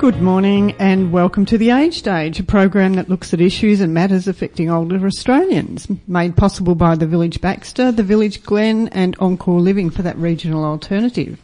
Good 0.00 0.22
morning 0.22 0.72
and 0.78 1.12
welcome 1.12 1.44
to 1.44 1.58
The 1.58 1.72
Age 1.72 1.98
Stage, 1.98 2.40
a 2.40 2.42
program 2.42 2.94
that 2.94 3.10
looks 3.10 3.34
at 3.34 3.40
issues 3.42 3.82
and 3.82 3.92
matters 3.92 4.26
affecting 4.26 4.70
older 4.70 5.04
Australians, 5.04 5.86
made 6.08 6.38
possible 6.38 6.74
by 6.74 6.94
the 6.94 7.06
Village 7.06 7.42
Baxter, 7.42 7.92
the 7.92 8.02
Village 8.02 8.42
Glen 8.42 8.88
and 8.88 9.14
Encore 9.20 9.60
Living 9.60 9.90
for 9.90 10.00
that 10.00 10.16
regional 10.16 10.64
alternative. 10.64 11.38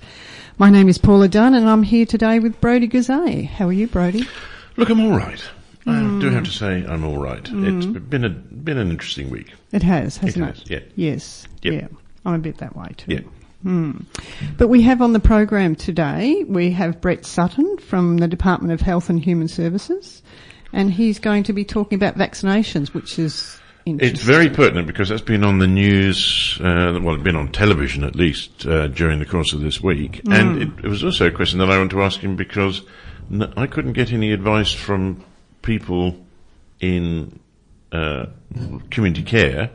My 0.57 0.71
name 0.71 0.89
is 0.89 0.97
Paula 0.97 1.29
Dunn 1.29 1.53
and 1.53 1.69
I'm 1.69 1.83
here 1.83 2.07
today 2.07 2.39
with 2.39 2.59
Brodie 2.63 2.89
Goozee. 2.89 3.47
How 3.47 3.69
are 3.69 3.75
you, 3.75 3.89
Brodie? 3.89 4.27
Look, 4.79 4.89
I'm 4.89 5.05
all 5.05 5.19
right. 5.19 5.45
I 5.85 5.91
mm. 5.91 6.23
do 6.23 6.31
have 6.31 6.45
to 6.45 6.51
say 6.51 6.83
I'm 6.87 7.05
all 7.05 7.19
right. 7.19 7.41
It's 7.41 7.51
mm. 7.51 8.09
been 8.09 8.25
a 8.25 8.31
been 8.31 8.79
an 8.79 8.91
interesting 8.91 9.29
week. 9.29 9.53
It 9.73 9.83
has, 9.83 10.17
hasn't 10.17 10.49
it? 10.49 10.59
has, 10.61 10.71
yeah. 10.71 10.81
Yes. 10.95 11.47
Yep. 11.61 11.75
Yeah. 11.75 11.89
I'm 12.25 12.37
a 12.37 12.39
bit 12.39 12.57
that 12.57 12.75
way 12.75 12.89
too. 12.97 13.17
Yeah. 13.17 13.21
But 14.57 14.69
we 14.69 14.83
have 14.83 15.03
on 15.03 15.13
the 15.13 15.21
program 15.21 15.75
today, 15.75 16.45
we 16.45 16.71
have 16.73 17.01
Brett 17.01 17.25
Sutton 17.25 17.79
from 17.79 18.19
the 18.19 18.29
Department 18.29 18.73
of 18.73 18.81
Health 18.81 19.11
and 19.11 19.21
Human 19.21 19.49
Services, 19.49 20.23
and 20.73 20.91
he's 20.93 21.19
going 21.19 21.43
to 21.45 21.53
be 21.53 21.65
talking 21.65 21.97
about 21.97 22.17
vaccinations, 22.17 22.95
which 22.95 23.19
is. 23.19 23.59
It's 23.89 24.21
very 24.23 24.51
pertinent 24.51 24.89
because 24.89 25.09
that's 25.11 25.23
been 25.23 25.45
on 25.45 25.61
the 25.61 25.69
news, 25.69 26.59
uh, 26.61 26.99
well, 27.01 27.15
it's 27.15 27.23
been 27.23 27.37
on 27.37 27.53
television 27.53 28.03
at 28.03 28.17
least 28.17 28.67
uh, 28.67 28.89
during 28.89 29.21
the 29.21 29.25
course 29.27 29.53
of 29.53 29.61
this 29.61 29.81
week. 29.81 30.23
And 30.29 30.61
it, 30.61 30.69
it 30.85 30.89
was 30.89 31.05
also 31.05 31.27
a 31.29 31.31
question 31.31 31.61
that 31.61 31.71
I 31.71 31.79
want 31.79 31.93
to 31.93 32.03
ask 32.03 32.19
him 32.19 32.35
because 32.35 32.83
n- 33.31 33.53
I 33.57 33.69
couldn't 33.69 33.93
get 33.93 34.13
any 34.13 34.33
advice 34.33 34.73
from 34.73 35.25
people 35.63 36.17
in 36.81 37.39
uh, 37.93 38.27
community 38.91 39.23
care. 39.23 39.71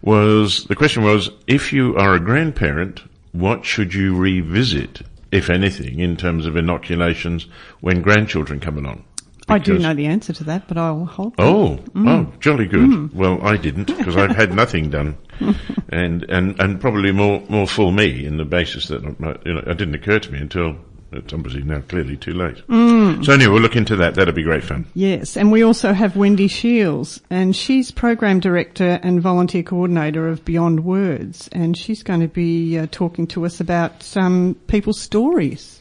Was 0.00 0.64
the 0.64 0.74
question 0.74 1.04
was 1.04 1.28
if 1.46 1.70
you 1.70 1.96
are 1.96 2.14
a 2.14 2.20
grandparent, 2.20 3.02
what 3.32 3.64
should 3.64 3.94
you 3.94 4.16
revisit, 4.16 5.02
if 5.30 5.50
anything, 5.50 5.98
in 5.98 6.16
terms 6.16 6.46
of 6.46 6.56
inoculations 6.56 7.46
when 7.80 8.02
grandchildren 8.02 8.60
come 8.60 8.78
along? 8.78 9.04
I 9.50 9.58
do 9.58 9.78
know 9.78 9.94
the 9.94 10.06
answer 10.06 10.32
to 10.34 10.44
that, 10.44 10.68
but 10.68 10.78
I'll 10.78 11.04
hold. 11.04 11.34
Oh, 11.38 11.80
mm. 11.92 12.08
oh, 12.08 12.32
jolly 12.38 12.66
good. 12.66 12.88
Mm. 12.88 13.12
Well, 13.12 13.44
I 13.44 13.56
didn't 13.56 13.88
because 13.88 14.16
I've 14.16 14.36
had 14.36 14.54
nothing 14.54 14.90
done, 14.90 15.18
and 15.88 16.22
and 16.28 16.60
and 16.60 16.80
probably 16.80 17.10
more 17.10 17.42
more 17.48 17.66
for 17.66 17.92
me 17.92 18.24
in 18.24 18.36
the 18.36 18.44
basis 18.44 18.88
that 18.88 19.02
you 19.02 19.54
know 19.54 19.62
it 19.66 19.76
didn't 19.76 19.94
occur 19.94 20.20
to 20.20 20.32
me 20.32 20.38
until 20.38 20.76
it's 21.12 21.32
obviously 21.32 21.62
now 21.62 21.80
clearly 21.80 22.16
too 22.16 22.32
late. 22.32 22.66
Mm. 22.68 23.24
So 23.24 23.32
anyway, 23.32 23.52
we'll 23.52 23.62
look 23.62 23.76
into 23.76 23.96
that. 23.96 24.14
That'll 24.14 24.34
be 24.34 24.42
great 24.42 24.64
fun. 24.64 24.86
Yes, 24.94 25.36
and 25.36 25.50
we 25.50 25.62
also 25.62 25.92
have 25.92 26.16
Wendy 26.16 26.48
Shields, 26.48 27.20
and 27.30 27.54
she's 27.54 27.90
program 27.90 28.40
director 28.40 29.00
and 29.02 29.20
volunteer 29.20 29.62
coordinator 29.62 30.28
of 30.28 30.44
Beyond 30.44 30.84
Words, 30.84 31.48
and 31.52 31.76
she's 31.76 32.02
going 32.02 32.20
to 32.20 32.28
be 32.28 32.78
uh, 32.78 32.86
talking 32.90 33.26
to 33.28 33.44
us 33.44 33.60
about 33.60 34.02
some 34.02 34.56
people's 34.66 35.00
stories. 35.00 35.80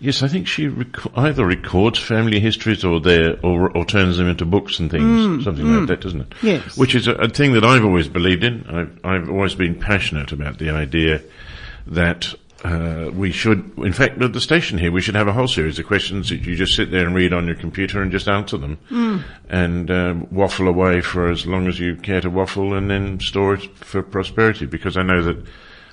Yes, 0.00 0.22
I 0.22 0.28
think 0.28 0.46
she 0.46 0.68
rec- 0.68 1.18
either 1.18 1.44
records 1.44 1.98
family 1.98 2.40
histories 2.40 2.84
or 2.84 3.00
their 3.00 3.38
or, 3.44 3.76
or 3.76 3.84
turns 3.84 4.16
them 4.16 4.28
into 4.28 4.46
books 4.46 4.78
and 4.78 4.90
things, 4.90 5.04
mm, 5.04 5.44
something 5.44 5.66
like 5.66 5.82
mm. 5.82 5.86
that, 5.88 6.00
doesn't 6.00 6.22
it? 6.22 6.34
Yes. 6.42 6.78
Which 6.78 6.94
is 6.94 7.06
a, 7.06 7.12
a 7.12 7.28
thing 7.28 7.52
that 7.52 7.64
I've 7.64 7.84
always 7.84 8.08
believed 8.08 8.42
in. 8.42 8.66
I've, 8.66 8.98
I've 9.04 9.28
always 9.28 9.54
been 9.54 9.78
passionate 9.78 10.32
about 10.32 10.58
the 10.58 10.70
idea 10.70 11.20
that 11.88 12.34
uh, 12.64 13.10
we 13.14 13.32
should, 13.32 13.72
in 13.78 13.92
fact, 13.92 14.20
at 14.20 14.32
the 14.32 14.40
station 14.40 14.78
here, 14.78 14.92
we 14.92 15.00
should 15.00 15.14
have 15.14 15.28
a 15.28 15.32
whole 15.32 15.48
series 15.48 15.78
of 15.78 15.86
questions 15.86 16.28
that 16.28 16.42
you 16.42 16.56
just 16.56 16.74
sit 16.76 16.90
there 16.90 17.06
and 17.06 17.14
read 17.14 17.32
on 17.32 17.46
your 17.46 17.56
computer 17.56 18.02
and 18.02 18.12
just 18.12 18.28
answer 18.28 18.58
them, 18.58 18.78
and 19.48 19.90
um, 19.90 20.28
waffle 20.30 20.68
away 20.68 21.00
for 21.00 21.30
as 21.30 21.46
long 21.46 21.66
as 21.68 21.78
you 21.80 21.96
care 21.96 22.20
to 22.20 22.28
waffle, 22.28 22.74
and 22.74 22.90
then 22.90 23.18
store 23.20 23.54
it 23.54 23.62
for 23.76 24.02
prosperity. 24.02 24.66
Because 24.66 24.96
I 24.96 25.02
know 25.02 25.22
that 25.22 25.42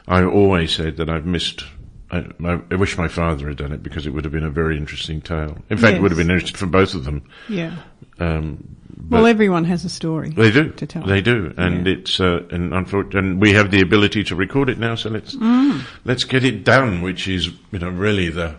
I 0.07 0.23
always 0.23 0.75
said 0.75 0.97
that 0.97 1.09
I've 1.09 1.25
missed. 1.25 1.63
I, 2.09 2.25
I 2.71 2.75
wish 2.75 2.97
my 2.97 3.07
father 3.09 3.47
had 3.49 3.57
done 3.57 3.73
it 3.73 3.83
because 3.83 4.05
it 4.07 4.11
would 4.11 4.23
have 4.23 4.31
been 4.31 4.45
a 4.45 4.49
very 4.49 4.77
interesting 4.77 5.19
tale. 5.21 5.57
In 5.69 5.77
fact, 5.77 5.97
it 5.97 6.01
would 6.01 6.11
have 6.11 6.17
been 6.17 6.31
interesting 6.31 6.55
for 6.57 6.65
both 6.65 6.93
of 6.93 7.03
them. 7.03 7.21
Yeah. 7.49 7.75
Um, 8.19 8.63
Well, 9.09 9.25
everyone 9.25 9.65
has 9.65 9.83
a 9.85 9.89
story. 9.89 10.29
they 10.29 10.49
do. 10.51 10.69
to 10.69 10.85
tell. 10.87 11.03
They 11.03 11.21
do, 11.21 11.53
and 11.57 11.85
Yeah. 11.85 11.93
it's 11.93 12.19
uh, 12.19 12.43
and 12.49 12.73
unfortunately, 12.73 13.19
and 13.19 13.41
we 13.41 13.53
have 13.53 13.71
the 13.71 13.81
ability 13.81 14.23
to 14.25 14.35
record 14.35 14.69
it 14.69 14.77
now. 14.79 14.95
So 14.95 15.09
let's 15.09 15.35
Mm. 15.35 15.81
let's 16.05 16.23
get 16.23 16.43
it 16.43 16.63
done, 16.63 17.01
which 17.01 17.27
is 17.27 17.47
you 17.71 17.79
know 17.79 17.89
really 17.89 18.29
the 18.29 18.55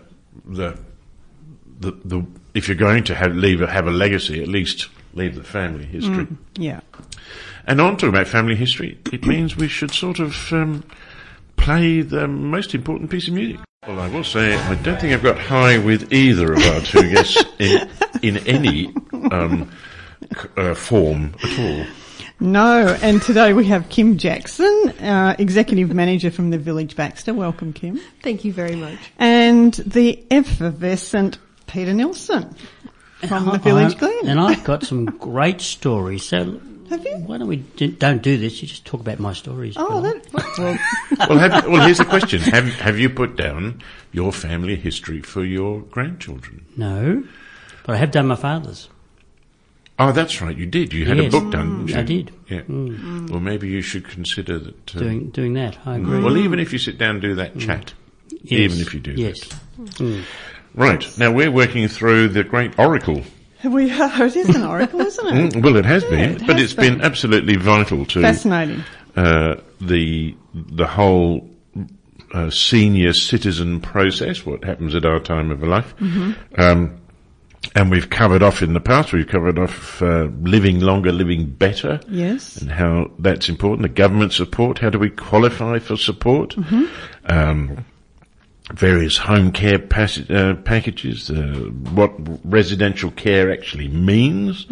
the 0.47 0.77
the 1.81 1.93
the 2.05 2.27
if 2.55 2.69
you're 2.69 2.77
going 2.89 3.05
to 3.05 3.15
have 3.15 3.34
leave 3.34 3.62
a, 3.62 3.67
have 3.67 3.87
a 3.87 3.91
legacy, 3.91 4.43
at 4.43 4.49
least 4.49 4.89
leave 5.15 5.34
the 5.34 5.43
family 5.45 5.84
history. 5.87 6.27
Yeah. 6.59 6.81
And 7.67 7.81
on 7.81 7.97
talking 7.97 8.09
about 8.11 8.27
family 8.28 8.56
history, 8.56 8.99
it 9.12 9.27
means 9.27 9.56
we 9.56 9.69
should 9.69 9.91
sort 9.93 10.19
of 10.21 10.53
um, 10.53 10.83
play 11.59 12.01
the 12.01 12.27
most 12.27 12.75
important 12.75 13.11
piece 13.11 13.29
of 13.29 13.35
music. 13.35 13.61
Well, 13.87 14.01
I 14.01 14.09
will 14.09 14.25
say, 14.25 14.55
I 14.55 14.75
don't 14.77 15.01
think 15.01 15.13
I've 15.13 15.23
got 15.23 15.39
high 15.39 15.79
with 15.79 16.13
either 16.13 16.53
of 16.53 16.59
our 16.59 16.81
two 16.81 17.11
guests 17.11 17.45
in, 17.59 17.89
in 18.23 18.37
any 18.39 18.93
um, 19.31 19.71
uh, 20.57 20.75
form 20.75 21.35
at 21.43 21.59
all. 21.59 21.87
No, 22.41 22.97
and 23.03 23.21
today 23.21 23.53
we 23.53 23.67
have 23.67 23.89
Kim 23.89 24.17
Jackson, 24.17 24.93
uh, 25.01 25.35
executive 25.39 25.93
manager 25.93 26.31
from 26.31 26.51
the 26.51 26.59
Village 26.59 26.95
Baxter. 26.97 27.35
Welcome, 27.35 27.73
Kim. 27.73 27.99
Thank 28.23 28.45
you 28.45 28.53
very 28.53 28.77
much. 28.77 28.99
And 29.19 29.75
the 29.75 30.25
effervescent 30.31 31.39
Peter 31.67 31.93
Nilsson 31.93 32.55
from 33.27 33.47
the 33.47 33.59
Village 33.59 33.97
I- 33.97 33.99
Glen. 33.99 34.29
And 34.29 34.41
I've 34.41 34.65
got 34.65 34.85
some 34.85 35.07
great 35.07 35.61
stories. 35.61 36.25
So 36.25 36.61
Have 36.88 37.04
you? 37.04 37.16
why 37.19 37.38
don't 37.38 37.49
we 37.49 37.56
do, 37.56 37.88
don't 37.88 38.22
do 38.22 38.37
this? 38.38 38.62
You 38.62 38.69
just 38.69 38.84
talk 38.87 39.00
about 39.00 39.19
my 39.19 39.32
stories. 39.32 39.75
Oh, 39.76 40.00
Bill. 40.00 40.03
that, 40.03 40.32
well, 40.32 40.78
Well, 41.28 41.38
have, 41.38 41.66
well, 41.66 41.84
here's 41.84 41.99
the 41.99 42.04
question: 42.04 42.41
Have 42.41 42.66
have 42.81 42.99
you 42.99 43.10
put 43.10 43.37
down 43.37 43.82
your 44.12 44.32
family 44.32 44.76
history 44.76 45.21
for 45.22 45.44
your 45.44 45.81
grandchildren? 45.82 46.65
no, 46.77 47.25
but 47.84 47.94
I 47.94 47.98
have 47.98 48.10
done 48.10 48.27
my 48.27 48.37
father's. 48.37 48.88
Oh, 50.00 50.12
that's 50.12 50.41
right, 50.41 50.56
you 50.56 50.65
did. 50.65 50.93
You 50.93 51.06
had 51.06 51.19
a 51.19 51.28
book 51.28 51.50
done. 51.50 51.84
Mm. 51.84 51.87
didn't 51.87 51.88
you? 51.88 51.97
I 51.98 52.03
did. 52.03 52.32
Yeah. 52.48 52.60
Mm. 52.62 53.31
Well, 53.31 53.41
maybe 53.41 53.66
you 53.69 53.82
should 53.82 54.06
consider 54.09 54.59
that. 54.60 54.94
uh, 54.97 54.98
Doing 55.00 55.31
doing 55.31 55.54
that. 55.54 55.77
I 55.84 55.97
mm. 55.97 56.03
agree. 56.03 56.21
Well, 56.22 56.37
even 56.37 56.60
if 56.60 56.72
you 56.72 56.78
sit 56.78 56.98
down 56.98 57.16
and 57.16 57.22
do 57.22 57.34
that 57.34 57.59
chat, 57.59 57.94
Yes. 58.43 58.60
even 58.72 58.78
if 58.81 58.94
you 58.94 59.00
do 59.00 59.12
yes. 59.12 59.41
that. 59.48 60.25
Right 60.75 61.19
now, 61.19 61.32
we're 61.32 61.50
working 61.50 61.88
through 61.88 62.28
the 62.28 62.44
great 62.44 62.78
oracle. 62.78 63.22
We 63.65 63.91
are. 63.91 64.25
It 64.27 64.37
is 64.37 64.55
an 64.55 64.65
oracle, 64.65 65.01
isn't 65.01 65.27
it? 65.37 65.53
Mm, 65.55 65.63
Well, 65.63 65.77
it 65.77 65.85
has 65.85 66.05
been, 66.05 66.21
it 66.37 66.47
but 66.47 66.57
has 66.57 66.65
it's 66.65 66.75
been. 66.75 66.95
been. 66.99 67.03
absolutely 67.05 67.57
vital 67.57 68.05
to 68.07 68.21
Fascinating. 68.23 68.83
uh, 69.17 69.57
the 69.81 70.35
the 70.55 70.87
whole 70.87 71.49
uh, 72.33 72.51
senior 72.51 73.13
citizen 73.13 73.81
process. 73.81 74.45
What 74.47 74.65
happens 74.65 74.95
at 74.95 75.05
our 75.05 75.21
time 75.21 75.51
of 75.51 75.63
life, 75.63 75.95
um, 76.57 77.01
and 77.75 77.91
we've 77.91 78.09
covered 78.11 78.43
off 78.43 78.63
in 78.63 78.73
the 78.75 78.81
past. 78.81 79.13
We've 79.13 79.27
covered 79.27 79.59
off 79.59 80.01
uh, 80.03 80.29
living 80.43 80.81
longer, 80.81 81.13
living 81.13 81.47
better, 81.51 82.01
Yes. 82.09 82.57
and 82.59 82.71
how 82.71 83.11
that's 83.19 83.49
important. 83.49 83.83
The 83.83 83.89
government 83.89 84.33
support. 84.33 84.79
How 84.79 84.91
do 84.91 84.99
we 84.99 85.11
qualify 85.11 85.79
for 85.79 85.97
support? 85.97 86.57
Um, 87.27 87.85
various 88.73 89.17
home 89.17 89.53
care 89.53 89.79
pass- 89.79 90.29
uh, 90.31 90.55
packages, 90.65 91.31
uh, 91.31 91.71
what 91.93 92.12
residential 92.45 93.11
care 93.12 93.51
actually 93.51 93.89
means. 93.89 94.67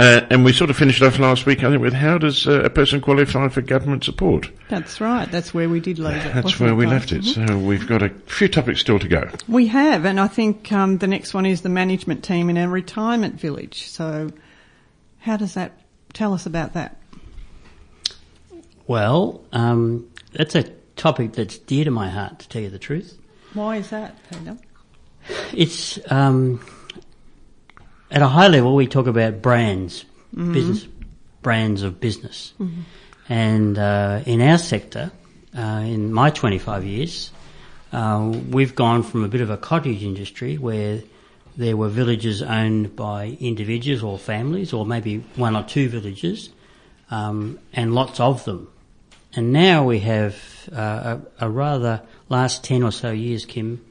Uh, 0.00 0.26
and 0.30 0.46
we 0.46 0.52
sort 0.52 0.70
of 0.70 0.76
finished 0.78 1.02
off 1.02 1.18
last 1.18 1.44
week, 1.44 1.62
I 1.62 1.68
think, 1.68 1.82
with 1.82 1.92
how 1.92 2.16
does 2.16 2.46
uh, 2.46 2.62
a 2.62 2.70
person 2.70 3.02
qualify 3.02 3.48
for 3.48 3.60
government 3.60 4.02
support? 4.02 4.50
That's 4.70 4.98
right. 4.98 5.30
That's 5.30 5.52
where 5.52 5.68
we 5.68 5.78
did 5.78 5.98
leave 5.98 6.16
it. 6.16 6.32
That's 6.32 6.44
wasn't 6.44 6.60
where 6.62 6.74
we 6.74 6.86
guys? 6.86 6.92
left 6.92 7.12
it. 7.12 7.24
So 7.24 7.58
we've 7.58 7.86
got 7.86 8.02
a 8.02 8.08
few 8.08 8.48
topics 8.48 8.80
still 8.80 8.98
to 8.98 9.08
go. 9.08 9.28
We 9.46 9.66
have, 9.66 10.06
and 10.06 10.18
I 10.18 10.26
think 10.26 10.72
um, 10.72 10.96
the 10.98 11.06
next 11.06 11.34
one 11.34 11.44
is 11.44 11.60
the 11.60 11.68
management 11.68 12.24
team 12.24 12.48
in 12.48 12.56
a 12.56 12.66
retirement 12.66 13.38
village. 13.38 13.88
So, 13.88 14.30
how 15.18 15.36
does 15.36 15.52
that 15.52 15.72
tell 16.14 16.32
us 16.32 16.46
about 16.46 16.72
that? 16.72 16.96
Well, 18.86 19.42
um, 19.52 20.10
that's 20.32 20.54
a 20.54 20.64
topic 21.00 21.32
that's 21.32 21.58
dear 21.58 21.84
to 21.84 21.90
my 21.90 22.08
heart, 22.10 22.38
to 22.40 22.48
tell 22.48 22.62
you 22.62 22.70
the 22.70 22.78
truth. 22.78 23.18
Why 23.54 23.76
is 23.76 23.90
that, 23.90 24.14
Peter? 24.30 24.56
It's 25.54 25.98
um, 26.12 26.60
at 28.10 28.22
a 28.22 28.28
high 28.28 28.48
level. 28.48 28.74
We 28.74 28.86
talk 28.86 29.06
about 29.06 29.42
brands, 29.42 30.04
business 30.52 30.86
brands 31.42 31.82
of 31.82 32.00
business, 32.00 32.52
and 33.28 33.78
uh, 33.78 34.20
in 34.26 34.40
our 34.42 34.58
sector, 34.58 35.10
uh, 35.56 35.82
in 35.84 36.12
my 36.12 36.30
25 36.30 36.84
years, 36.84 37.30
uh, 37.92 38.30
we've 38.50 38.74
gone 38.74 39.02
from 39.02 39.24
a 39.24 39.28
bit 39.28 39.40
of 39.40 39.50
a 39.50 39.56
cottage 39.56 40.02
industry 40.04 40.58
where 40.58 41.02
there 41.56 41.76
were 41.76 41.88
villages 41.88 42.42
owned 42.42 42.94
by 42.94 43.36
individuals 43.40 44.02
or 44.02 44.18
families, 44.18 44.72
or 44.72 44.86
maybe 44.86 45.18
one 45.36 45.56
or 45.56 45.62
two 45.62 45.88
villages, 45.88 46.50
um, 47.10 47.58
and 47.72 47.94
lots 47.94 48.20
of 48.20 48.44
them. 48.44 48.68
And 49.34 49.52
now 49.52 49.84
we 49.84 50.00
have 50.00 50.36
uh, 50.72 51.18
a, 51.38 51.46
a 51.46 51.50
rather 51.50 52.02
last 52.28 52.64
10 52.64 52.82
or 52.82 52.90
so 52.90 53.10
years, 53.12 53.44
Kim, 53.44 53.84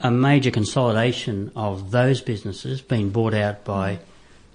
a 0.00 0.10
major 0.10 0.50
consolidation 0.50 1.52
of 1.54 1.90
those 1.90 2.20
businesses 2.20 2.80
being 2.80 3.10
bought 3.10 3.34
out 3.34 3.64
by 3.64 3.98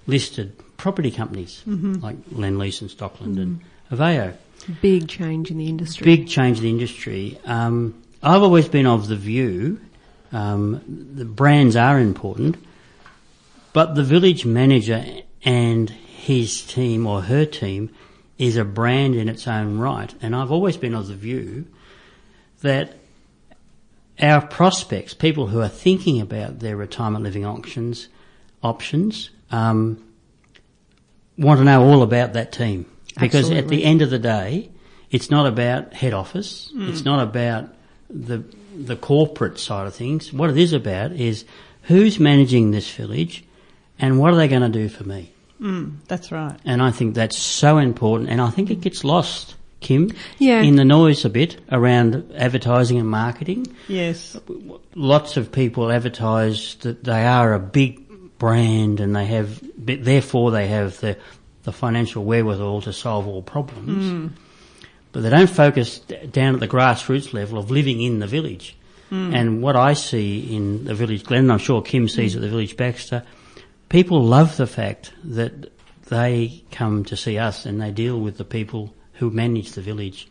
listed 0.06 0.52
property 0.76 1.10
companies 1.10 1.62
like 1.66 2.16
Lendlease 2.30 2.80
and 2.80 2.90
Stockland 2.90 3.40
and 3.40 3.60
Aveo. 3.90 4.34
Big 4.80 5.08
change 5.08 5.50
in 5.50 5.58
the 5.58 5.68
industry. 5.68 6.04
Big 6.04 6.28
change 6.28 6.58
in 6.58 6.64
the 6.64 6.70
industry. 6.70 7.38
Um, 7.44 8.02
I've 8.22 8.42
always 8.42 8.68
been 8.68 8.86
of 8.86 9.08
the 9.08 9.16
view 9.16 9.80
Um, 10.34 10.80
the 11.14 11.24
brands 11.24 11.76
are 11.76 12.00
important, 12.00 12.56
but 13.72 13.94
the 13.94 14.02
village 14.02 14.44
manager 14.44 15.04
and 15.44 15.88
his 15.88 16.62
team 16.62 17.06
or 17.06 17.22
her 17.22 17.44
team 17.44 17.90
is 18.38 18.56
a 18.56 18.64
brand 18.64 19.14
in 19.14 19.28
its 19.28 19.46
own 19.46 19.78
right. 19.78 20.12
And 20.20 20.34
I've 20.34 20.50
always 20.50 20.76
been 20.76 20.94
of 20.94 21.08
the 21.08 21.14
view 21.14 21.66
that 22.62 22.96
our 24.20 24.40
prospects, 24.46 25.14
people 25.14 25.48
who 25.48 25.60
are 25.60 25.68
thinking 25.68 26.20
about 26.20 26.60
their 26.60 26.76
retirement 26.76 27.24
living 27.24 27.44
options, 27.44 28.08
options, 28.62 29.30
um, 29.50 30.02
want 31.36 31.58
to 31.58 31.64
know 31.64 31.82
all 31.82 32.02
about 32.02 32.32
that 32.34 32.52
team 32.52 32.86
because 33.20 33.50
at 33.50 33.68
the 33.68 33.84
end 33.84 34.02
of 34.02 34.10
the 34.10 34.18
day, 34.18 34.70
it's 35.10 35.30
not 35.30 35.46
about 35.46 35.94
head 35.94 36.12
office. 36.12 36.72
It's 36.88 37.04
not 37.04 37.22
about 37.22 37.74
the 38.08 38.44
the 38.76 38.96
corporate 38.96 39.58
side 39.58 39.86
of 39.86 39.94
things. 39.94 40.32
What 40.32 40.50
it 40.50 40.56
is 40.56 40.72
about 40.72 41.12
is 41.12 41.44
who's 41.82 42.18
managing 42.18 42.70
this 42.72 42.90
village, 42.90 43.44
and 43.98 44.18
what 44.18 44.32
are 44.32 44.36
they 44.36 44.48
going 44.48 44.62
to 44.62 44.68
do 44.68 44.88
for 44.88 45.04
me? 45.04 45.33
Mm, 45.60 45.96
that's 46.08 46.32
right. 46.32 46.56
And 46.64 46.82
I 46.82 46.90
think 46.90 47.14
that's 47.14 47.38
so 47.38 47.78
important, 47.78 48.30
and 48.30 48.40
I 48.40 48.50
think 48.50 48.70
it 48.70 48.80
gets 48.80 49.04
lost, 49.04 49.54
Kim, 49.80 50.10
Yeah. 50.38 50.62
in 50.62 50.76
the 50.76 50.84
noise 50.84 51.24
a 51.24 51.30
bit 51.30 51.58
around 51.70 52.32
advertising 52.36 52.98
and 52.98 53.08
marketing. 53.08 53.66
Yes. 53.86 54.36
Lots 54.94 55.36
of 55.36 55.52
people 55.52 55.90
advertise 55.90 56.76
that 56.80 57.04
they 57.04 57.24
are 57.26 57.52
a 57.54 57.58
big 57.58 58.00
brand 58.38 59.00
and 59.00 59.14
they 59.14 59.26
have, 59.26 59.60
therefore 59.76 60.50
they 60.50 60.66
have 60.68 60.98
the, 61.00 61.16
the 61.62 61.72
financial 61.72 62.24
wherewithal 62.24 62.82
to 62.82 62.92
solve 62.92 63.26
all 63.26 63.42
problems. 63.42 64.10
Hmm. 64.10 64.26
But 65.12 65.22
they 65.22 65.30
don't 65.30 65.50
focus 65.50 65.98
down 65.98 66.54
at 66.54 66.60
the 66.60 66.68
grassroots 66.68 67.32
level 67.32 67.58
of 67.58 67.70
living 67.70 68.02
in 68.02 68.18
the 68.18 68.26
village. 68.26 68.76
Hmm. 69.10 69.34
And 69.34 69.62
what 69.62 69.76
I 69.76 69.92
see 69.92 70.54
in 70.54 70.84
the 70.84 70.94
village 70.94 71.24
Glen, 71.24 71.44
and 71.44 71.52
I'm 71.52 71.58
sure 71.58 71.82
Kim 71.82 72.08
sees 72.08 72.32
hmm. 72.32 72.38
at 72.38 72.42
the 72.42 72.48
village 72.48 72.76
Baxter, 72.76 73.22
people 73.94 74.24
love 74.24 74.56
the 74.56 74.66
fact 74.66 75.12
that 75.22 75.70
they 76.08 76.64
come 76.72 77.04
to 77.04 77.16
see 77.16 77.38
us 77.38 77.64
and 77.64 77.80
they 77.80 77.92
deal 77.92 78.18
with 78.18 78.36
the 78.38 78.44
people 78.44 78.92
who 79.14 79.30
manage 79.30 79.70
the 79.72 79.80
village 79.80 80.26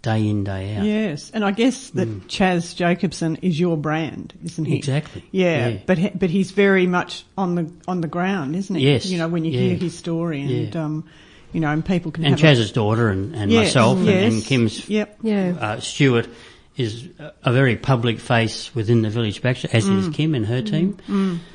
day 0.00 0.26
in, 0.26 0.42
day 0.44 0.74
out. 0.74 0.84
Yes, 0.86 1.30
and 1.34 1.44
I 1.44 1.50
guess 1.50 1.90
that 1.90 2.08
Chaz 2.26 2.74
Jacobson 2.74 3.36
is 3.42 3.60
your 3.60 3.76
brand, 3.76 4.32
isn't 4.42 4.64
he? 4.64 4.76
Exactly. 4.78 5.22
Yeah, 5.30 5.68
Yeah. 5.68 5.78
but 5.86 5.98
he, 5.98 6.08
but 6.08 6.30
he's 6.30 6.52
very 6.52 6.86
much 6.86 7.24
on 7.36 7.54
the 7.54 7.70
on 7.86 8.00
the 8.00 8.08
ground, 8.08 8.56
isn't 8.56 8.74
he? 8.74 8.90
Yes. 8.90 9.04
You 9.06 9.18
know, 9.18 9.28
when 9.28 9.44
you 9.44 9.52
Yeah. 9.52 9.60
hear 9.60 9.76
his 9.76 9.96
story, 9.96 10.40
and 10.40 10.74
Yeah. 10.74 10.82
um, 10.84 11.04
you 11.52 11.60
know, 11.60 11.68
and 11.68 11.84
people 11.84 12.10
can 12.12 12.24
And 12.24 12.40
have 12.40 12.56
a- 12.56 12.60
Chaz's 12.60 12.72
daughter 12.72 13.10
and, 13.10 13.34
and 13.36 13.52
Yes, 13.52 13.66
myself 13.66 13.98
and, 13.98 14.06
yes, 14.06 14.32
and 14.32 14.42
Kim's 14.42 14.88
Yep. 14.88 15.18
Yeah. 15.22 15.54
uh, 15.60 15.80
Stuart 15.80 16.28
is 16.76 17.04
a- 17.18 17.32
a 17.44 17.52
very 17.52 17.76
public 17.76 18.18
face 18.18 18.74
within 18.74 19.02
the 19.02 19.10
village 19.10 19.42
Baxter, 19.42 19.68
as 19.72 19.86
is 19.86 20.08
Mm. 20.08 20.14
Kim 20.14 20.34
and 20.34 20.46
her 20.46 20.62
team. 20.62 20.96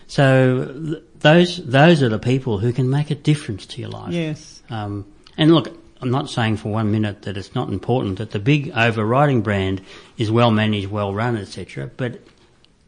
So 0.08 0.66
th- 0.86 1.04
those 1.20 1.58
those 1.66 2.04
are 2.04 2.10
the 2.10 2.20
people 2.20 2.60
who 2.60 2.72
can 2.72 2.90
make 2.90 3.10
a 3.12 3.16
difference 3.16 3.66
to 3.68 3.82
your 3.82 3.90
life. 3.90 4.14
Yes. 4.14 4.62
Um, 4.70 5.06
and 5.38 5.54
look, 5.54 5.76
I'm 6.02 6.12
not 6.12 6.30
saying 6.30 6.58
for 6.58 6.70
one 6.72 6.92
minute 6.92 7.24
that 7.24 7.38
it's 7.38 7.56
not 7.56 7.70
important 7.70 8.20
that 8.20 8.32
the 8.32 8.40
big 8.40 8.72
overriding 8.76 9.42
brand 9.42 9.82
is 10.18 10.30
well 10.30 10.52
managed, 10.52 10.88
well 10.92 11.14
run, 11.14 11.36
etc. 11.36 11.90
But 11.98 12.22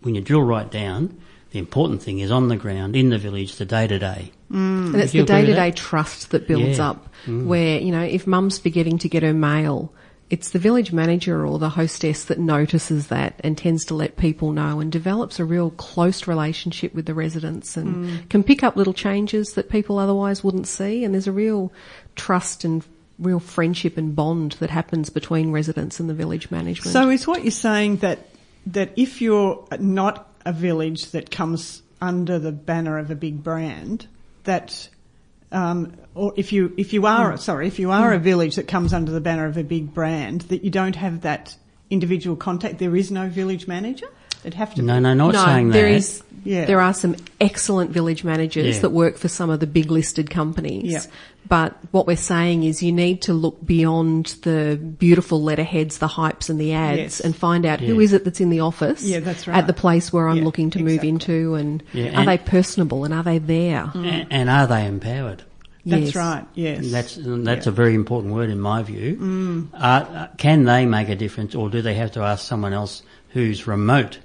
when 0.02 0.14
you 0.16 0.22
drill 0.22 0.44
right 0.44 0.70
down, 0.70 1.16
the 1.52 1.58
important 1.60 2.04
thing 2.04 2.20
is 2.20 2.30
on 2.32 2.48
the 2.48 2.56
ground, 2.56 2.96
in 2.96 3.10
the 3.10 3.18
village, 3.18 3.56
the 3.56 3.66
day 3.66 3.88
to 3.88 3.98
day. 3.98 4.32
And 4.52 4.96
it's 4.96 5.12
the 5.12 5.24
day 5.24 5.46
to 5.46 5.54
day 5.56 5.72
trust 5.72 6.30
that 6.32 6.48
builds 6.48 6.78
Yeah. 6.78 6.92
up 6.92 7.10
where, 7.28 7.80
you 7.80 7.92
know, 7.92 8.02
if 8.04 8.26
mum's 8.28 8.58
forgetting 8.60 8.98
to 9.00 9.10
get 9.10 9.24
her 9.24 9.34
mail, 9.34 9.92
it's 10.30 10.52
the 10.52 10.60
village 10.60 10.92
manager 10.92 11.46
or 11.46 11.58
the 11.58 11.70
hostess 11.70 12.26
that 12.26 12.38
notices 12.38 13.08
that 13.08 13.40
and 13.44 13.58
tends 13.58 13.84
to 13.86 13.96
let 13.96 14.18
people 14.18 14.52
know 14.52 14.80
and 14.80 14.92
develops 14.92 15.40
a 15.40 15.46
real 15.46 15.72
close 15.72 16.28
relationship 16.28 16.94
with 16.94 17.08
the 17.08 17.14
residents 17.16 17.76
and 17.76 18.06
mm. 18.06 18.30
can 18.30 18.44
pick 18.44 18.64
up 18.64 18.76
little 18.76 18.94
changes 18.94 19.54
that 19.54 19.70
people 19.70 19.98
otherwise 19.98 20.44
wouldn't 20.44 20.68
see. 20.68 21.04
And 21.04 21.14
there's 21.14 21.28
a 21.28 21.32
real 21.32 21.72
trust 22.16 22.64
and 22.64 22.84
real 23.18 23.40
friendship 23.40 23.98
and 23.98 24.16
bond 24.16 24.54
that 24.54 24.70
happens 24.70 25.10
between 25.10 25.52
residents 25.52 26.00
and 26.00 26.10
the 26.10 26.14
village 26.14 26.52
management. 26.52 26.94
So 26.94 27.10
is 27.10 27.28
what 27.28 27.44
you're 27.44 27.52
saying 27.52 27.98
that 27.98 28.20
that 28.68 28.92
if 28.96 29.22
you're 29.22 29.66
not 29.80 30.30
a 30.46 30.54
village 30.54 31.12
that 31.12 31.32
comes 31.32 31.82
under 32.02 32.38
the 32.38 32.52
banner 32.52 32.98
of 32.98 33.10
a 33.10 33.16
big 33.16 33.44
brand, 33.44 34.08
that 34.44 34.90
um, 35.52 35.94
or 36.16 36.34
if 36.36 36.54
you 36.54 36.74
if 36.78 36.94
you 36.94 37.06
are 37.06 37.38
sorry 37.38 37.68
if 37.68 37.80
you 37.80 37.92
are 37.92 38.14
a 38.14 38.20
village 38.20 38.56
that 38.56 38.68
comes 38.68 38.94
under 38.94 39.12
the 39.12 39.22
banner 39.22 39.46
of 39.46 39.58
a 39.58 39.64
big 39.64 39.94
brand, 39.94 40.42
that 40.42 40.64
you 40.64 40.70
don't 40.70 40.96
have 40.96 41.22
that 41.22 41.56
individual 41.90 42.36
contact. 42.36 42.80
There 42.80 42.96
is 42.96 43.12
no 43.12 43.30
village 43.30 43.68
manager. 43.68 44.08
It'd 44.44 44.54
have 44.56 44.74
to. 44.76 44.82
No, 44.82 44.96
be. 44.96 45.02
no, 45.02 45.14
not 45.14 45.34
no, 45.34 45.46
saying 45.46 45.70
there 45.70 45.84
that. 45.90 45.96
is- 45.96 46.24
Yeah. 46.46 46.64
There 46.66 46.80
are 46.80 46.94
some 46.94 47.18
excellent 47.42 47.92
village 47.92 48.24
managers 48.24 48.76
Yeah. 48.78 48.82
that 48.84 48.90
work 48.92 49.18
for 49.18 49.28
some 49.28 49.50
of 49.50 49.60
the 49.60 49.68
big 49.68 49.92
listed 49.92 50.30
companies. 50.30 50.92
Yeah. 50.94 51.02
But 51.50 51.76
what 51.92 52.08
we're 52.08 52.16
saying 52.16 52.64
is 52.64 52.82
you 52.82 52.92
need 52.94 53.22
to 53.24 53.34
look 53.34 53.58
beyond 53.66 54.36
the 54.44 54.80
beautiful 54.98 55.42
letterheads, 55.44 55.98
the 55.98 56.08
hypes 56.08 56.50
and 56.50 56.60
the 56.60 56.72
ads 56.74 56.98
Yes. 57.00 57.20
and 57.20 57.36
find 57.36 57.66
out 57.66 57.82
who 57.82 57.96
Yeah. 57.96 58.00
is 58.02 58.14
it 58.14 58.24
that's 58.24 58.40
in 58.40 58.50
the 58.52 58.62
office 58.62 59.04
Yeah, 59.04 59.20
that's 59.20 59.48
at 59.50 59.68
the 59.68 59.74
place 59.74 60.14
where 60.14 60.30
I'm 60.30 60.38
Yeah, 60.38 60.44
looking 60.46 60.70
to 60.72 60.80
move 60.84 61.04
into 61.04 61.56
and 61.56 61.84
Yeah, 61.92 62.22
are 62.22 62.26
they 62.26 62.38
personable 62.38 63.04
and 63.04 63.14
are 63.14 63.24
they 63.24 63.40
there? 63.40 63.92
A- 63.94 64.28
and 64.32 64.50
are 64.50 64.66
they 64.68 64.86
empowered? 64.86 65.44
That's 65.86 66.06
Yes. 66.08 66.16
right. 66.16 66.46
Yes. 66.56 66.80
And 66.80 66.94
that's 66.94 67.18
and 67.18 67.46
that's 67.48 67.66
Yeah. 67.66 67.72
a 67.72 67.76
very 67.76 67.96
important 67.96 68.34
word 68.34 68.50
in 68.50 68.60
my 68.62 68.82
view. 68.84 69.68
Uh, 69.74 69.78
Uh, 69.86 70.28
can 70.38 70.64
they 70.64 70.86
make 70.86 71.10
a 71.10 71.16
difference, 71.16 71.54
or 71.56 71.70
do 71.70 71.82
they 71.82 71.96
have 71.96 72.12
to 72.14 72.22
ask 72.22 72.48
someone 72.48 72.72
else 72.74 73.02
who's 73.30 73.68
remote 73.68 74.20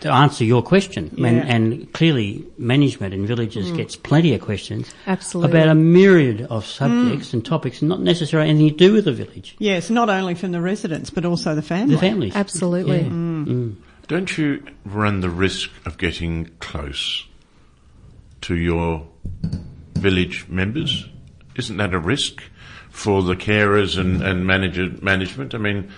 to 0.00 0.10
answer 0.10 0.44
your 0.44 0.62
question? 0.62 1.14
Yeah. 1.16 1.28
And, 1.28 1.48
and 1.48 1.92
clearly, 1.92 2.44
management 2.58 3.14
in 3.14 3.26
villages 3.26 3.70
mm. 3.70 3.76
gets 3.76 3.96
plenty 3.96 4.34
of 4.34 4.40
questions 4.40 4.92
Absolutely. 5.06 5.58
about 5.58 5.68
a 5.68 5.74
myriad 5.74 6.42
of 6.42 6.66
subjects 6.66 7.30
mm. 7.30 7.34
and 7.34 7.44
topics, 7.44 7.82
not 7.82 8.00
necessarily 8.00 8.50
anything 8.50 8.70
to 8.70 8.76
do 8.76 8.92
with 8.92 9.04
the 9.04 9.12
village, 9.12 9.56
Yes, 9.58 9.90
not 9.90 10.10
only 10.10 10.34
from 10.34 10.52
the 10.52 10.60
residents 10.60 11.10
but 11.10 11.24
also 11.24 11.54
the 11.54 11.62
family. 11.62 11.94
the 11.94 12.00
families. 12.00 12.34
Absolutely. 12.34 12.98
Yeah. 12.98 13.08
Mm. 13.08 13.46
mm. 13.46 13.76
Don't 14.06 14.36
you 14.36 14.62
run 14.84 15.20
the 15.20 15.30
risk 15.30 15.70
of 15.86 15.96
getting 15.96 16.50
close 16.60 17.26
to 18.42 18.54
your 18.54 19.06
village 19.94 20.46
members? 20.48 21.08
Isn't 21.56 21.78
that 21.78 21.94
a 21.94 21.98
risk 21.98 22.42
for 22.90 23.22
the 23.22 23.34
carers 23.34 23.98
and, 23.98 24.22
and 24.22 24.46
manager 24.46 24.90
management? 25.00 25.54
I 25.54 25.58
mean, 25.58 25.90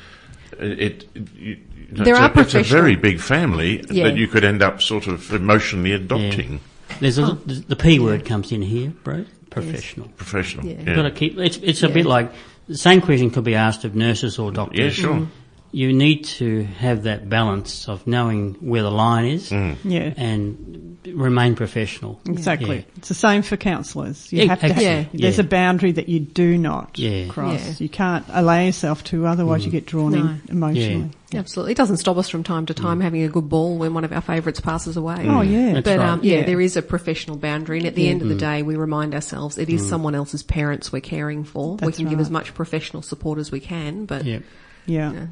it. 0.59 1.09
it 1.15 1.29
you, 1.35 1.59
There 1.91 2.15
it's 2.15 2.21
are 2.21 2.33
a, 2.33 2.41
it's 2.41 2.55
a 2.55 2.63
very 2.63 2.97
big 2.97 3.21
family 3.21 3.85
Yeah. 3.91 4.05
that 4.05 4.17
you 4.17 4.27
could 4.27 4.45
end 4.45 4.63
up 4.63 4.83
sort 4.83 5.07
of 5.07 5.33
emotionally 5.33 5.93
adopting. 5.93 6.61
There's 7.01 7.19
a, 7.19 7.25
oh. 7.25 7.35
the 7.35 7.77
P 7.77 7.99
word 7.99 8.25
comes 8.25 8.53
in 8.53 8.63
here, 8.63 8.93
bro. 9.05 9.25
Professional. 9.51 10.09
Professional. 10.17 10.67
Yeah. 10.67 10.83
Yeah. 10.85 10.95
Got 10.97 11.03
to 11.03 11.11
keep. 11.11 11.39
It's 11.39 11.57
it's 11.59 11.83
a 11.83 11.89
Yeah. 11.89 11.95
bit 11.95 12.07
like 12.07 12.33
the 12.69 12.77
same 12.77 13.01
question 13.01 13.31
could 13.31 13.45
be 13.45 13.55
asked 13.55 13.85
of 13.85 13.95
nurses 13.95 14.39
or 14.39 14.51
doctors. 14.51 14.79
Yeah, 14.79 14.91
sure. 14.91 15.15
Mm. 15.15 15.29
You 15.73 15.93
need 15.93 16.25
to 16.25 16.65
have 16.65 17.03
that 17.03 17.29
balance 17.29 17.89
of 17.89 18.07
knowing 18.07 18.55
where 18.61 18.83
the 18.83 18.91
line 18.91 19.27
is 19.27 19.51
mm. 19.51 19.77
Yeah. 19.85 20.15
and 20.17 20.99
remain 21.07 21.55
professional. 21.55 22.21
Exactly. 22.27 22.77
Yeah. 22.79 22.83
It's 22.97 23.09
the 23.09 23.15
same 23.15 23.43
for 23.43 23.57
counsellors. 23.57 24.33
You 24.33 24.43
Yeah, 24.43 24.49
have 24.49 24.61
to. 24.61 24.67
actually, 24.67 24.85
Yeah. 24.85 25.05
There's 25.13 25.39
yeah. 25.39 25.45
a 25.45 25.49
boundary 25.49 25.93
that 25.93 26.09
you 26.09 26.21
do 26.21 26.57
not 26.57 26.99
Yeah. 26.99 27.27
cross. 27.29 27.61
Yeah. 27.67 27.75
You 27.79 27.89
can't 27.89 28.25
allow 28.31 28.61
yourself 28.61 29.05
to, 29.05 29.27
otherwise 29.27 29.65
you 29.65 29.69
mm. 29.69 29.73
get 29.73 29.87
drawn 29.87 30.13
No. 30.13 30.19
in 30.19 30.41
emotionally. 30.49 31.11
Absolutely. 31.35 31.73
It 31.73 31.77
doesn't 31.77 31.99
stop 31.99 32.17
us 32.17 32.29
from 32.29 32.43
time 32.45 32.67
to 32.67 32.75
mm. 32.75 32.81
time 32.81 33.01
having 33.01 33.23
a 33.23 33.29
good 33.29 33.49
ball 33.49 33.77
when 33.77 33.93
one 33.95 34.05
of 34.05 34.13
our 34.13 34.21
favourites 34.21 34.61
passes 34.61 34.97
away. 34.97 35.27
Oh 35.29 35.43
yeah. 35.43 35.75
That's 35.75 35.85
But 35.85 35.99
right. 35.99 36.09
um, 36.09 36.21
yeah, 36.23 36.39
Yeah. 36.39 36.47
there 36.47 36.61
is 36.61 36.77
a 36.77 36.83
professional 36.83 37.37
boundary, 37.37 37.79
and 37.79 37.87
at 37.87 37.95
the 37.95 38.09
end 38.09 38.23
of 38.23 38.29
the 38.29 38.35
day, 38.35 38.63
we 38.63 38.77
remind 38.77 39.15
ourselves 39.15 39.59
it 39.59 39.69
is 39.69 39.87
someone 39.87 40.15
else's 40.15 40.43
parents 40.43 40.93
we're 40.93 41.01
caring 41.01 41.45
for. 41.45 41.73
we 41.73 41.87
That's 41.87 41.99
can 41.99 42.09
give 42.09 42.21
as 42.21 42.31
much 42.31 42.55
professional 42.55 43.03
support 43.03 43.39
as 43.39 43.51
we 43.51 43.61
can, 43.61 44.07
but 44.07 44.25
Yeah. 44.25 44.39
yeah. 44.87 45.27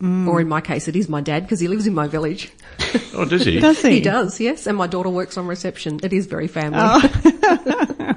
Yeah. 0.00 0.26
or 0.26 0.40
in 0.40 0.48
my 0.48 0.60
case, 0.60 0.88
it 0.88 0.96
is 0.96 1.08
my 1.08 1.20
dad 1.20 1.42
because 1.44 1.60
he 1.60 1.68
lives 1.68 1.86
in 1.86 1.94
my 1.94 2.06
village. 2.08 2.50
Oh, 3.14 3.24
does 3.24 3.44
he? 3.44 3.60
Does 3.60 3.82
he? 3.82 3.90
He 3.96 4.00
does, 4.00 4.40
yes, 4.40 4.66
and 4.66 4.76
my 4.76 4.86
daughter 4.86 5.10
works 5.10 5.36
on 5.36 5.46
reception. 5.46 6.00
It 6.02 6.12
is 6.12 6.26
very 6.26 6.48
family. 6.48 6.78
Oh. 6.80 8.16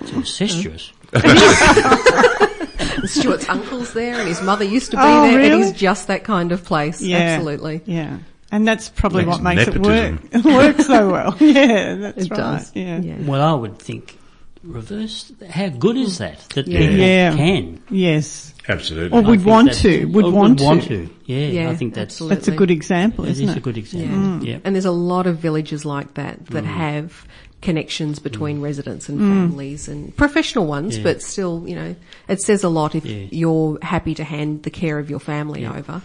It's 0.00 0.12
incestuous. 0.12 0.92
Stuart's 3.06 3.48
uncle's 3.48 3.92
there, 3.94 4.14
and 4.18 4.28
his 4.28 4.40
mother 4.42 4.64
used 4.64 4.90
to 4.92 4.96
be 4.96 5.02
Oh, 5.02 5.22
there. 5.30 5.40
It 5.40 5.48
really? 5.48 5.62
is 5.62 5.72
just 5.72 6.06
that 6.08 6.24
kind 6.24 6.52
of 6.52 6.64
place. 6.64 7.00
Yeah. 7.02 7.18
Absolutely. 7.18 7.82
Yeah. 7.86 8.18
And 8.52 8.66
that's 8.68 8.88
probably 8.90 9.24
That's 9.24 9.38
what 9.38 9.42
makes 9.42 9.66
nepotism. 9.66 10.28
it 10.32 10.44
work 10.44 10.76
work 10.76 10.80
so 10.86 11.10
well. 11.10 11.36
Yeah, 11.40 11.94
that's 11.96 12.24
It 12.26 12.30
right. 12.30 12.36
does. 12.38 12.72
Yeah. 12.74 13.00
yeah. 13.00 13.16
Well, 13.20 13.40
I 13.42 13.52
would 13.54 13.78
think 13.78 14.16
reverse. 14.64 15.32
How 15.50 15.68
good 15.68 15.96
is 15.96 16.18
that? 16.18 16.40
That 16.54 16.66
Yeah. 16.66 16.78
people 16.80 16.96
Yeah. 16.96 17.36
can. 17.36 17.80
Yes. 17.90 18.54
Absolutely. 18.68 19.18
Or 19.18 19.22
I 19.24 19.28
would 19.28 19.44
want 19.44 19.72
to. 19.74 20.06
Would 20.06 20.24
or 20.24 20.32
want 20.32 20.60
want 20.60 20.82
to. 20.84 21.06
to. 21.06 21.10
Yeah, 21.26 21.48
Yeah, 21.48 21.70
I 21.70 21.76
think 21.76 21.94
that's 21.94 22.14
absolutely. 22.14 22.36
That's 22.36 22.48
a 22.48 22.52
good 22.52 22.70
example, 22.70 23.24
that 23.24 23.32
isn't 23.32 23.48
is 23.48 23.54
it? 23.54 23.58
a 23.58 23.60
good 23.60 23.76
Yeah. 23.76 23.80
example. 23.82 24.48
Yeah. 24.48 24.56
Mm. 24.56 24.60
And 24.64 24.74
there's 24.74 24.84
a 24.84 24.90
lot 24.90 25.26
of 25.26 25.38
villages 25.38 25.84
like 25.84 26.14
that 26.14 26.46
that 26.46 26.64
mm. 26.64 26.66
have 26.66 27.26
connections 27.60 28.18
between 28.18 28.58
mm. 28.58 28.62
residents 28.62 29.08
and 29.08 29.18
families 29.18 29.88
and 29.88 30.14
professional 30.16 30.66
ones, 30.66 30.96
Yeah. 30.96 31.02
but 31.02 31.22
still, 31.22 31.64
you 31.66 31.74
know, 31.74 31.94
it 32.28 32.40
says 32.42 32.62
a 32.62 32.68
lot 32.68 32.94
if 32.94 33.04
Yeah. 33.06 33.24
you're 33.30 33.78
happy 33.82 34.14
to 34.14 34.24
hand 34.24 34.62
the 34.64 34.70
care 34.70 34.98
of 34.98 35.08
your 35.10 35.20
family 35.20 35.62
Yeah. 35.62 35.76
over. 35.76 36.02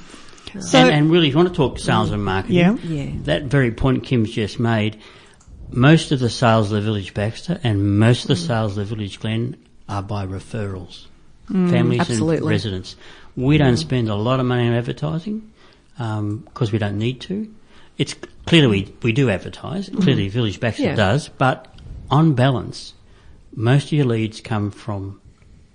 So- 0.59 0.79
and, 0.79 0.89
and 0.89 1.11
really, 1.11 1.27
if 1.27 1.33
you 1.33 1.37
want 1.37 1.49
to 1.49 1.55
talk 1.55 1.77
sales 1.79 2.11
and 2.11 2.23
marketing, 2.25 2.57
Yeah. 2.57 2.75
Yeah. 2.87 3.09
that 3.25 3.45
very 3.45 3.71
point 3.71 4.03
Kim's 4.03 4.31
just 4.31 4.59
made, 4.59 4.97
most 5.71 6.11
of 6.11 6.19
the 6.19 6.29
sales 6.29 6.71
of 6.71 6.77
the 6.77 6.81
Village 6.81 7.13
Baxter 7.13 7.59
and 7.63 7.99
most 7.99 8.23
of 8.23 8.27
the 8.29 8.33
mm. 8.35 8.47
sales 8.47 8.77
of 8.77 8.87
the 8.87 8.95
Village 8.95 9.19
Glen 9.19 9.57
are 9.87 10.03
by 10.03 10.25
referrals, 10.25 11.05
mm, 11.49 11.69
families 11.69 12.01
Absolutely. 12.01 12.37
and 12.37 12.45
residents. 12.47 12.95
We 13.35 13.57
don't 13.57 13.77
spend 13.77 14.09
a 14.09 14.15
lot 14.15 14.39
of 14.39 14.45
money 14.45 14.67
on 14.67 14.73
advertising 14.73 15.51
um, 15.97 16.39
because 16.39 16.71
we 16.71 16.79
don't 16.79 16.97
need 16.97 17.21
to. 17.21 17.53
It's 17.97 18.15
clearly 18.45 18.67
we, 18.67 18.95
we 19.03 19.11
do 19.11 19.29
advertise. 19.29 19.89
Mm-hmm. 19.89 20.01
Clearly, 20.01 20.29
Village 20.29 20.59
Baxter 20.59 20.83
Yeah. 20.83 20.95
does, 20.95 21.29
but 21.29 21.73
on 22.09 22.33
balance, 22.33 22.93
most 23.55 23.85
of 23.87 23.93
your 23.93 24.05
leads 24.05 24.41
come 24.41 24.71
from 24.71 25.18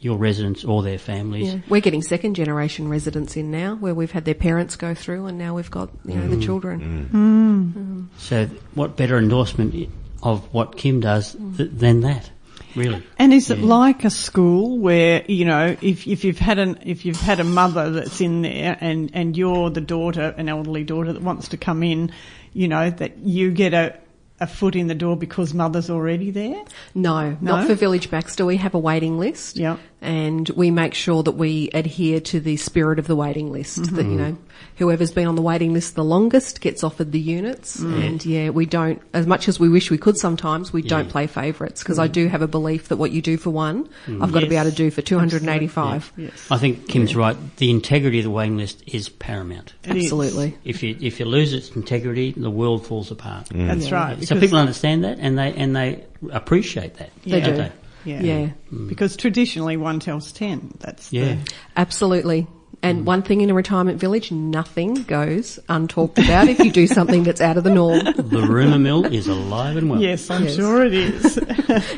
your 0.05 0.19
residents 0.19 0.65
or 0.65 0.83
their 0.83 0.99
families. 0.99 1.55
Yeah. 1.55 1.61
We're 1.67 1.81
getting 1.81 2.03
second 2.03 2.35
generation 2.35 2.89
residents 2.89 3.37
in 3.37 3.51
now 3.51 3.75
where 3.77 3.95
we've 3.95 4.11
had 4.11 4.27
their 4.27 4.35
parents 4.35 4.77
go 4.77 4.95
through 4.95 5.25
and 5.27 5.39
now 5.39 5.55
we've 5.55 5.71
got, 5.71 5.89
you 6.05 6.15
know, 6.15 6.29
the 6.29 6.37
mm. 6.37 6.43
children. 6.45 7.09
Mm. 7.11 7.73
Mm. 7.73 8.21
So, 8.21 8.47
what 8.75 8.97
better 8.97 9.17
endorsement 9.17 9.89
of 10.23 10.53
what 10.53 10.77
Kim 10.77 11.01
does 11.01 11.35
th- 11.57 11.71
than 11.71 12.03
that? 12.03 12.31
Really? 12.77 13.03
And 13.19 13.33
is 13.33 13.51
it 13.51 13.61
like 13.61 14.05
a 14.05 14.11
school 14.11 14.79
where 14.79 15.25
you 15.29 15.45
know 15.45 15.77
if 15.81 16.09
if 16.09 16.25
you've 16.25 16.41
had 16.41 16.59
an 16.59 16.81
if 16.85 17.05
you've 17.05 17.21
had 17.21 17.39
a 17.39 17.45
mother 17.45 17.91
that's 17.91 18.21
in 18.21 18.43
there 18.43 18.77
and 18.81 19.11
and 19.15 19.37
you're 19.37 19.71
the 19.71 19.81
daughter, 19.81 20.35
an 20.37 20.49
elderly 20.49 20.83
daughter 20.83 21.13
that 21.13 21.23
wants 21.23 21.49
to 21.49 21.57
come 21.57 21.85
in, 21.85 22.11
you 22.53 22.67
know 22.67 22.91
that 22.91 23.19
you 23.19 23.53
get 23.53 23.75
a 23.75 23.97
a 24.41 24.47
foot 24.47 24.75
in 24.75 24.89
the 24.89 24.95
door 24.95 25.17
because 25.17 25.55
mother's 25.55 25.89
already 25.89 26.31
there. 26.31 26.63
No, 26.95 27.31
No? 27.31 27.37
not 27.41 27.67
for 27.67 27.75
Village 27.75 28.11
Baxter. 28.11 28.45
We 28.45 28.57
have 28.57 28.75
a 28.75 28.79
waiting 28.79 29.19
list. 29.19 29.57
Yep. 29.57 29.79
And 30.01 30.49
we 30.51 30.71
make 30.71 30.93
sure 30.93 31.23
that 31.23 31.33
we 31.33 31.71
adhere 31.73 32.21
to 32.21 32.41
the 32.41 32.57
spirit 32.59 32.99
of 32.99 33.07
the 33.07 33.17
waiting 33.17 33.51
list. 33.53 33.81
Mm-hmm. 33.81 33.97
That, 33.97 34.05
you 34.05 34.17
know, 34.17 34.37
whoever's 34.77 35.13
been 35.13 35.27
on 35.27 35.35
the 35.35 35.43
waiting 35.43 35.73
list 35.73 35.95
the 35.95 36.05
longest 36.05 36.61
gets 36.61 36.85
offered 36.85 37.13
the 37.13 37.21
units. 37.21 37.79
Mm. 37.79 38.07
And 38.07 38.27
yeah, 38.27 38.51
we 38.51 38.67
don't, 38.67 39.01
as 39.13 39.27
much 39.27 39.49
as 39.49 39.59
we 39.59 39.69
wish 39.69 39.91
we 39.91 39.99
could 39.99 40.19
sometimes, 40.19 40.73
we 40.73 40.83
don't 40.83 41.09
play 41.09 41.27
favourites 41.27 41.83
because 41.83 41.99
I 41.99 42.09
mm. 42.09 42.13
do 42.13 42.29
have 42.29 42.43
a 42.43 42.49
belief 42.49 42.89
that 42.89 42.97
what 42.97 43.13
you 43.13 43.23
do 43.23 43.37
for 43.37 43.51
one, 43.51 43.89
mm. 44.07 44.23
I've 44.23 44.33
got 44.33 44.41
to 44.41 44.47
be 44.47 44.57
able 44.57 44.71
to 44.71 44.77
do 44.77 44.91
for 44.91 45.01
285. 45.01 46.13
Yes, 46.17 46.51
I 46.51 46.59
think 46.59 46.89
Kim's 46.89 47.17
right. 47.17 47.37
The 47.57 47.71
integrity 47.71 48.19
of 48.19 48.25
the 48.25 48.31
waiting 48.31 48.57
list 48.57 48.83
is 48.87 49.09
paramount. 49.09 49.75
It 49.85 49.97
is. 49.97 50.05
Absolutely. 50.05 50.59
If 50.65 50.83
you 50.83 50.97
if 51.01 51.19
you 51.19 51.27
lose 51.27 51.53
its 51.53 51.71
integrity, 51.71 52.33
the 52.33 52.51
world 52.51 52.87
falls 52.87 53.11
apart. 53.11 53.49
That's 53.51 53.91
right. 53.91 54.23
So 54.23 54.34
because- 54.35 54.49
people 54.51 54.59
understand 54.59 55.05
that 55.05 55.19
and 55.21 55.39
they 55.39 55.53
and 55.55 55.75
they 55.75 56.05
appreciate 56.33 56.97
that. 56.99 57.11
They 57.25 57.39
Yeah. 57.39 57.45
do. 57.51 57.57
don't 57.57 57.73
Yeah. 58.05 58.21
Yeah. 58.23 58.49
Mm. 58.73 58.89
Because 58.89 59.17
traditionally 59.17 59.77
one 59.77 60.01
tells 60.01 60.33
ten. 60.33 60.75
That's 60.81 61.13
Yeah. 61.13 61.37
The, 61.37 61.53
Absolutely. 61.77 62.47
And 62.83 63.01
mm. 63.01 63.05
one 63.05 63.23
thing 63.23 63.41
in 63.41 63.49
a 63.49 63.55
retirement 63.55 63.99
village, 63.99 64.31
nothing 64.31 64.93
goes 65.05 65.59
untalked 65.71 66.23
about 66.23 66.49
if 66.49 66.59
you 66.59 66.71
do 66.71 66.87
something 66.87 67.23
that's 67.25 67.41
out 67.41 67.57
of 67.57 67.65
the 67.65 67.71
norm. 67.71 68.01
The 68.05 68.47
rumour 68.47 68.79
mill 68.79 69.07
is 69.07 69.27
alive 69.27 69.79
and 69.79 69.89
well. 69.89 70.03
yes, 70.03 70.29
I'm 70.31 70.45
Yes. 70.45 70.57
sure 70.57 70.85
it 70.85 70.93
is. 70.93 71.39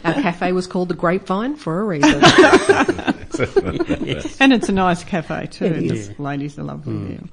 Our 0.04 0.12
cafe 0.14 0.52
was 0.52 0.68
called 0.68 0.88
the 0.88 0.94
Grapevine 0.94 1.56
for 1.56 1.80
a 1.80 1.84
reason. 1.84 2.14
and 4.40 4.52
it's 4.52 4.68
a 4.68 4.72
nice 4.72 5.04
cafe 5.04 5.46
too. 5.50 5.64
It 5.66 5.88
The 5.88 5.94
is. 5.94 6.18
ladies 6.20 6.58
are 6.58 6.62
lovely 6.62 6.92
mm. 6.94 7.28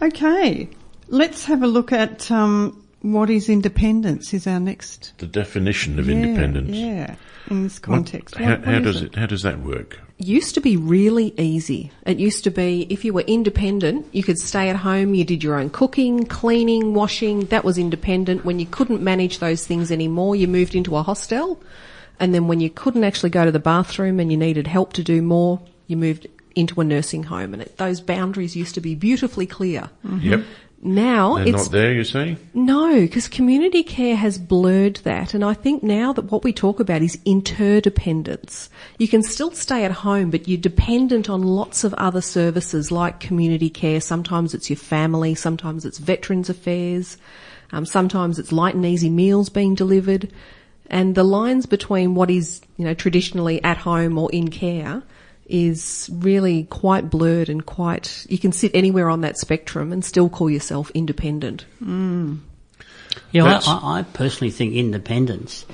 there. 0.00 0.08
Okay, 0.08 0.68
let's 1.08 1.44
have 1.44 1.62
a 1.62 1.66
look 1.66 1.92
at 1.92 2.30
um, 2.30 2.82
what 3.12 3.30
is 3.30 3.48
independence. 3.48 4.34
Is 4.34 4.46
our 4.46 4.60
next 4.60 5.12
The 5.18 5.26
definition 5.26 5.98
of 5.98 6.08
Yeah, 6.08 6.16
independence. 6.16 6.70
Yeah, 6.76 7.14
in 7.50 7.62
this 7.62 7.76
What- 7.76 7.82
context. 7.82 8.34
how, 8.36 8.50
What- 8.50 8.58
what 8.60 8.68
how 8.68 8.78
is 8.78 8.84
does 8.84 9.02
it? 9.02 9.14
How 9.14 9.26
does 9.26 9.42
that 9.42 9.62
work? 9.62 10.00
used 10.18 10.54
to 10.54 10.62
be 10.62 10.78
really 10.78 11.34
easy. 11.36 11.90
It 12.06 12.18
used 12.18 12.42
to 12.44 12.50
be 12.50 12.86
if 12.88 13.04
you 13.04 13.12
were 13.12 13.24
independent, 13.26 14.06
you 14.12 14.22
could 14.22 14.38
stay 14.38 14.70
at 14.70 14.76
home, 14.76 15.14
you 15.14 15.24
did 15.24 15.44
your 15.44 15.60
own 15.60 15.68
cooking, 15.68 16.24
cleaning, 16.24 16.94
washing, 16.94 17.40
that 17.46 17.64
was 17.66 17.76
independent. 17.76 18.42
When 18.42 18.58
you 18.58 18.64
couldn't 18.64 19.02
manage 19.02 19.40
those 19.40 19.66
things 19.66 19.90
anymore, 19.92 20.34
you 20.34 20.48
moved 20.48 20.74
into 20.74 20.96
a 20.96 21.02
hostel. 21.02 21.60
And 22.18 22.32
then 22.34 22.48
when 22.48 22.60
you 22.60 22.70
couldn't 22.70 23.04
actually 23.04 23.28
go 23.28 23.44
to 23.44 23.52
the 23.52 23.58
bathroom 23.58 24.18
and 24.18 24.30
you 24.32 24.38
needed 24.38 24.66
help 24.66 24.94
to 24.94 25.02
do 25.02 25.20
more, 25.20 25.60
you 25.86 25.98
moved 25.98 26.26
into 26.54 26.80
a 26.80 26.84
nursing 26.84 27.24
home. 27.24 27.52
And 27.52 27.60
it, 27.64 27.76
those 27.76 28.00
boundaries 28.00 28.56
used 28.56 28.74
to 28.76 28.80
be 28.80 28.94
beautifully 28.94 29.44
clear. 29.46 29.90
Yep. 30.22 30.44
Now 30.82 31.36
They're 31.36 31.48
it's 31.48 31.64
not 31.64 31.72
there, 31.72 31.94
you 31.94 32.04
say? 32.04 32.36
no, 32.52 33.00
because 33.00 33.28
community 33.28 33.82
care 33.82 34.14
has 34.14 34.38
blurred 34.38 34.96
that. 34.96 35.32
And 35.32 35.44
I 35.44 35.54
think 35.54 35.82
now 35.82 36.12
that 36.12 36.30
what 36.30 36.44
we 36.44 36.52
talk 36.52 36.80
about 36.80 37.02
is 37.02 37.18
interdependence. 37.24 38.68
You 38.98 39.08
can 39.08 39.22
still 39.22 39.52
stay 39.52 39.84
at 39.84 39.90
home, 39.90 40.30
but 40.30 40.46
you're 40.46 40.58
dependent 40.58 41.30
on 41.30 41.42
lots 41.42 41.82
of 41.82 41.94
other 41.94 42.20
services 42.20 42.92
like 42.92 43.20
community 43.20 43.70
care. 43.70 44.00
Sometimes 44.00 44.54
it's 44.54 44.68
your 44.68 44.76
family, 44.76 45.34
sometimes 45.34 45.84
it's 45.84 45.98
veterans 45.98 46.50
affairs, 46.50 47.16
um, 47.72 47.86
sometimes 47.86 48.38
it's 48.38 48.52
light 48.52 48.74
and 48.74 48.84
easy 48.84 49.10
meals 49.10 49.48
being 49.48 49.74
delivered. 49.74 50.30
And 50.88 51.14
the 51.14 51.24
lines 51.24 51.66
between 51.66 52.14
what 52.14 52.30
is, 52.30 52.60
you 52.76 52.84
know, 52.84 52.94
traditionally 52.94 53.64
at 53.64 53.78
home 53.78 54.18
or 54.18 54.30
in 54.30 54.50
care 54.50 55.02
is 55.48 56.10
really 56.12 56.64
quite 56.64 57.08
blurred 57.10 57.48
and 57.48 57.64
quite, 57.64 58.26
you 58.28 58.38
can 58.38 58.52
sit 58.52 58.72
anywhere 58.74 59.08
on 59.08 59.20
that 59.20 59.38
spectrum 59.38 59.92
and 59.92 60.04
still 60.04 60.28
call 60.28 60.50
yourself 60.50 60.90
independent. 60.94 61.64
Yeah, 61.80 63.44
I, 63.44 63.48
That's- 63.48 63.68
I, 63.68 63.98
I 63.98 64.02
personally 64.02 64.50
think 64.50 64.74
independence 64.74 65.64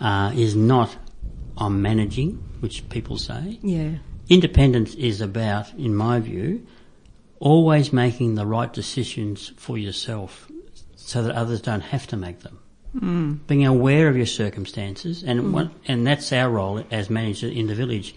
uh, 0.00 0.32
is 0.34 0.54
not 0.54 0.96
on 1.56 1.82
managing, 1.82 2.42
which 2.60 2.88
people 2.88 3.18
say. 3.18 3.58
Yeah. 3.62 3.96
Independence 4.28 4.94
is 4.94 5.20
about, 5.20 5.72
in 5.74 5.94
my 5.94 6.20
view, 6.20 6.66
always 7.38 7.92
making 7.92 8.34
the 8.34 8.46
right 8.46 8.72
decisions 8.72 9.52
for 9.56 9.78
yourself 9.78 10.50
so 10.96 11.22
that 11.22 11.34
others 11.34 11.60
don't 11.60 11.82
have 11.82 12.06
to 12.08 12.16
make 12.16 12.40
them. 12.40 12.58
Mm. 12.96 13.46
Being 13.46 13.66
aware 13.66 14.08
of 14.08 14.16
your 14.16 14.26
circumstances, 14.26 15.22
and 15.22 15.52
one, 15.52 15.70
and 15.86 16.06
that's 16.06 16.32
our 16.32 16.48
role 16.48 16.82
as 16.90 17.10
manager 17.10 17.46
in 17.46 17.66
the 17.66 17.74
village, 17.74 18.14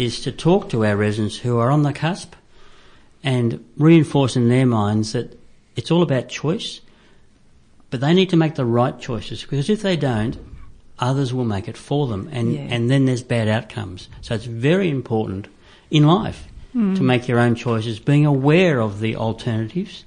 is 0.00 0.20
to 0.22 0.32
talk 0.32 0.70
to 0.70 0.84
our 0.86 0.96
residents 0.96 1.36
who 1.36 1.58
are 1.58 1.70
on 1.70 1.82
the 1.82 1.92
cusp 1.92 2.34
and 3.22 3.62
reinforce 3.76 4.34
in 4.34 4.48
their 4.48 4.64
minds 4.64 5.12
that 5.12 5.38
it's 5.76 5.90
all 5.90 6.00
about 6.02 6.28
choice, 6.28 6.80
but 7.90 8.00
they 8.00 8.14
need 8.14 8.30
to 8.30 8.36
make 8.36 8.54
the 8.54 8.64
right 8.64 8.98
choices 8.98 9.42
because 9.42 9.68
if 9.68 9.82
they 9.82 9.96
don't, 9.96 10.38
others 10.98 11.34
will 11.34 11.44
make 11.44 11.68
it 11.68 11.76
for 11.76 12.06
them, 12.06 12.30
and 12.32 12.54
Yeah. 12.54 12.60
and 12.70 12.90
then 12.90 13.04
there's 13.04 13.22
bad 13.22 13.46
outcomes. 13.46 14.08
So 14.22 14.34
it's 14.34 14.46
very 14.46 14.88
important 14.88 15.48
in 15.90 16.06
life 16.06 16.48
hmm. 16.72 16.94
to 16.94 17.02
make 17.02 17.28
your 17.28 17.38
own 17.38 17.54
choices, 17.54 17.98
being 17.98 18.24
aware 18.24 18.80
of 18.80 19.00
the 19.00 19.16
alternatives, 19.16 20.04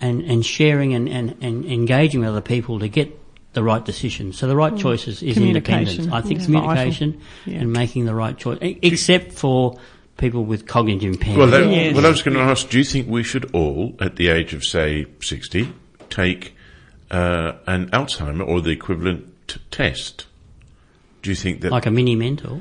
and 0.00 0.22
and 0.22 0.44
sharing 0.44 0.94
and, 0.94 1.06
and, 1.08 1.36
and 1.42 1.64
engaging 1.66 2.20
with 2.20 2.30
other 2.30 2.40
people 2.40 2.78
to 2.78 2.88
get 2.88 3.18
the 3.52 3.62
right 3.62 3.84
decision. 3.84 4.32
So 4.32 4.46
the 4.46 4.56
right 4.56 4.76
choices 4.76 5.22
is 5.22 5.36
independence. 5.36 6.08
I 6.12 6.20
think 6.20 6.40
is 6.40 6.46
communication. 6.46 7.20
Yeah. 7.44 7.60
and 7.60 7.72
making 7.72 8.04
the 8.06 8.14
right 8.14 8.36
choice, 8.36 8.58
except 8.60 9.32
for 9.32 9.78
people 10.16 10.44
with 10.44 10.66
cognitive 10.66 11.14
impairment. 11.14 11.38
Well, 11.38 11.48
that, 11.48 11.70
Yes. 11.70 11.94
well, 11.94 12.06
I 12.06 12.10
was 12.10 12.22
going 12.22 12.36
to 12.36 12.42
ask, 12.42 12.68
do 12.68 12.78
you 12.78 12.84
think 12.84 13.08
we 13.08 13.22
should 13.22 13.50
all, 13.54 13.94
at 14.00 14.16
the 14.16 14.28
age 14.28 14.54
of, 14.54 14.64
say, 14.64 15.06
60, 15.20 15.72
take 16.10 16.54
uh, 17.10 17.52
an 17.66 17.90
Alzheimer 17.90 18.46
or 18.46 18.60
the 18.60 18.70
equivalent 18.70 19.26
t- 19.48 19.60
test? 19.70 20.26
Do 21.22 21.30
you 21.30 21.36
think 21.36 21.60
that... 21.62 21.72
like 21.72 21.86
a 21.86 21.90
mini 21.90 22.14
mental? 22.16 22.60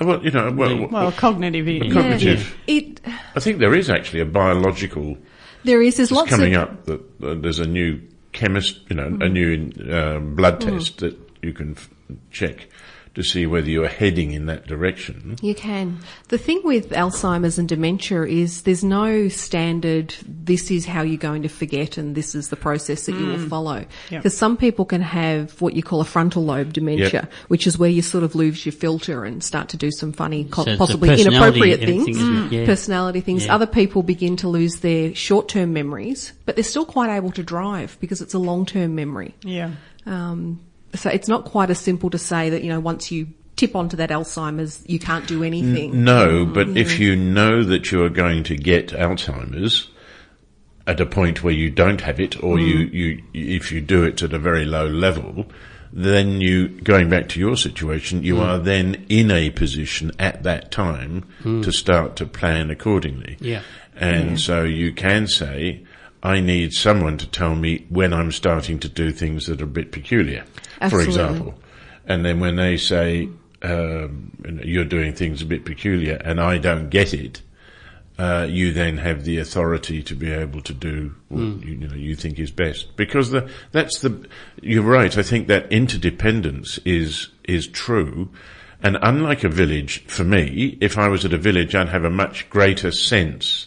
well, 0.00 0.22
you 0.24 0.30
know, 0.30 0.50
well, 0.50 0.88
Well, 0.88 1.12
cognitive. 1.12 1.68
yeah. 1.68 1.92
cognitive. 1.92 2.56
It, 2.66 3.00
I 3.34 3.40
think 3.40 3.58
there 3.58 3.74
is 3.74 3.90
actually 3.90 4.20
a 4.20 4.26
biological 4.26 5.16
there 5.62 5.82
is, 5.82 5.98
there's 5.98 6.10
It's 6.10 6.16
lots 6.16 6.30
coming 6.30 6.54
of, 6.54 6.62
up 6.62 6.84
that 6.86 7.00
uh, 7.22 7.34
there's 7.34 7.58
a 7.58 7.66
new 7.66 8.00
chemist, 8.32 8.80
you 8.88 8.96
know, 8.96 9.16
a 9.20 9.28
new 9.28 9.70
um, 9.92 10.34
blood 10.34 10.60
test 10.60 10.98
that 10.98 11.16
you 11.42 11.52
can 11.52 11.72
f- 11.72 11.90
check 12.30 12.68
to 13.14 13.22
see 13.24 13.44
whether 13.44 13.68
you're 13.68 13.88
heading 13.88 14.32
in 14.32 14.46
that 14.46 14.66
direction. 14.68 15.36
You 15.42 15.54
can. 15.54 15.98
The 16.28 16.38
thing 16.38 16.60
with 16.62 16.90
Alzheimer's 16.90 17.58
and 17.58 17.68
dementia 17.68 18.22
is 18.22 18.62
there's 18.62 18.84
no 18.84 19.28
standard, 19.28 20.14
this 20.26 20.70
is 20.70 20.86
how 20.86 21.02
you're 21.02 21.16
going 21.18 21.42
to 21.42 21.48
forget 21.48 21.98
and 21.98 22.14
this 22.14 22.34
is 22.36 22.50
the 22.50 22.56
process 22.56 23.06
that 23.06 23.12
you 23.16 23.26
will 23.26 23.48
follow. 23.48 23.84
Yep. 24.10 24.22
Because 24.22 24.36
some 24.36 24.56
people 24.56 24.84
can 24.84 25.00
have 25.02 25.60
what 25.60 25.74
you 25.74 25.82
call 25.82 26.00
a 26.00 26.04
frontal 26.04 26.44
lobe 26.44 26.72
dementia, 26.72 27.10
Yep. 27.12 27.32
which 27.48 27.66
is 27.66 27.76
where 27.78 27.90
you 27.90 28.00
sort 28.00 28.22
of 28.22 28.34
lose 28.36 28.64
your 28.64 28.72
filter 28.72 29.24
and 29.24 29.42
start 29.42 29.68
to 29.70 29.76
do 29.76 29.90
some 29.90 30.12
funny, 30.12 30.48
So 30.54 30.62
it's 30.62 30.78
possibly 30.78 31.20
inappropriate 31.20 31.80
thing, 31.80 32.04
things. 32.04 32.16
isn't? 32.16 32.52
Yeah. 32.52 32.64
Personality 32.66 33.20
things. 33.20 33.46
Yeah. 33.46 33.54
Other 33.56 33.66
people 33.66 34.04
begin 34.04 34.36
to 34.36 34.48
lose 34.48 34.76
their 34.80 35.14
short-term 35.16 35.72
memories, 35.72 36.32
but 36.46 36.54
they're 36.54 36.62
still 36.62 36.86
quite 36.86 37.10
able 37.14 37.32
to 37.32 37.42
drive 37.42 37.96
because 38.00 38.20
it's 38.20 38.34
a 38.34 38.38
long-term 38.38 38.94
memory. 38.94 39.34
Yeah. 39.42 39.72
Um, 40.06 40.60
so 40.94 41.10
it's 41.10 41.28
not 41.28 41.44
quite 41.44 41.70
as 41.70 41.78
simple 41.78 42.10
to 42.10 42.18
say 42.18 42.50
that, 42.50 42.62
you 42.62 42.68
know, 42.68 42.80
once 42.80 43.10
you 43.10 43.28
tip 43.56 43.76
onto 43.76 43.96
that 43.96 44.10
Alzheimer's, 44.10 44.82
you 44.86 44.98
can't 44.98 45.26
do 45.26 45.44
anything. 45.44 46.02
No, 46.04 46.46
but 46.46 46.68
if 46.70 46.92
mm. 46.92 46.98
you 46.98 47.16
know 47.16 47.62
that 47.62 47.92
you 47.92 48.02
are 48.02 48.08
going 48.08 48.42
to 48.44 48.56
get 48.56 48.88
Alzheimer's 48.88 49.88
at 50.86 51.00
a 51.00 51.06
point 51.06 51.44
where 51.44 51.52
you 51.52 51.70
don't 51.70 52.00
have 52.00 52.18
it, 52.18 52.42
or 52.42 52.58
you, 52.58 52.86
mm. 52.86 52.92
you, 52.92 53.22
if 53.34 53.70
you 53.70 53.80
do 53.80 54.02
it 54.04 54.22
at 54.22 54.32
a 54.32 54.38
very 54.38 54.64
low 54.64 54.86
level, 54.86 55.46
then 55.92 56.40
you, 56.40 56.68
going 56.68 57.10
back 57.10 57.28
to 57.28 57.40
your 57.40 57.56
situation, 57.56 58.22
you 58.22 58.36
mm. 58.36 58.40
are 58.40 58.58
then 58.58 59.04
in 59.08 59.30
a 59.30 59.50
position 59.50 60.10
at 60.18 60.42
that 60.42 60.70
time 60.70 61.24
to 61.44 61.70
start 61.70 62.16
to 62.16 62.26
plan 62.26 62.70
accordingly. 62.70 63.36
Yeah. 63.40 63.62
And 63.94 64.40
so 64.40 64.64
you 64.64 64.92
can 64.92 65.26
say, 65.26 65.84
I 66.22 66.40
need 66.40 66.72
someone 66.74 67.18
to 67.18 67.26
tell 67.26 67.54
me 67.54 67.86
when 67.88 68.12
I'm 68.12 68.32
starting 68.32 68.78
to 68.80 68.88
do 68.88 69.10
things 69.10 69.46
that 69.46 69.60
are 69.60 69.64
a 69.64 69.68
bit 69.68 69.90
peculiar, 69.90 70.44
for 70.90 71.00
example. 71.00 71.54
And 72.06 72.24
then 72.24 72.40
when 72.40 72.56
they 72.56 72.76
say, 72.76 73.28
um, 73.62 74.32
you're 74.64 74.84
doing 74.84 75.14
things 75.14 75.42
a 75.42 75.46
bit 75.46 75.64
peculiar 75.64 76.20
and 76.24 76.40
I 76.40 76.58
don't 76.58 76.88
get 76.90 77.14
it, 77.14 77.42
uh, 78.18 78.46
you 78.50 78.72
then 78.72 78.98
have 78.98 79.24
the 79.24 79.38
authority 79.38 80.02
to 80.02 80.14
be 80.14 80.30
able 80.30 80.60
to 80.60 80.74
do 80.74 81.14
what 81.28 81.40
you, 81.40 81.76
you 81.78 81.88
know 81.88 81.94
you 81.94 82.14
think 82.14 82.38
is 82.38 82.50
best. 82.50 82.94
Because 82.96 83.30
the 83.30 83.50
that's 83.72 84.00
the 84.00 84.28
you're 84.60 84.82
right. 84.82 85.16
I 85.16 85.22
think 85.22 85.48
that 85.48 85.72
interdependence 85.72 86.78
is 86.84 87.28
is 87.44 87.66
true. 87.66 88.28
And 88.82 88.98
unlike 89.02 89.44
a 89.44 89.48
village, 89.48 90.04
for 90.06 90.24
me, 90.24 90.76
if 90.80 90.98
I 90.98 91.08
was 91.08 91.24
at 91.24 91.32
a 91.32 91.38
village, 91.38 91.74
I'd 91.74 91.88
have 91.90 92.04
a 92.04 92.10
much 92.10 92.48
greater 92.50 92.90
sense 92.90 93.66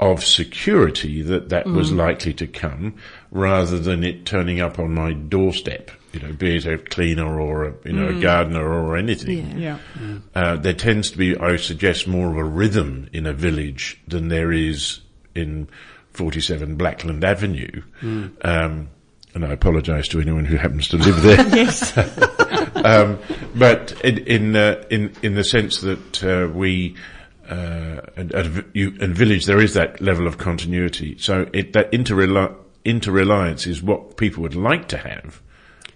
of 0.00 0.24
security 0.24 1.22
that 1.22 1.50
that 1.50 1.66
was 1.66 1.92
likely 1.92 2.32
to 2.34 2.46
come, 2.46 2.94
rather 3.30 3.78
than 3.78 4.02
it 4.02 4.24
turning 4.24 4.60
up 4.60 4.78
on 4.78 4.94
my 4.94 5.12
doorstep. 5.12 5.90
You 6.12 6.20
know, 6.20 6.32
be 6.32 6.56
it 6.56 6.66
a 6.66 6.78
cleaner 6.78 7.40
or 7.40 7.66
a 7.66 7.74
you 7.84 7.92
know 7.92 8.08
a 8.08 8.20
gardener 8.20 8.66
or 8.66 8.96
anything. 8.96 9.58
Yeah. 9.58 9.78
Yeah. 10.00 10.18
Uh, 10.34 10.56
there 10.56 10.72
tends 10.72 11.10
to 11.12 11.18
be, 11.18 11.36
I 11.36 11.56
suggest, 11.56 12.08
more 12.08 12.30
of 12.30 12.36
a 12.36 12.42
rhythm 12.44 13.08
in 13.12 13.26
a 13.26 13.32
village 13.32 14.00
than 14.08 14.28
there 14.28 14.50
is 14.50 15.00
in 15.36 15.68
47 16.14 16.74
Blackland 16.76 17.22
Avenue. 17.22 17.82
Um, 18.02 18.88
and 19.34 19.44
I 19.44 19.52
apologise 19.52 20.08
to 20.08 20.20
anyone 20.20 20.44
who 20.44 20.56
happens 20.56 20.88
to 20.88 20.96
live 20.96 21.22
there. 21.22 21.46
Yes. 21.54 21.96
um, 22.84 23.18
but 23.54 23.92
in 24.02 24.18
in, 24.18 24.56
uh, 24.56 24.82
in 24.90 25.12
in 25.22 25.34
the 25.34 25.44
sense 25.44 25.80
that 25.82 26.24
uh, 26.24 26.48
we. 26.52 26.96
Uh, 27.50 28.00
at, 28.16 28.32
at 28.32 28.46
a 28.46 28.64
you, 28.72 28.94
in 29.00 29.12
village, 29.12 29.46
there 29.46 29.60
is 29.60 29.74
that 29.74 30.00
level 30.00 30.26
of 30.26 30.38
continuity. 30.38 31.16
So 31.18 31.48
it, 31.52 31.72
that 31.72 31.90
interreli- 31.92 32.54
interreliance 32.84 33.66
is 33.66 33.82
what 33.82 34.16
people 34.16 34.42
would 34.42 34.54
like 34.54 34.88
to 34.88 34.96
have. 34.98 35.42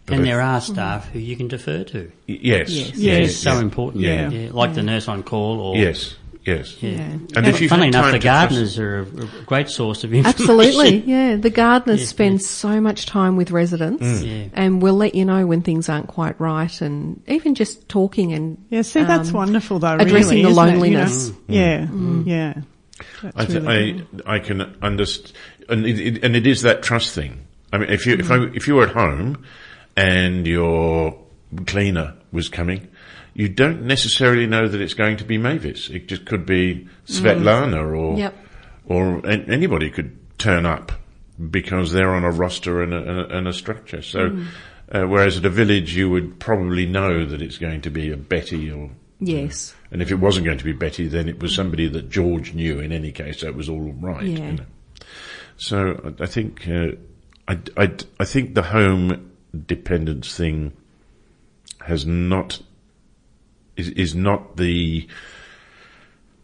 But 0.07 0.17
And 0.17 0.27
there 0.27 0.41
are 0.41 0.61
staff 0.61 1.09
who 1.11 1.19
you 1.19 1.37
can 1.37 1.49
defer 1.49 1.85
to. 1.85 2.11
y- 2.29 2.39
yes, 2.43 2.69
Yes. 2.71 2.97
Yes. 2.97 3.29
It's 3.31 3.39
so 3.39 3.59
important. 3.59 4.03
Yeah. 4.03 4.51
Like 4.53 4.75
the 4.75 4.83
nurse 4.83 5.09
on 5.09 5.23
call 5.23 5.61
or. 5.61 5.77
yes, 5.77 6.17
yes. 6.45 6.77
Yeah. 6.83 6.91
Yeah. 6.91 7.19
And 7.37 7.47
if 7.47 7.61
you've 7.61 7.71
Funnily 7.71 7.89
enough, 7.89 8.13
the 8.13 8.19
gardeners 8.19 8.79
are 8.79 8.99
a, 9.01 9.03
a 9.03 9.43
great 9.47 9.69
source 9.69 10.05
of 10.05 10.13
information. 10.15 10.41
Absolutely, 10.43 10.97
yeah. 11.07 11.37
The 11.37 11.51
gardeners 11.51 12.01
Yeah. 12.01 12.07
spend 12.07 12.43
so 12.43 12.81
much 12.81 13.07
time 13.07 13.37
with 13.37 13.51
residents, 13.51 14.03
Mm. 14.05 14.27
Yeah. 14.27 14.49
and 14.55 14.83
we'll 14.83 14.95
let 14.95 15.15
you 15.15 15.25
know 15.25 15.47
when 15.47 15.63
things 15.63 15.89
aren't 15.89 16.07
quite 16.09 16.39
right, 16.41 16.81
and 16.81 17.23
even 17.27 17.55
just 17.55 17.89
talking 17.89 18.33
and 18.33 18.59
Yeah, 18.71 18.83
see, 18.83 19.03
that's 19.05 19.31
um, 19.31 19.35
wonderful 19.37 19.79
though, 19.79 19.95
addressing 19.95 20.39
really, 20.39 20.43
the 20.43 20.49
isn't 20.51 20.69
it? 20.69 20.73
You 20.89 20.91
know? 20.91 21.01
loneliness. 21.01 21.33
Yeah, 21.49 21.89
yeah. 22.25 22.55
That's 23.23 23.37
I, 23.37 23.45
th- 23.47 23.63
really 23.63 23.93
good. 23.93 24.23
I, 24.27 24.35
I 24.35 24.39
can 24.39 24.61
understand, 24.83 25.33
and 25.69 25.87
it, 25.87 25.99
it, 25.99 26.25
and 26.25 26.37
it 26.37 26.47
is 26.47 26.63
that 26.63 26.83
trust 26.83 27.15
thing. 27.15 27.47
I 27.73 27.79
mean, 27.79 27.91
if 27.91 28.07
you 28.07 28.15
if 28.15 28.31
I, 28.31 28.37
if 28.55 28.69
you 28.69 28.77
were 28.77 28.85
at 28.87 28.95
home 28.95 29.45
and 29.97 30.47
your 30.47 31.19
cleaner 31.67 32.15
was 32.33 32.49
coming, 32.49 32.89
you 33.35 33.49
don't 33.49 33.83
necessarily 33.83 34.47
know 34.47 34.69
that 34.69 34.81
it's 34.81 34.95
going 34.95 35.17
to 35.19 35.25
be 35.25 35.39
Mavis. 35.39 35.91
It 35.91 36.07
just 36.09 36.25
could 36.25 36.47
be 36.47 36.89
Svetlana 37.07 37.85
or 37.97 38.17
Yep. 38.19 38.35
or 38.87 39.27
an- 39.27 39.51
anybody 39.51 39.91
could 39.91 40.17
turn 40.39 40.65
up 40.67 40.93
because 41.51 41.93
they're 41.93 42.15
on 42.15 42.23
a 42.25 42.31
roster 42.31 42.83
and 42.83 42.95
a, 42.95 42.99
and 42.99 43.21
a, 43.21 43.37
and 43.39 43.49
a 43.49 43.53
structure. 43.53 44.03
So, 44.03 44.39
uh, 44.93 45.03
whereas 45.05 45.37
at 45.39 45.45
a 45.45 45.51
village, 45.51 45.97
you 45.97 46.09
would 46.11 46.39
probably 46.39 46.87
know 46.87 47.25
that 47.27 47.43
it's 47.43 47.59
going 47.59 47.81
to 47.83 47.91
be 47.91 48.13
a 48.13 48.17
Betty 48.17 48.71
or 48.71 48.91
yes, 49.19 49.75
and 49.91 50.01
if 50.03 50.11
it 50.11 50.17
wasn't 50.17 50.47
going 50.47 50.59
to 50.59 50.65
be 50.65 50.73
Betty, 50.73 51.09
then 51.09 51.29
it 51.29 51.41
was 51.41 51.55
somebody 51.55 51.89
that 51.89 52.11
George 52.11 52.55
knew 52.55 52.79
in 52.79 52.93
any 52.93 53.11
case, 53.11 53.41
so 53.41 53.49
it 53.49 53.55
was 53.57 53.69
all 53.69 53.93
right. 54.01 54.25
Yeah. 54.25 54.47
You 54.47 54.53
know. 54.53 54.65
So 55.57 56.13
I 56.21 56.23
I 56.23 56.27
think, 56.27 56.69
uh, 56.69 56.93
I, 57.49 57.59
I, 57.77 57.93
I 58.21 58.25
think 58.25 58.55
the 58.55 58.63
home 58.63 59.31
dependence 59.67 60.37
thing 60.37 60.73
has 61.87 62.07
not, 62.07 62.61
is, 63.77 63.89
is 63.91 64.15
not 64.15 64.57
the 64.57 65.09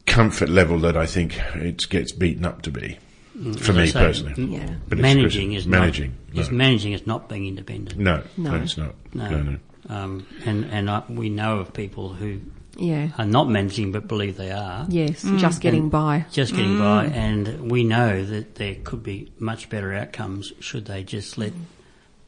comfort 0.06 0.48
level 0.48 0.78
that 0.80 0.96
I 0.96 1.06
think 1.06 1.38
it 1.54 1.88
gets 1.88 2.12
beaten 2.12 2.44
up 2.44 2.62
to 2.62 2.70
be. 2.70 2.98
Mm, 3.36 3.58
for 3.58 3.70
As 3.72 3.76
me 3.76 3.82
I 3.82 3.86
say, 3.86 3.92
personally. 4.00 4.44
Yeah. 4.44 4.74
But 4.88 4.98
it's- 4.98 5.14
managing 5.14 5.52
it's 5.52 5.62
is 5.62 5.68
managing, 5.68 6.14
Not, 6.32 6.42
is 6.42 6.50
managing 6.50 6.92
is 6.92 7.06
not 7.06 7.28
being 7.28 7.46
independent. 7.46 7.98
No, 7.98 8.22
no, 8.36 8.50
No. 8.50 8.62
it's 8.62 8.76
not. 8.76 8.94
No. 9.14 9.30
No, 9.30 9.42
no. 9.42 9.58
Um, 9.88 10.26
and 10.44 10.64
and 10.66 10.90
I, 10.90 11.02
we 11.08 11.30
know 11.30 11.58
of 11.58 11.72
people 11.72 12.10
who 12.10 12.40
yeah, 12.76 13.08
are 13.18 13.26
not 13.26 13.48
managing 13.48 13.92
but 13.92 14.06
believe 14.08 14.36
they 14.36 14.50
are. 14.50 14.86
yes, 14.88 15.24
mm. 15.24 15.38
just 15.38 15.60
getting 15.60 15.88
by. 15.88 16.26
Just 16.30 16.54
getting 16.54 16.78
by, 16.78 17.06
mm. 17.06 17.12
and 17.12 17.70
we 17.70 17.82
know 17.84 18.24
that 18.24 18.56
there 18.56 18.76
could 18.84 19.02
be 19.02 19.32
much 19.38 19.68
better 19.68 19.92
outcomes 19.94 20.52
should 20.60 20.86
they 20.86 21.02
just 21.02 21.38
let 21.38 21.52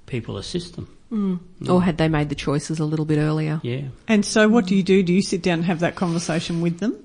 people 0.07 0.37
assist 0.39 0.77
them. 0.77 0.89
Or 1.69 1.83
had 1.83 1.99
they 1.99 2.09
made 2.09 2.29
the 2.29 2.35
choices 2.35 2.81
a 2.81 2.85
little 2.85 3.05
bit 3.05 3.19
earlier? 3.19 3.61
Yeah. 3.63 3.83
And 4.09 4.25
so, 4.25 4.49
what 4.49 4.67
do 4.67 4.75
you 4.75 4.83
do? 4.83 5.03
Do 5.03 5.13
you 5.13 5.23
sit 5.23 5.43
down 5.43 5.59
and 5.59 5.65
have 5.67 5.81
that 5.81 5.95
conversation 5.95 6.61
with 6.63 6.79
them? 6.79 6.97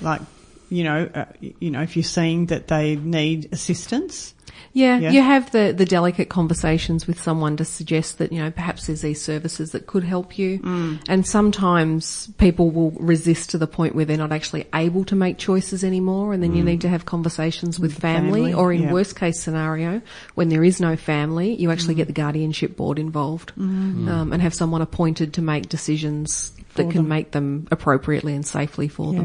Like, 0.00 0.20
you 0.68 0.84
know, 0.84 1.08
uh, 1.14 1.26
you 1.40 1.70
know, 1.70 1.82
if 1.82 1.96
you're 1.96 2.02
seeing 2.02 2.46
that 2.46 2.68
they 2.68 2.96
need 2.96 3.48
assistance. 3.52 4.34
Yeah, 4.72 4.98
Yeah. 4.98 5.10
you 5.10 5.22
have 5.22 5.50
the, 5.52 5.72
the 5.76 5.84
delicate 5.84 6.28
conversations 6.28 7.06
with 7.06 7.20
someone 7.20 7.56
to 7.58 7.64
suggest 7.64 8.18
that, 8.18 8.32
you 8.32 8.38
know, 8.40 8.50
perhaps 8.50 8.86
there's 8.86 9.02
these 9.02 9.20
services 9.22 9.72
that 9.72 9.86
could 9.86 10.04
help 10.04 10.38
you. 10.38 10.58
Mm. 10.60 11.00
And 11.08 11.26
sometimes 11.26 12.28
people 12.38 12.70
will 12.70 12.90
resist 12.92 13.50
to 13.50 13.58
the 13.58 13.66
point 13.66 13.94
where 13.94 14.04
they're 14.04 14.16
not 14.16 14.32
actually 14.32 14.66
able 14.74 15.04
to 15.06 15.14
make 15.14 15.38
choices 15.38 15.84
anymore. 15.84 16.32
And 16.32 16.42
then 16.42 16.54
you 16.54 16.64
need 16.64 16.80
to 16.82 16.88
have 16.88 17.04
conversations 17.06 17.78
with, 17.78 17.92
Mm. 17.92 17.94
With 17.94 18.00
family, 18.00 18.40
family, 18.40 18.54
or 18.54 18.72
in 18.72 18.82
yeah. 18.84 18.92
worst 18.92 19.16
case 19.16 19.40
scenario, 19.40 20.00
when 20.34 20.48
there 20.48 20.64
is 20.64 20.80
no 20.80 20.96
family, 20.96 21.54
you 21.54 21.70
actually 21.70 21.94
Mm. 21.94 21.98
get 21.98 22.06
the 22.06 22.12
guardianship 22.14 22.76
board 22.76 22.98
involved 22.98 23.52
um, 23.58 24.30
and 24.32 24.40
have 24.40 24.54
someone 24.54 24.80
appointed 24.82 25.34
to 25.34 25.42
make 25.42 25.68
decisions 25.68 26.52
that 26.74 26.84
can 26.84 27.02
them. 27.02 27.08
make 27.08 27.32
them 27.32 27.66
appropriately 27.70 28.34
and 28.34 28.46
safely 28.46 28.88
for 28.88 29.12
Yeah. 29.12 29.20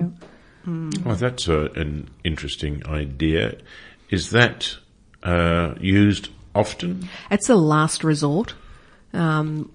them. 0.66 0.92
Well, 1.06 1.16
that's 1.16 1.48
a, 1.48 1.66
an 1.76 2.10
interesting 2.26 2.86
idea. 2.88 3.56
Is 4.10 4.32
that 4.32 4.76
uh, 5.24 5.76
used 5.80 6.30
often? 6.54 7.10
It's 7.32 7.50
a 7.50 7.56
last 7.56 8.04
resort. 8.04 8.54
Um, 9.14 9.72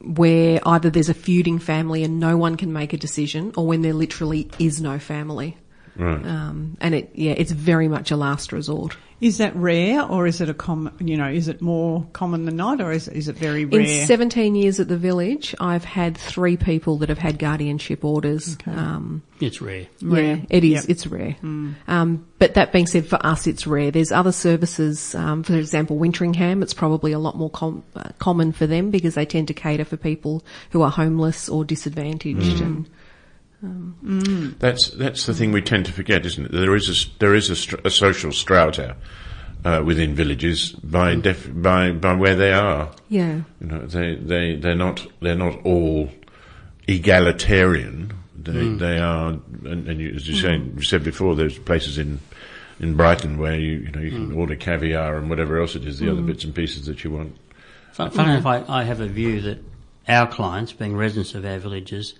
where 0.00 0.60
either 0.66 0.90
there's 0.90 1.08
a 1.08 1.14
feuding 1.14 1.58
family 1.58 2.04
and 2.04 2.20
no 2.20 2.36
one 2.36 2.56
can 2.56 2.72
make 2.72 2.92
a 2.92 2.96
decision, 2.96 3.52
or 3.56 3.66
when 3.66 3.82
there 3.82 3.94
literally 3.94 4.48
is 4.58 4.80
no 4.80 4.98
family. 4.98 5.56
Right. 5.98 6.24
Um, 6.24 6.76
and 6.80 6.94
it, 6.94 7.10
yeah, 7.14 7.32
it's 7.32 7.52
very 7.52 7.88
much 7.88 8.10
a 8.10 8.16
last 8.16 8.52
resort. 8.52 8.96
Is 9.18 9.38
that 9.38 9.56
rare, 9.56 10.02
or 10.02 10.26
is 10.26 10.42
it 10.42 10.50
a 10.50 10.54
common? 10.54 10.92
You 11.00 11.16
know, 11.16 11.28
is 11.28 11.48
it 11.48 11.62
more 11.62 12.06
common 12.12 12.44
than 12.44 12.56
not, 12.56 12.82
or 12.82 12.92
is 12.92 13.08
is 13.08 13.28
it 13.28 13.36
very 13.36 13.64
rare? 13.64 13.80
In 13.80 14.06
17 14.06 14.54
years 14.54 14.78
at 14.78 14.88
the 14.88 14.98
village, 14.98 15.54
I've 15.58 15.86
had 15.86 16.18
three 16.18 16.58
people 16.58 16.98
that 16.98 17.08
have 17.08 17.16
had 17.16 17.38
guardianship 17.38 18.04
orders. 18.04 18.58
Um, 18.66 19.22
It's 19.40 19.62
rare. 19.62 19.86
yeah, 20.02 20.36
it 20.50 20.64
is. 20.64 20.82
Yep. 20.82 20.84
It's 20.90 21.06
rare. 21.06 21.34
Um, 21.42 22.26
but 22.38 22.52
that 22.54 22.72
being 22.72 22.86
said, 22.86 23.06
for 23.06 23.18
us, 23.24 23.46
it's 23.46 23.66
rare. 23.66 23.90
There's 23.90 24.12
other 24.12 24.32
services, 24.32 25.14
um, 25.14 25.42
for 25.44 25.54
example, 25.54 25.96
Wintringham. 25.98 26.62
It's 26.62 26.74
probably 26.74 27.12
a 27.12 27.18
lot 27.18 27.38
more 27.38 27.48
com- 27.48 27.84
uh, 27.94 28.10
common 28.18 28.52
for 28.52 28.66
them 28.66 28.90
because 28.90 29.14
they 29.14 29.24
tend 29.24 29.48
to 29.48 29.54
cater 29.54 29.86
for 29.86 29.96
people 29.96 30.44
who 30.72 30.82
are 30.82 30.90
homeless 30.90 31.48
or 31.48 31.64
disadvantaged. 31.64 32.60
And 32.60 32.86
Um, 33.62 34.56
that's 34.58 34.90
that's 34.90 35.26
the 35.26 35.34
thing 35.34 35.52
we 35.52 35.62
tend 35.62 35.86
to 35.86 35.92
forget, 35.92 36.26
isn't 36.26 36.46
it? 36.46 36.52
There 36.52 36.76
is 36.76 36.88
a 36.88 36.92
s- 36.92 37.10
there 37.18 37.34
is 37.34 37.50
a, 37.50 37.56
str- 37.56 37.80
a 37.84 37.90
social 37.90 38.32
strata 38.32 38.96
uh, 39.64 39.82
within 39.84 40.14
villages 40.14 40.72
by 40.72 41.14
def- 41.14 41.50
by 41.52 41.92
by 41.92 42.14
where 42.14 42.36
they 42.36 42.52
are. 42.52 42.90
yeah, 43.08 43.40
You 43.60 43.66
know, 43.66 43.86
they 43.86 44.14
they 44.16 44.56
they're 44.56 44.74
not 44.74 45.06
they're 45.20 45.34
not 45.34 45.64
all 45.64 46.10
egalitarian. 46.86 48.12
They 48.36 48.52
mm. 48.52 48.78
they 48.78 48.98
are, 48.98 49.30
and, 49.64 49.88
and 49.88 50.00
you, 50.00 50.10
as 50.14 50.28
you 50.28 50.36
say, 50.36 50.56
mm. 50.56 50.76
you 50.76 50.82
said 50.82 51.02
before, 51.02 51.34
there's 51.34 51.58
places 51.58 51.98
in 51.98 52.20
in 52.78 52.94
Brighton 52.94 53.38
where 53.38 53.58
you 53.58 53.78
you 53.78 53.90
know 53.90 54.00
you 54.00 54.10
can 54.10 54.30
mm. 54.32 54.36
order 54.36 54.54
caviar 54.54 55.16
and 55.16 55.30
whatever 55.30 55.60
else 55.60 55.74
it 55.74 55.84
is, 55.84 55.98
the 55.98 56.10
other 56.10 56.22
bits 56.22 56.44
and 56.44 56.54
pieces 56.54 56.86
that 56.86 57.02
you 57.02 57.10
want. 57.10 57.36
Fun, 57.92 58.10
funny 58.10 58.32
enough, 58.32 58.46
I, 58.46 58.64
I 58.68 58.84
have 58.84 59.00
a 59.00 59.06
view 59.08 59.40
that 59.40 59.58
our 60.06 60.26
clients, 60.26 60.72
being 60.72 60.94
residents 60.94 61.34
of 61.34 61.44
our 61.44 61.58
villages, 61.58 62.14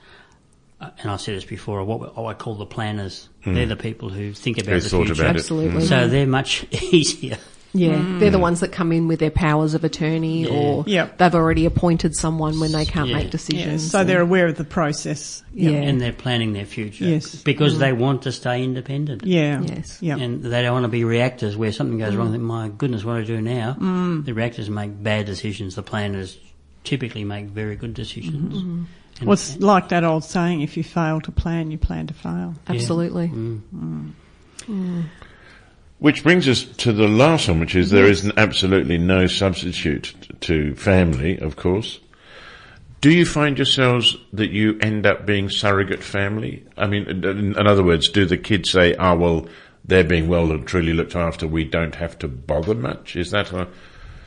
Uh, 0.81 0.91
and 0.99 1.11
I've 1.11 1.21
said 1.21 1.37
this 1.37 1.45
before, 1.45 1.81
are 1.81 1.85
what 1.85 2.19
I 2.19 2.35
call 2.35 2.55
the 2.55 2.67
planners. 2.67 3.29
They're 3.47 3.65
the 3.65 3.77
people 3.77 4.11
who 4.11 4.33
think 4.33 4.59
about 4.59 4.73
Who 4.75 4.81
the 4.81 4.89
future. 4.89 5.13
about 5.23 5.37
it. 5.37 5.39
absolutely. 5.39 5.87
So 5.87 6.09
they're 6.09 6.27
much 6.27 6.67
easier. 6.93 7.39
Yeah, 7.73 7.99
hmm. 7.99 8.19
they're 8.19 8.31
the 8.31 8.39
ones 8.39 8.61
that 8.61 8.73
come 8.73 8.91
in 8.93 9.07
with 9.07 9.21
their 9.21 9.31
powers 9.31 9.75
of 9.75 9.85
attorney, 9.85 10.45
Yeah. 10.45 10.51
or 10.51 10.85
Yep. 10.87 11.19
they've 11.19 11.35
already 11.35 11.67
appointed 11.67 12.17
someone 12.17 12.59
when 12.59 12.73
they 12.73 12.85
can't 12.87 13.09
Yeah. 13.11 13.17
make 13.17 13.31
decisions. 13.31 13.85
Yeah, 13.85 13.91
so 13.91 14.05
they're 14.05 14.23
aware 14.23 14.47
of 14.47 14.57
the 14.57 14.65
process. 14.65 15.43
yeah, 15.53 15.71
and 15.71 16.01
they're 16.01 16.13
planning 16.13 16.53
their 16.55 16.65
future. 16.65 17.05
Yes. 17.05 17.37
Because 17.43 17.75
mm. 17.75 17.79
they 17.81 17.93
want 17.93 18.23
to 18.23 18.33
stay 18.33 18.65
independent. 18.65 19.25
Yeah. 19.27 19.61
Yes. 19.63 19.99
Yeah. 20.01 20.17
And 20.17 20.43
they 20.43 20.63
don't 20.63 20.73
want 20.73 20.85
to 20.85 20.89
be 20.89 21.05
reactors 21.05 21.57
where 21.57 21.73
something 21.73 21.99
goes 21.99 22.15
wrong. 22.17 22.29
Mm. 22.29 22.33
Think, 22.33 22.43
my 22.45 22.69
goodness, 22.69 23.05
what 23.05 23.15
do 23.15 23.21
I 23.21 23.25
do 23.25 23.41
now? 23.41 23.77
Mm. 23.79 24.25
The 24.25 24.33
reactors 24.33 24.71
make 24.71 25.03
bad 25.03 25.27
decisions. 25.27 25.75
The 25.75 25.83
planners 25.83 26.39
typically 26.85 27.25
make 27.25 27.47
very 27.47 27.77
good 27.77 27.95
decisions. 27.95 28.57
And- 28.57 28.87
Well, 29.23 29.33
it's 29.33 29.59
like 29.59 29.89
that 29.89 30.05
old 30.05 30.25
saying: 30.25 30.61
if 30.61 30.77
you 30.77 30.85
fail 30.85 31.21
to 31.23 31.33
plan, 31.33 31.71
you 31.71 31.79
plan 31.79 32.07
to 32.09 32.15
fail. 32.15 32.55
absolutely. 32.69 33.29
Which 35.99 36.23
brings 36.23 36.47
us 36.47 36.65
to 36.65 36.93
the 36.93 37.09
last 37.09 37.49
one, 37.49 37.59
which 37.59 37.75
is 37.75 37.91
there 37.91 38.05
is 38.05 38.31
absolutely 38.37 38.99
no 38.99 39.27
substitute 39.27 40.15
to 40.43 40.75
family, 40.75 41.39
of 41.39 41.57
course. 41.57 42.01
Do 43.01 43.11
you 43.11 43.25
find 43.25 43.57
yourselves 43.57 44.17
that 44.33 44.51
you 44.51 44.79
end 44.81 45.07
up 45.07 45.25
being 45.25 45.49
surrogate 45.49 46.03
family? 46.03 46.65
I 46.77 46.87
mean, 46.87 47.09
in, 47.09 47.25
in 47.25 47.67
other 47.67 47.83
words, 47.83 48.09
do 48.09 48.27
the 48.27 48.37
kids 48.37 48.71
say, 48.71 48.95
"Ah, 48.97 49.13
oh, 49.13 49.17
well, 49.17 49.49
they're 49.85 50.05
being 50.05 50.29
well 50.29 50.51
and 50.51 50.67
truly 50.67 50.93
looked 50.93 51.17
after. 51.17 51.47
We 51.47 51.65
don't 51.65 51.95
have 51.95 52.19
to 52.19 52.29
bother 52.29 52.75
much." 52.75 53.17
Is 53.17 53.31
that 53.31 53.53
a 53.53 53.69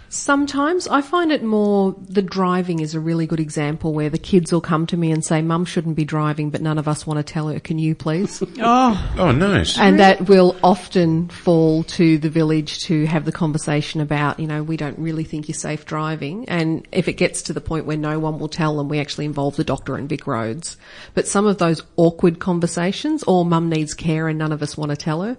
Sometimes 0.09 0.87
I 0.87 1.01
find 1.01 1.31
it 1.31 1.43
more 1.43 1.95
the 1.99 2.23
driving 2.23 2.79
is 2.79 2.95
a 2.95 2.99
really 2.99 3.27
good 3.27 3.39
example 3.39 3.93
where 3.93 4.09
the 4.09 4.17
kids 4.17 4.51
will 4.51 4.59
come 4.59 4.87
to 4.87 4.97
me 4.97 5.11
and 5.11 5.23
say, 5.23 5.43
Mum 5.43 5.65
shouldn't 5.65 5.95
be 5.95 6.03
driving, 6.03 6.49
but 6.49 6.61
none 6.61 6.79
of 6.79 6.87
us 6.87 7.05
want 7.05 7.17
to 7.19 7.33
tell 7.33 7.47
her, 7.47 7.59
can 7.59 7.77
you 7.79 7.95
please? 7.95 8.43
Oh, 8.61 9.15
oh 9.17 9.31
nice? 9.31 9.77
And 9.77 9.99
that 9.99 10.27
will 10.27 10.55
often 10.63 11.29
fall 11.29 11.83
to 11.83 12.17
the 12.17 12.29
village 12.29 12.79
to 12.85 13.05
have 13.05 13.23
the 13.23 13.31
conversation 13.31 14.01
about, 14.01 14.39
you 14.39 14.47
know, 14.47 14.63
we 14.63 14.75
don't 14.75 14.97
really 14.99 15.23
think 15.23 15.47
you're 15.47 15.55
safe 15.55 15.85
driving. 15.85 16.49
And 16.49 16.87
if 16.91 17.07
it 17.07 17.13
gets 17.13 17.43
to 17.43 17.53
the 17.53 17.61
point 17.61 17.85
where 17.85 17.95
no 17.95 18.19
one 18.19 18.39
will 18.39 18.49
tell 18.49 18.75
them, 18.75 18.89
we 18.89 18.99
actually 18.99 19.25
involve 19.25 19.55
the 19.55 19.63
doctor 19.63 19.95
and 19.95 20.09
Vic 20.09 20.27
Roads. 20.27 20.77
But 21.13 21.27
some 21.27 21.45
of 21.45 21.57
those 21.57 21.81
awkward 21.95 22.39
conversations, 22.39 23.23
or 23.23 23.45
Mum 23.45 23.69
needs 23.69 23.93
care 23.93 24.27
and 24.27 24.37
none 24.37 24.51
of 24.51 24.61
us 24.61 24.75
want 24.75 24.89
to 24.89 24.97
tell 24.97 25.21
her. 25.21 25.37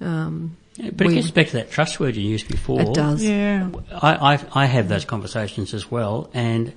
Um, 0.00 0.56
yeah, 0.78 0.90
but 0.94 1.08
we, 1.08 1.12
it 1.12 1.16
gets 1.16 1.30
back 1.32 1.48
to 1.48 1.52
that 1.54 1.70
trust 1.70 1.98
word 1.98 2.16
you 2.16 2.22
used 2.22 2.48
before. 2.48 2.80
It 2.80 2.94
does. 2.94 3.22
Yeah. 3.22 3.68
I, 3.92 4.34
I, 4.34 4.62
I 4.62 4.66
have 4.66 4.88
those 4.88 5.04
conversations 5.04 5.74
as 5.74 5.90
well, 5.90 6.30
and 6.32 6.72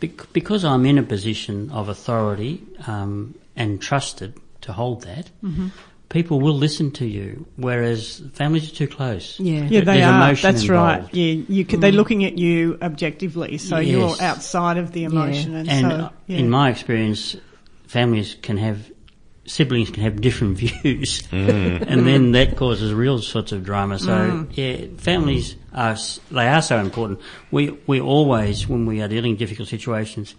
because 0.00 0.64
I'm 0.64 0.84
in 0.86 0.98
a 0.98 1.02
position 1.02 1.70
of 1.70 1.88
authority 1.88 2.62
um, 2.86 3.34
and 3.56 3.80
trusted 3.80 4.34
to 4.62 4.72
hold 4.72 5.02
that, 5.02 5.30
mm-hmm. 5.42 5.68
people 6.08 6.40
will 6.40 6.54
listen 6.54 6.90
to 6.92 7.06
you. 7.06 7.46
Whereas 7.56 8.22
families 8.32 8.70
are 8.70 8.74
too 8.74 8.88
close. 8.88 9.38
Yeah, 9.38 9.62
yeah, 9.62 9.80
they 9.80 10.00
There's 10.00 10.04
are. 10.04 10.34
That's 10.34 10.62
involved. 10.62 11.04
right. 11.04 11.14
Yeah, 11.14 11.44
you 11.48 11.64
could, 11.64 11.78
mm. 11.78 11.82
they're 11.82 11.92
looking 11.92 12.24
at 12.24 12.36
you 12.36 12.76
objectively, 12.82 13.56
so 13.58 13.78
yes. 13.78 13.88
you're 13.88 14.26
outside 14.26 14.78
of 14.78 14.92
the 14.92 15.04
emotion. 15.04 15.52
Yeah. 15.52 15.58
And, 15.58 15.70
and 15.70 15.90
so, 15.90 16.10
yeah. 16.26 16.38
in 16.38 16.50
my 16.50 16.70
experience, 16.70 17.36
families 17.86 18.36
can 18.42 18.58
have 18.58 18.90
siblings 19.46 19.90
can 19.90 20.02
have 20.02 20.20
different 20.20 20.56
views, 20.58 21.22
mm. 21.22 21.84
and 21.86 22.06
then 22.06 22.32
that 22.32 22.56
causes 22.56 22.92
real 22.92 23.20
sorts 23.20 23.52
of 23.52 23.64
drama. 23.64 23.98
So 23.98 24.12
mm. 24.12 24.48
yeah, 24.52 24.86
families 24.98 25.56
are 25.72 25.96
they 26.30 26.48
are 26.48 26.62
so 26.62 26.78
important. 26.78 27.20
We 27.50 27.70
we 27.86 28.00
always 28.00 28.68
when 28.68 28.86
we 28.86 29.02
are 29.02 29.08
dealing 29.08 29.32
with 29.32 29.38
difficult 29.38 29.68
situations 29.68 30.34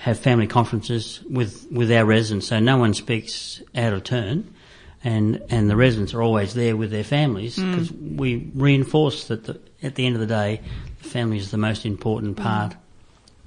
have 0.00 0.18
family 0.18 0.46
conferences 0.46 1.20
with 1.28 1.66
with 1.70 1.90
our 1.92 2.04
residents, 2.04 2.48
so 2.48 2.58
no 2.58 2.78
one 2.78 2.94
speaks 2.94 3.62
out 3.74 3.92
of 3.92 4.04
turn. 4.04 4.54
And 5.02 5.42
and 5.48 5.70
the 5.70 5.76
residents 5.76 6.12
are 6.12 6.20
always 6.20 6.52
there 6.52 6.76
with 6.76 6.90
their 6.90 7.04
families 7.04 7.56
because 7.56 7.90
mm. 7.90 8.18
we 8.18 8.50
reinforce 8.54 9.28
that 9.28 9.44
the, 9.44 9.58
at 9.82 9.94
the 9.94 10.04
end 10.04 10.14
of 10.14 10.20
the 10.20 10.26
day, 10.26 10.60
the 11.02 11.08
family 11.08 11.38
is 11.38 11.50
the 11.50 11.56
most 11.56 11.86
important 11.86 12.36
part 12.36 12.76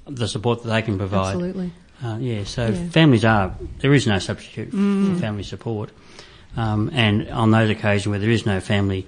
of 0.06 0.16
the 0.16 0.26
support 0.26 0.64
that 0.64 0.68
they 0.70 0.82
can 0.82 0.98
provide. 0.98 1.34
Absolutely. 1.34 1.70
Uh, 2.04 2.18
yeah, 2.18 2.44
so 2.44 2.66
yeah. 2.66 2.88
families 2.90 3.24
are, 3.24 3.54
there 3.78 3.94
is 3.94 4.06
no 4.06 4.18
substitute 4.18 4.70
mm. 4.72 5.14
for 5.14 5.20
family 5.20 5.42
support. 5.42 5.90
Um, 6.56 6.90
and 6.92 7.28
on 7.30 7.50
those 7.50 7.70
occasions 7.70 8.06
where 8.08 8.18
there 8.18 8.30
is 8.30 8.44
no 8.44 8.60
family, 8.60 9.06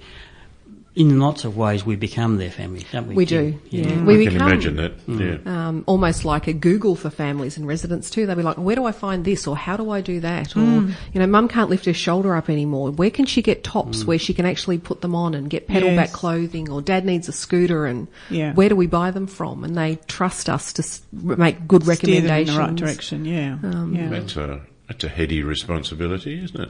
in 0.97 1.19
lots 1.19 1.45
of 1.45 1.55
ways 1.55 1.85
we 1.85 1.95
become 1.95 2.37
their 2.37 2.49
family, 2.49 2.83
don't 2.91 3.07
we? 3.07 3.13
We 3.13 3.25
do, 3.25 3.59
yeah. 3.69 3.87
yeah. 3.87 4.03
We 4.03 4.15
I 4.15 4.17
become, 4.17 4.39
can 4.39 4.47
imagine 4.47 4.75
that, 4.77 5.05
mm. 5.05 5.45
yeah. 5.45 5.67
Um, 5.67 5.83
almost 5.85 6.25
like 6.25 6.47
a 6.47 6.53
Google 6.53 6.95
for 6.95 7.11
families 7.11 7.55
and 7.55 7.67
residents 7.67 8.09
too. 8.09 8.25
They'll 8.25 8.35
be 8.35 8.41
like, 8.41 8.57
where 8.57 8.75
do 8.75 8.83
I 8.83 8.91
find 8.91 9.23
this 9.23 9.45
or 9.45 9.55
how 9.55 9.77
do 9.77 9.91
I 9.91 10.01
do 10.01 10.19
that? 10.21 10.49
Mm. 10.49 10.89
Or, 10.89 10.95
you 11.13 11.19
know, 11.19 11.27
mum 11.27 11.49
can't 11.49 11.69
lift 11.69 11.85
her 11.85 11.93
shoulder 11.93 12.35
up 12.35 12.49
anymore. 12.49 12.89
Where 12.89 13.11
can 13.11 13.27
she 13.27 13.43
get 13.43 13.63
tops 13.63 14.03
mm. 14.03 14.07
where 14.07 14.17
she 14.17 14.33
can 14.33 14.47
actually 14.47 14.79
put 14.79 15.01
them 15.01 15.13
on 15.13 15.35
and 15.35 15.51
get 15.51 15.67
pedal 15.67 15.89
yes. 15.89 16.07
back 16.07 16.13
clothing 16.13 16.67
or 16.67 16.81
dad 16.81 17.05
needs 17.05 17.29
a 17.29 17.31
scooter 17.31 17.85
and 17.85 18.07
yeah. 18.31 18.53
where 18.55 18.67
do 18.67 18.75
we 18.75 18.87
buy 18.87 19.11
them 19.11 19.27
from? 19.27 19.63
And 19.63 19.77
they 19.77 19.99
trust 20.07 20.49
us 20.49 20.73
to 20.73 20.83
make 21.13 21.67
good 21.67 21.83
Steer 21.83 21.93
recommendations. 21.93 22.49
in 22.49 22.55
the 22.55 22.59
right 22.59 22.75
direction, 22.75 23.25
yeah. 23.25 23.59
Um, 23.61 23.95
yeah. 23.95 24.09
That's 24.09 24.35
a, 24.35 24.61
that's 24.87 25.03
a 25.03 25.09
heady 25.09 25.43
responsibility, 25.43 26.43
isn't 26.43 26.59
it? 26.59 26.69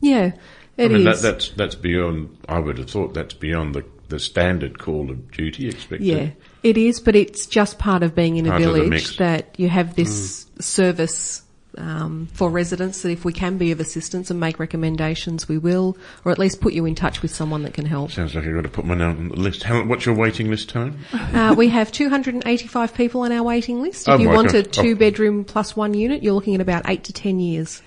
Yeah. 0.00 0.32
I 0.80 0.88
mean, 0.88 1.04
that, 1.04 1.18
that's 1.18 1.50
that's 1.50 1.74
beyond. 1.74 2.36
I 2.48 2.58
would 2.58 2.78
have 2.78 2.90
thought 2.90 3.14
that's 3.14 3.34
beyond 3.34 3.74
the 3.74 3.84
the 4.08 4.18
standard 4.18 4.78
call 4.78 5.10
of 5.10 5.30
duty 5.30 5.68
expected. 5.68 6.06
Yeah, 6.06 6.30
it 6.62 6.76
is, 6.76 7.00
but 7.00 7.14
it's 7.14 7.46
just 7.46 7.78
part 7.78 8.02
of 8.02 8.14
being 8.14 8.36
in 8.36 8.46
Part 8.46 8.60
a 8.60 8.64
village 8.64 9.16
that 9.18 9.54
you 9.58 9.68
have 9.68 9.94
this 9.94 10.46
service 10.58 11.42
um, 11.78 12.28
for 12.32 12.50
residents 12.50 13.02
that 13.02 13.10
if 13.10 13.24
we 13.24 13.32
can 13.32 13.56
be 13.56 13.70
of 13.70 13.80
assistance 13.80 14.30
and 14.30 14.40
make 14.40 14.58
recommendations, 14.58 15.48
we 15.48 15.58
will, 15.58 15.96
or 16.24 16.32
at 16.32 16.38
least 16.38 16.60
put 16.60 16.72
you 16.72 16.84
in 16.84 16.94
touch 16.96 17.22
with 17.22 17.30
someone 17.30 17.62
that 17.62 17.74
can 17.74 17.86
help. 17.86 18.10
Sounds 18.10 18.34
like 18.34 18.44
I've 18.44 18.54
got 18.54 18.62
to 18.62 18.68
put 18.68 18.84
my 18.84 18.94
name 18.96 19.08
on 19.10 19.28
the 19.28 19.36
list. 19.36 19.62
How, 19.62 19.84
what's 19.84 20.04
your 20.04 20.16
waiting 20.16 20.50
list 20.50 20.68
time? 20.68 20.98
Uh, 21.12 21.54
we 21.56 21.68
have 21.68 21.92
285 21.92 22.94
people 22.94 23.22
on 23.22 23.32
our 23.32 23.42
waiting 23.44 23.80
list. 23.80 24.08
If 24.08 24.14
Oh 24.14 24.18
you 24.18 24.28
want 24.28 24.48
God. 24.52 24.56
a 24.56 24.62
two 24.64 24.96
bedroom 24.96 25.44
plus 25.44 25.76
one 25.76 25.94
unit, 25.94 26.22
you're 26.22 26.34
looking 26.34 26.54
at 26.54 26.60
about 26.60 26.88
eight 26.88 27.04
to 27.04 27.12
ten 27.12 27.38
years. 27.38 27.82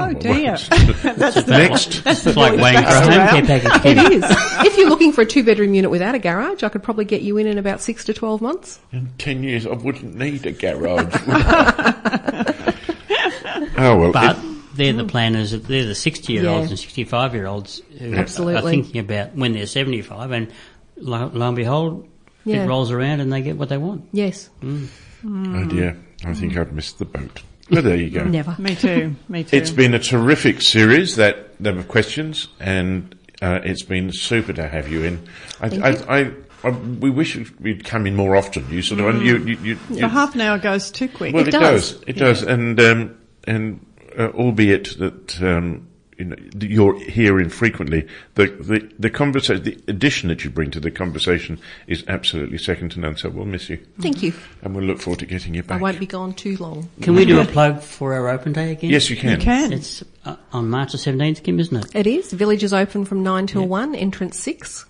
Oh 0.00 0.12
dear. 0.12 0.52
That's 1.02 1.42
the, 1.42 1.44
next. 1.48 2.02
It's 2.06 2.36
like 2.36 2.58
waiting 2.60 2.82
for 2.82 2.88
a 2.88 3.00
home 3.00 3.46
care 3.46 3.60
package. 3.60 3.98
It 3.98 4.12
is. 4.12 4.24
if 4.66 4.76
you're 4.78 4.88
looking 4.88 5.12
for 5.12 5.22
a 5.22 5.26
two 5.26 5.42
bedroom 5.44 5.74
unit 5.74 5.90
without 5.90 6.14
a 6.14 6.18
garage, 6.18 6.62
I 6.62 6.68
could 6.68 6.82
probably 6.82 7.04
get 7.04 7.22
you 7.22 7.36
in 7.38 7.46
in 7.46 7.58
about 7.58 7.80
six 7.80 8.04
to 8.04 8.14
12 8.14 8.40
months. 8.40 8.78
In 8.92 9.10
ten 9.18 9.42
years, 9.42 9.66
I 9.66 9.72
wouldn't 9.74 10.14
need 10.14 10.46
a 10.46 10.52
garage. 10.52 11.14
oh 13.78 13.96
well. 13.98 14.12
But 14.12 14.36
it- 14.38 14.44
they're 14.74 14.92
the 14.92 15.04
planners, 15.04 15.50
they're 15.50 15.86
the 15.86 15.94
60 15.94 16.32
year 16.32 16.48
olds 16.48 16.66
Yeah. 16.66 16.70
and 16.70 16.78
65 16.78 17.34
year 17.34 17.46
olds 17.46 17.82
who 17.98 18.14
are 18.16 18.26
thinking 18.62 19.00
about 19.00 19.34
when 19.34 19.52
they're 19.52 19.66
75 19.66 20.30
and 20.30 20.52
lo, 20.96 21.28
lo 21.34 21.48
and 21.48 21.56
behold, 21.56 22.08
Yeah. 22.44 22.62
it 22.62 22.68
rolls 22.68 22.92
around 22.92 23.18
and 23.18 23.32
they 23.32 23.42
get 23.42 23.56
what 23.56 23.70
they 23.70 23.76
want. 23.76 24.04
Yes. 24.12 24.48
Mm. 24.62 24.86
oh 25.26 25.64
dear, 25.68 25.96
I 26.24 26.32
think 26.32 26.56
I've 26.56 26.72
missed 26.72 27.00
the 27.00 27.06
boat. 27.06 27.42
Well, 27.70 27.82
there 27.82 27.96
you 27.96 28.10
go. 28.10 28.24
Never. 28.24 28.56
Me 28.58 28.74
too. 28.74 29.14
Me 29.28 29.44
too. 29.44 29.56
It's 29.56 29.70
been 29.70 29.94
a 29.94 29.98
terrific 29.98 30.62
series 30.62 31.16
that 31.16 31.56
that 31.62 31.76
of 31.76 31.88
questions, 31.88 32.48
and 32.60 33.14
uh, 33.42 33.60
it's 33.64 33.82
been 33.82 34.12
super 34.12 34.52
to 34.54 34.68
have 34.68 34.88
you 34.90 35.04
in. 35.04 35.28
I, 35.60 35.68
Thank 35.68 36.08
I, 36.08 36.18
you. 36.20 36.36
I, 36.64 36.68
I, 36.68 36.70
we 36.70 37.10
wish 37.10 37.36
you'd 37.36 37.84
come 37.84 38.06
in 38.06 38.16
more 38.16 38.36
often. 38.36 38.68
You 38.70 38.82
sort 38.82 39.00
of, 39.00 39.06
and 39.06 39.22
you, 39.22 39.36
you, 39.38 39.58
you, 39.62 39.78
you 39.90 39.96
The 39.96 40.08
half 40.08 40.34
an 40.34 40.40
hour 40.40 40.58
goes 40.58 40.90
too 40.90 41.08
quick. 41.08 41.34
well, 41.34 41.42
It 41.42 41.48
it, 41.48 41.52
does. 41.52 41.92
does. 41.92 42.04
It 42.06 42.16
does, 42.16 42.42
and 42.42 42.80
um, 42.80 43.18
and 43.44 43.86
uh, 44.18 44.28
albeit 44.28 44.98
that 44.98 45.42
um, 45.42 45.88
you 46.18 46.24
know, 46.24 46.36
you're 46.60 46.98
here 46.98 47.38
infrequently, 47.40 48.06
the 48.34 48.46
the 48.46 48.90
the 48.98 49.08
conversation, 49.10 49.62
the 49.62 49.78
addition 49.86 50.28
that 50.28 50.44
you 50.44 50.50
bring 50.50 50.70
to 50.72 50.80
the 50.80 50.90
conversation 50.90 51.58
is 51.86 52.04
absolutely 52.08 52.58
second 52.58 52.90
to 52.90 53.00
none. 53.00 53.16
So 53.16 53.28
we'll 53.28 53.46
miss 53.46 53.70
you, 53.70 53.78
Thank 54.00 54.22
you. 54.22 54.32
and 54.62 54.74
we'll 54.74 54.84
look 54.84 55.00
forward 55.00 55.20
to 55.20 55.26
getting 55.26 55.54
you 55.54 55.62
back. 55.62 55.78
I 55.78 55.82
won't 55.82 56.00
be 56.00 56.06
gone 56.06 56.34
too 56.34 56.56
long. 56.56 56.88
Can 57.00 57.14
we 57.14 57.24
do 57.24 57.40
a 57.40 57.44
plug 57.44 57.80
for 57.80 58.14
our 58.14 58.28
open 58.28 58.52
day 58.52 58.72
again? 58.72 58.90
Yes, 58.90 59.08
you 59.08 59.16
can. 59.16 59.30
you 59.30 59.44
can. 59.44 59.72
It's 59.72 60.02
uh, 60.24 60.36
on 60.52 60.68
March 60.68 60.92
the 60.92 60.98
17th, 60.98 61.42
Kim, 61.42 61.60
isn't 61.60 61.76
it? 61.76 61.94
It 61.94 62.06
is. 62.06 62.32
Village 62.32 62.64
is 62.64 62.72
open 62.72 63.04
from 63.04 63.22
9 63.22 63.46
till 63.46 63.66
1, 63.66 63.94
entrance 63.94 64.38
6. 64.40 64.86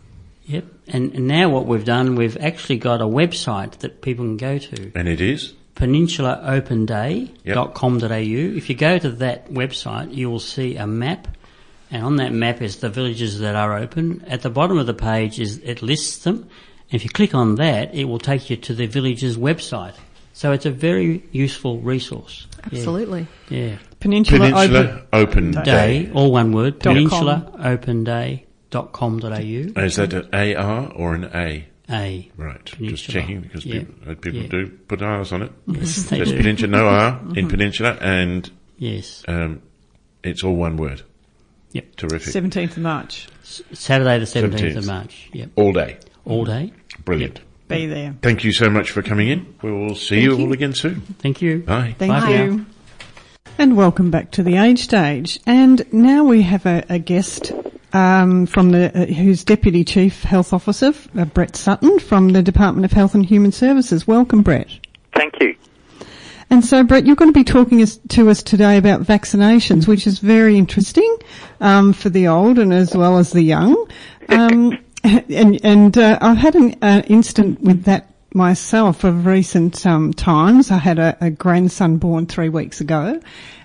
Yep. 0.46 0.64
And, 0.88 1.14
and 1.14 1.28
now 1.28 1.50
what 1.50 1.66
we've 1.66 1.84
done, 1.84 2.16
we've 2.16 2.36
actually 2.38 2.78
got 2.78 3.02
a 3.02 3.04
website 3.04 3.72
that 3.78 4.00
people 4.00 4.24
can 4.24 4.38
go 4.38 4.56
to. 4.58 4.92
And 4.94 5.06
it 5.06 5.20
is. 5.20 5.52
peninsulaopenday.com.au. 5.78 8.56
If 8.56 8.68
you 8.68 8.76
go 8.76 8.98
to 8.98 9.10
that 9.10 9.50
website, 9.50 10.14
you 10.14 10.28
will 10.28 10.40
see 10.40 10.76
a 10.76 10.86
map, 10.86 11.28
and 11.90 12.04
on 12.04 12.16
that 12.16 12.32
map 12.32 12.60
is 12.60 12.78
the 12.78 12.88
villages 12.88 13.38
that 13.38 13.54
are 13.54 13.78
open. 13.78 14.24
At 14.26 14.42
the 14.42 14.50
bottom 14.50 14.76
of 14.76 14.86
the 14.86 14.94
page 14.94 15.38
is 15.40 15.58
it 15.58 15.80
lists 15.80 16.24
them. 16.24 16.48
If 16.90 17.04
you 17.04 17.10
click 17.10 17.34
on 17.34 17.54
that, 17.56 17.94
it 17.94 18.04
will 18.04 18.18
take 18.18 18.50
you 18.50 18.56
to 18.56 18.74
the 18.74 18.86
village's 18.86 19.36
website. 19.36 19.94
So 20.32 20.52
it's 20.52 20.66
a 20.66 20.70
very 20.70 21.24
useful 21.32 21.78
resource. 21.78 22.46
Absolutely. 22.64 23.26
Yeah. 23.48 23.76
Peninsula, 24.00 24.50
Peninsula 24.50 25.02
Open. 25.12 25.52
Open 25.52 25.64
Day. 25.64 26.04
Day, 26.04 26.10
all 26.12 26.32
one 26.32 26.52
word. 26.52 26.80
Dot 26.80 26.96
com. 27.08 27.42
Peninsulaopenday.com.au. 27.52 29.82
Is 29.82 29.96
that 29.96 30.12
an 30.12 30.28
AR 30.32 30.92
or 30.92 31.14
an 31.14 31.24
A? 31.34 31.67
A. 31.90 32.30
Right, 32.36 32.64
just 32.80 33.08
checking 33.08 33.40
because 33.40 33.64
Yeah. 33.64 33.80
people, 33.80 33.94
uh, 34.10 34.14
people 34.14 34.40
Yeah. 34.40 34.48
do 34.48 34.66
put 34.88 35.00
R's 35.02 35.32
on 35.32 35.42
it. 35.42 35.52
Yes, 35.66 36.02
they 36.04 36.16
There's 36.18 36.30
do. 36.32 36.36
Peninsula, 36.36 36.68
no 36.70 36.86
R 36.86 37.20
in 37.36 37.48
Peninsula, 37.48 37.96
and 38.00 38.50
Yes. 38.78 39.24
um, 39.28 39.60
it's 40.22 40.44
all 40.44 40.54
one 40.56 40.76
word. 40.76 41.02
Yep. 41.72 41.96
Terrific. 41.96 42.32
17th 42.34 42.72
of 42.76 42.82
March. 42.82 43.28
S- 43.42 43.62
Saturday 43.72 44.18
the 44.18 44.26
17th, 44.26 44.60
17th. 44.72 44.76
of 44.76 44.86
March. 44.86 45.28
Yep. 45.32 45.50
All 45.56 45.72
day. 45.72 45.96
All 46.24 46.44
day. 46.44 46.72
Brilliant. 47.04 47.40
Be 47.68 47.84
there. 47.86 48.14
Thank 48.22 48.44
you 48.44 48.52
so 48.52 48.70
much 48.70 48.90
for 48.90 49.02
coming 49.02 49.28
in. 49.28 49.46
We 49.62 49.70
will 49.70 49.94
see 49.94 50.20
you, 50.22 50.36
you. 50.36 50.46
all 50.46 50.52
again 50.52 50.72
soon. 50.72 51.02
Thank 51.18 51.42
you. 51.42 51.58
Bye. 51.60 51.94
Thank 51.98 52.12
Bye 52.12 52.34
you. 52.44 52.66
And 53.58 53.76
welcome 53.76 54.10
back 54.10 54.30
to 54.32 54.42
the 54.42 54.56
Age 54.56 54.78
Stage. 54.80 55.38
And 55.46 55.84
now 55.92 56.24
we 56.24 56.42
have 56.42 56.64
a, 56.64 56.84
a 56.88 56.98
guest 56.98 57.52
um, 57.92 58.46
from 58.46 58.70
the 58.70 58.90
uh, 58.94 59.06
who's 59.06 59.44
Deputy 59.44 59.84
Chief 59.84 60.22
Health 60.22 60.52
Officer, 60.52 60.92
uh, 61.16 61.24
Brett 61.26 61.56
Sutton 61.56 61.98
from 61.98 62.30
the 62.30 62.42
Department 62.42 62.84
of 62.84 62.92
Health 62.92 63.14
and 63.14 63.24
Human 63.24 63.52
Services. 63.52 64.06
Welcome, 64.06 64.42
Brett. 64.42 64.68
Thank 65.14 65.40
you. 65.40 65.54
And 66.50 66.64
so, 66.64 66.82
Brett, 66.82 67.06
you're 67.06 67.16
going 67.16 67.32
to 67.32 67.38
be 67.38 67.44
talking 67.44 67.82
us, 67.82 67.98
to 68.08 68.30
us 68.30 68.42
today 68.42 68.78
about 68.78 69.02
vaccinations, 69.02 69.86
which 69.86 70.06
is 70.06 70.18
very 70.18 70.56
interesting 70.56 71.18
um, 71.60 71.92
for 71.92 72.08
the 72.08 72.28
old 72.28 72.58
and 72.58 72.72
as 72.72 72.96
well 72.96 73.18
as 73.18 73.32
the 73.32 73.42
young. 73.42 73.86
Um, 74.28 74.78
and 75.04 75.60
and 75.64 75.96
uh, 75.98 76.18
I've 76.20 76.38
had 76.38 76.54
an 76.54 76.76
uh, 76.82 77.02
incident 77.06 77.60
with 77.60 77.84
that 77.84 78.10
myself 78.34 79.04
of 79.04 79.26
recent 79.26 79.86
um, 79.86 80.12
times. 80.12 80.70
I 80.70 80.78
had 80.78 80.98
a, 80.98 81.16
a, 81.20 81.30
grandson 81.30 81.96
born 81.96 82.26
three 82.26 82.50
weeks 82.50 82.80
ago, 82.80 83.20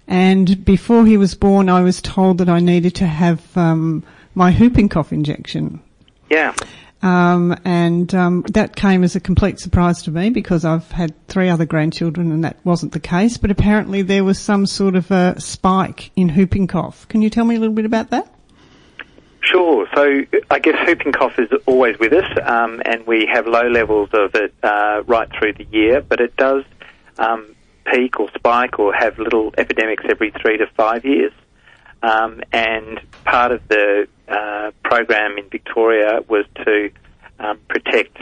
and 0.08 0.64
before 0.66 1.06
he 1.06 1.18
was 1.18 1.36
born, 1.36 1.70
I 1.70 1.82
was 1.82 2.02
told 2.02 2.38
that 2.40 2.50
I 2.50 2.60
needed 2.60 2.96
to 2.96 3.08
have 3.08 3.56
um, 3.58 4.04
my 4.36 4.52
whooping 4.52 4.90
cough 4.90 5.14
injection. 5.14 5.82
Yeah. 6.30 6.54
Um, 7.02 7.58
and 7.66 8.14
um, 8.16 8.44
that 8.54 8.78
came 8.78 9.04
as 9.04 9.16
a 9.16 9.20
complete 9.20 9.60
surprise 9.60 10.02
to 10.04 10.12
me 10.12 10.30
because 10.30 10.64
I've 10.64 10.90
had 10.92 11.14
three 11.28 11.50
other 11.50 11.66
grandchildren 11.66 12.32
and 12.32 12.44
that 12.46 12.58
wasn't 12.64 12.94
the 12.94 13.00
case. 13.00 13.38
But 13.38 13.52
apparently 13.52 14.02
there 14.02 14.24
was 14.24 14.40
some 14.40 14.66
sort 14.66 14.96
of 14.96 15.12
a 15.12 15.40
spike 15.40 16.12
in 16.16 16.30
whooping 16.30 16.68
cough. 16.68 17.06
Can 17.10 17.22
you 17.22 17.30
tell 17.30 17.44
me 17.44 17.56
a 17.56 17.60
little 17.60 17.76
bit 17.76 17.86
about 17.86 18.10
that? 18.12 18.34
Sure. 19.42 19.86
So 19.94 20.22
I 20.50 20.60
guess 20.60 20.88
whooping 20.88 21.12
cough 21.12 21.38
is 21.38 21.50
always 21.66 22.00
with 22.00 22.14
us, 22.14 22.40
um, 22.44 22.82
and 22.86 23.06
we 23.06 23.26
have 23.26 23.46
low 23.46 23.68
levels 23.68 24.10
of 24.14 24.34
it 24.36 24.54
uh, 24.64 25.04
right 25.06 25.30
through 25.38 25.54
the 25.54 25.68
year, 25.70 26.02
but 26.02 26.22
it 26.22 26.38
does 26.38 26.64
um, 27.18 27.54
peak 27.86 28.20
or 28.20 28.30
spike 28.36 28.80
or 28.80 28.94
have 28.94 29.18
little 29.20 29.54
epidemics 29.58 30.04
every 30.10 30.32
three 30.42 30.58
to 30.58 30.68
five 30.76 31.06
years. 31.06 31.32
Um, 32.02 32.42
and 32.52 33.00
part 33.24 33.52
of 33.52 33.66
the 33.70 34.08
uh, 34.28 34.72
program 34.84 35.38
in 35.38 35.50
Victoria 35.50 36.20
was 36.28 36.46
to 36.66 36.92
um, 37.40 37.60
protect 37.68 38.18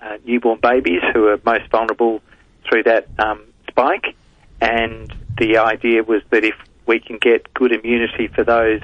uh, 0.00 0.16
newborn 0.24 0.60
babies 0.60 1.02
who 1.12 1.26
are 1.26 1.40
most 1.44 1.70
vulnerable 1.70 2.22
through 2.68 2.84
that 2.84 3.08
um, 3.18 3.42
spike. 3.68 4.16
And 4.60 5.12
the 5.36 5.58
idea 5.58 6.02
was 6.02 6.22
that 6.30 6.44
if 6.44 6.54
we 6.86 7.00
can 7.00 7.18
get 7.18 7.52
good 7.54 7.72
immunity 7.72 8.28
for 8.28 8.44
those 8.44 8.80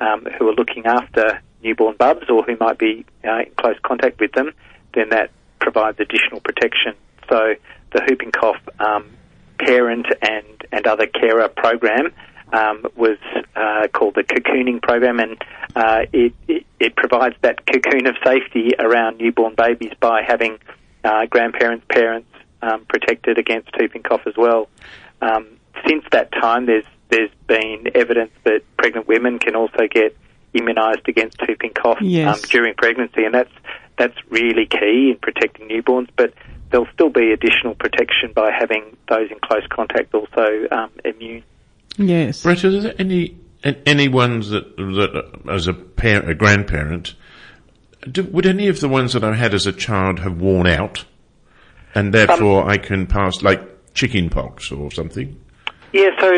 um, 0.00 0.26
who 0.38 0.48
are 0.48 0.54
looking 0.54 0.86
after 0.86 1.40
newborn 1.62 1.96
bubs 1.96 2.28
or 2.28 2.42
who 2.42 2.56
might 2.58 2.78
be 2.78 3.04
uh, 3.24 3.40
in 3.40 3.52
close 3.56 3.76
contact 3.82 4.20
with 4.20 4.32
them, 4.32 4.52
then 4.94 5.10
that 5.10 5.30
provides 5.60 6.00
additional 6.00 6.40
protection. 6.40 6.94
So 7.28 7.54
the 7.92 8.02
whooping 8.08 8.32
cough 8.32 8.60
um, 8.80 9.10
parent 9.58 10.06
and, 10.20 10.66
and 10.72 10.86
other 10.86 11.06
carer 11.06 11.48
program 11.48 12.12
um, 12.52 12.84
was 12.96 13.18
uh, 13.56 13.88
called 13.92 14.14
the 14.14 14.22
cocooning 14.22 14.82
program, 14.82 15.20
and 15.20 15.42
uh, 15.74 16.04
it, 16.12 16.34
it, 16.48 16.66
it, 16.78 16.96
provides 16.96 17.34
that 17.40 17.66
cocoon 17.66 18.06
of 18.06 18.14
safety 18.24 18.72
around 18.78 19.18
newborn 19.18 19.54
babies 19.54 19.92
by 20.00 20.22
having 20.22 20.58
uh, 21.02 21.24
grandparents, 21.26 21.86
parents 21.88 22.28
um, 22.60 22.84
protected 22.84 23.38
against 23.38 23.70
whooping 23.78 24.02
cough 24.02 24.26
as 24.26 24.36
well. 24.36 24.68
Um, 25.22 25.46
since 25.86 26.04
that 26.12 26.30
time, 26.32 26.66
there's 26.66 26.84
there's 27.08 27.30
been 27.46 27.88
evidence 27.94 28.32
that 28.44 28.62
pregnant 28.76 29.08
women 29.08 29.38
can 29.38 29.54
also 29.54 29.86
get 29.90 30.16
immunised 30.54 31.08
against 31.08 31.38
whooping 31.46 31.72
cough 31.72 31.98
um, 32.00 32.06
yes. 32.06 32.42
during 32.42 32.74
pregnancy, 32.74 33.24
and 33.24 33.34
that's 33.34 33.52
that's 34.02 34.18
really 34.30 34.66
key 34.66 35.12
in 35.12 35.18
protecting 35.20 35.68
newborns. 35.68 36.08
But 36.16 36.34
there'll 36.70 36.88
still 36.92 37.10
be 37.10 37.32
additional 37.32 37.74
protection 37.74 38.32
by 38.34 38.50
having 38.50 38.96
those 39.08 39.30
in 39.30 39.38
close 39.38 39.66
contact 39.70 40.12
also 40.14 40.66
um, 40.72 40.90
immune. 41.04 41.44
Yes. 41.96 42.42
Brett, 42.42 42.64
are 42.64 42.80
there 42.80 42.94
any 42.98 43.36
any 43.62 44.08
ones 44.08 44.50
that 44.50 44.76
that 44.76 45.40
as 45.48 45.68
a 45.68 45.72
parent, 45.72 46.28
a 46.28 46.34
grandparent, 46.34 47.14
do, 48.10 48.24
would 48.24 48.46
any 48.46 48.66
of 48.66 48.80
the 48.80 48.88
ones 48.88 49.12
that 49.12 49.22
I 49.22 49.34
had 49.34 49.54
as 49.54 49.66
a 49.66 49.72
child 49.72 50.18
have 50.20 50.40
worn 50.40 50.66
out, 50.66 51.04
and 51.94 52.12
therefore 52.12 52.62
um, 52.62 52.68
I 52.68 52.78
can 52.78 53.06
pass 53.06 53.42
like 53.42 53.94
chicken 53.94 54.30
pox 54.30 54.72
or 54.72 54.90
something? 54.90 55.38
Yeah. 55.92 56.08
So 56.18 56.32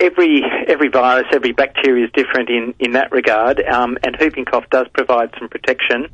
every 0.00 0.42
every 0.66 0.88
virus, 0.88 1.26
every 1.32 1.52
bacteria 1.52 2.04
is 2.04 2.10
different 2.12 2.50
in 2.50 2.74
in 2.80 2.92
that 2.92 3.12
regard, 3.12 3.62
um, 3.64 3.96
and 4.02 4.16
whooping 4.20 4.44
cough 4.44 4.68
does 4.70 4.88
provide 4.92 5.30
some 5.38 5.48
protection 5.48 6.08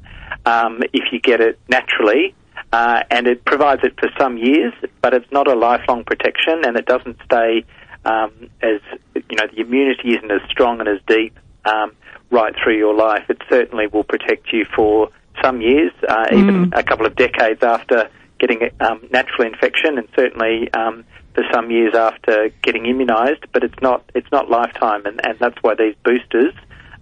um, 0.47 0.81
if 0.93 1.13
you 1.13 1.21
get 1.21 1.41
it 1.41 1.59
naturally. 1.69 2.35
Uh, 2.73 3.03
and 3.11 3.27
it 3.27 3.45
provides 3.45 3.83
it 3.83 3.99
for 3.99 4.09
some 4.19 4.37
years, 4.37 4.73
but 5.03 5.13
it's 5.13 5.31
not 5.33 5.49
a 5.49 5.55
lifelong 5.55 6.05
protection, 6.05 6.65
and 6.65 6.77
it 6.77 6.87
doesn't 6.87 7.17
stay 7.25 7.65
um, 8.05 8.51
as 8.63 8.81
you 9.15 9.37
know, 9.37 9.47
the 9.55 9.61
immunity 9.61 10.15
isn't 10.15 10.31
as 10.31 10.41
strong 10.49 10.81
and 10.81 10.89
as 10.89 10.99
deep 11.07 11.39
um, 11.65 11.93
right 12.31 12.55
through 12.63 12.77
your 12.77 12.95
life. 12.95 13.25
It 13.29 13.43
certainly 13.49 13.87
will 13.87 14.05
protect 14.05 14.53
you 14.53 14.65
for 14.75 15.11
some 15.43 15.61
years, 15.61 15.93
uh, 16.09 16.27
mm. 16.27 16.33
even 16.33 16.73
a 16.75 16.83
couple 16.83 17.07
of 17.07 17.17
decades 17.17 17.63
after 17.63 18.11
getting 18.39 18.63
a 18.63 18.85
um, 18.85 19.07
natural 19.11 19.47
infection, 19.47 19.99
and 19.99 20.09
certainly 20.17 20.73
um, 20.73 21.05
for 21.35 21.45
some 21.53 21.71
years 21.71 21.95
after 21.95 22.51
getting 22.63 22.85
immunised. 22.85 23.45
But 23.53 23.65
it's 23.65 23.81
not 23.83 24.11
it's 24.15 24.31
not 24.33 24.49
lifetime, 24.49 25.05
and, 25.07 25.21
and 25.25 25.39
that's 25.39 25.57
why 25.61 25.75
these 25.75 25.95
boosters 26.05 26.55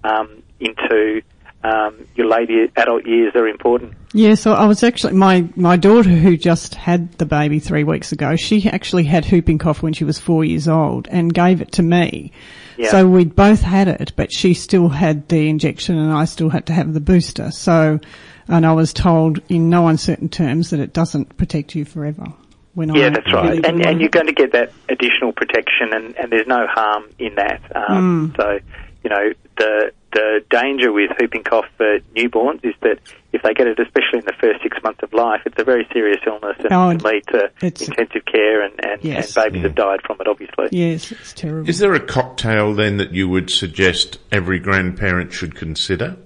um, 0.05 0.43
into 0.61 1.23
um, 1.65 2.07
your 2.15 2.29
later 2.29 2.69
adult 2.77 3.07
years 3.07 3.35
are 3.35 3.49
important. 3.49 3.95
Yeah, 4.13 4.35
so 4.35 4.53
I 4.53 4.67
was 4.67 4.83
actually 4.83 5.15
my 5.15 5.49
my 5.57 5.77
daughter 5.77 6.11
who 6.11 6.37
just 6.37 6.75
had 6.75 7.13
the 7.19 7.27
baby 7.27 7.59
three 7.59 7.85
weeks 7.85 8.13
ago. 8.13 8.37
She 8.37 8.69
actually 8.69 9.05
had 9.05 9.27
whooping 9.27 9.59
cough 9.59 9.83
when 9.83 9.93
she 9.93 10.05
was 10.05 10.19
four 10.19 10.45
years 10.45 10.69
old 10.69 11.09
and 11.09 11.33
gave 11.35 11.61
it 11.61 11.73
to 11.73 11.83
me. 11.83 12.33
Yeah. 12.79 12.91
So 12.93 13.09
we'd 13.09 13.35
both 13.35 13.61
had 13.61 13.89
it, 13.89 14.13
but 14.15 14.33
she 14.33 14.55
still 14.55 14.89
had 14.89 15.29
the 15.29 15.49
injection 15.49 15.99
and 15.99 16.13
I 16.13 16.27
still 16.27 16.49
had 16.49 16.67
to 16.67 16.73
have 16.73 16.95
the 16.95 17.01
booster. 17.01 17.51
So, 17.51 17.99
and 18.47 18.65
I 18.65 18.73
was 18.73 18.93
told 18.93 19.41
in 19.49 19.69
no 19.69 19.89
uncertain 19.89 20.29
terms 20.29 20.71
that 20.71 20.79
it 20.79 20.93
doesn't 20.93 21.37
protect 21.37 21.75
you 21.75 21.85
forever. 21.85 22.33
When 22.75 22.95
yeah, 22.95 23.07
I 23.07 23.11
that's 23.11 23.33
right. 23.33 23.67
And, 23.67 23.85
and 23.85 24.01
you're 24.01 24.09
going 24.11 24.29
to 24.29 24.33
get 24.33 24.53
that 24.53 24.73
additional 24.89 25.33
protection 25.33 25.93
and, 25.93 26.17
and 26.17 26.31
there's 26.31 26.47
no 26.47 26.69
harm 26.69 27.07
in 27.19 27.35
that. 27.35 27.61
Um, 27.75 28.33
mm. 28.33 28.37
So, 28.37 28.61
you 29.03 29.11
know, 29.11 29.33
the 29.57 29.93
the 30.13 30.41
danger 30.51 30.91
with 30.91 31.11
whooping 31.21 31.45
cough 31.45 31.67
for 31.77 31.99
newborns 32.17 32.65
is 32.65 32.75
that 32.81 32.99
if 33.33 33.43
they 33.43 33.53
get 33.53 33.67
it, 33.67 33.79
especially 33.79 34.21
in 34.21 34.25
the 34.25 34.33
first 34.41 34.63
six 34.63 34.79
months 34.83 35.03
of 35.03 35.13
life, 35.13 35.43
it's 35.45 35.59
a 35.59 35.65
very 35.65 35.87
serious 35.93 36.19
illness 36.27 36.57
and 36.59 36.73
oh, 36.73 36.91
can 36.91 36.99
lead 36.99 37.27
to 37.27 37.51
intensive 37.63 38.25
care, 38.25 38.63
and, 38.63 38.73
and, 38.83 39.05
yes, 39.05 39.37
and 39.37 39.45
babies 39.45 39.63
yeah. 39.63 39.69
have 39.69 39.75
died 39.75 40.01
from 40.07 40.17
it, 40.21 40.27
obviously. 40.27 40.69
Yes, 40.73 41.13
it's 41.13 41.35
terrible. 41.35 41.69
Is 41.69 41.79
there 41.79 41.93
a 41.95 42.01
cocktail 42.01 42.75
then 42.75 42.97
that 42.97 43.13
you 43.13 43.29
would 43.29 43.51
suggest 43.51 44.19
every 44.33 44.59
grandparent 44.59 45.33
should 45.33 45.55
consider? 45.55 46.17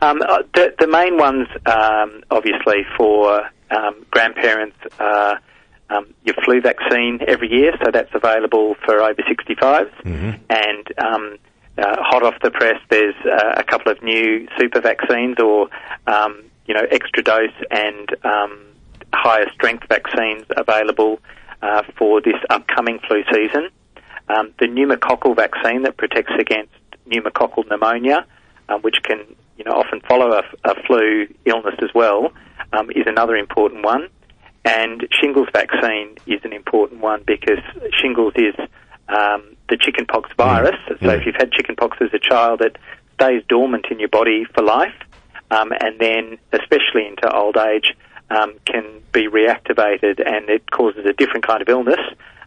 Um, 0.00 0.22
uh, 0.22 0.42
the, 0.54 0.74
the, 0.78 0.86
main 0.86 1.16
ones, 1.16 1.48
um, 1.64 2.22
obviously, 2.30 2.84
for 2.96 3.48
um, 3.70 4.06
grandparents 4.10 4.76
are 5.00 5.40
um, 5.90 6.14
your 6.24 6.34
flu 6.44 6.60
vaccine 6.60 7.18
every 7.26 7.50
year, 7.50 7.72
so 7.82 7.90
that's 7.90 8.14
available 8.14 8.76
for 8.84 9.00
over 9.00 9.22
65s, 9.22 9.90
mm-hmm. 10.02 10.30
and 10.50 10.92
um, 10.98 11.38
uh, 11.78 11.96
hot 12.00 12.22
off 12.22 12.34
the 12.42 12.50
press, 12.50 12.80
there's 12.90 13.14
uh, 13.24 13.54
a 13.56 13.64
couple 13.64 13.92
of 13.92 14.02
new 14.02 14.48
super 14.58 14.80
vaccines 14.80 15.36
or, 15.38 15.68
um, 16.06 16.42
you 16.66 16.74
know, 16.74 16.86
extra 16.90 17.22
dose 17.22 17.50
and 17.70 18.08
um, 18.24 18.58
higher 19.12 19.50
strength 19.52 19.86
vaccines 19.88 20.44
available 20.56 21.18
uh, 21.62 21.82
for 21.98 22.20
this 22.20 22.36
upcoming 22.50 22.98
flu 23.06 23.22
season. 23.32 23.68
Um, 24.28 24.52
the 24.58 24.66
pneumococcal 24.66 25.36
vaccine 25.36 25.82
that 25.82 25.96
protects 25.96 26.32
against 26.38 26.72
pneumococcal 27.08 27.68
pneumonia, 27.68 28.26
um, 28.68 28.82
which 28.82 28.96
can, 29.02 29.20
you 29.56 29.64
know, 29.64 29.72
often 29.72 30.00
follow 30.08 30.32
a, 30.32 30.42
a 30.64 30.82
flu 30.86 31.28
illness 31.44 31.74
as 31.82 31.90
well, 31.94 32.32
um, 32.72 32.90
is 32.90 33.04
another 33.06 33.36
important 33.36 33.84
one. 33.84 34.08
And 34.64 35.06
shingles 35.12 35.46
vaccine 35.52 36.16
is 36.26 36.40
an 36.42 36.52
important 36.52 37.00
one 37.00 37.22
because 37.24 37.60
shingles 38.00 38.32
is 38.34 38.54
um, 39.08 39.55
the 39.68 39.76
chickenpox 39.76 40.30
virus. 40.36 40.76
Mm. 40.88 41.00
So 41.00 41.10
if 41.10 41.26
you've 41.26 41.36
had 41.36 41.52
chickenpox 41.52 41.98
as 42.00 42.12
a 42.12 42.18
child, 42.18 42.60
it 42.60 42.76
stays 43.14 43.42
dormant 43.48 43.86
in 43.90 43.98
your 43.98 44.08
body 44.08 44.44
for 44.54 44.62
life, 44.62 44.94
um, 45.50 45.72
and 45.80 45.98
then, 45.98 46.38
especially 46.52 47.06
into 47.06 47.30
old 47.34 47.56
age, 47.56 47.94
um, 48.30 48.54
can 48.64 48.84
be 49.12 49.28
reactivated, 49.28 50.20
and 50.24 50.48
it 50.50 50.70
causes 50.70 51.06
a 51.06 51.12
different 51.12 51.46
kind 51.46 51.62
of 51.62 51.68
illness. 51.68 52.00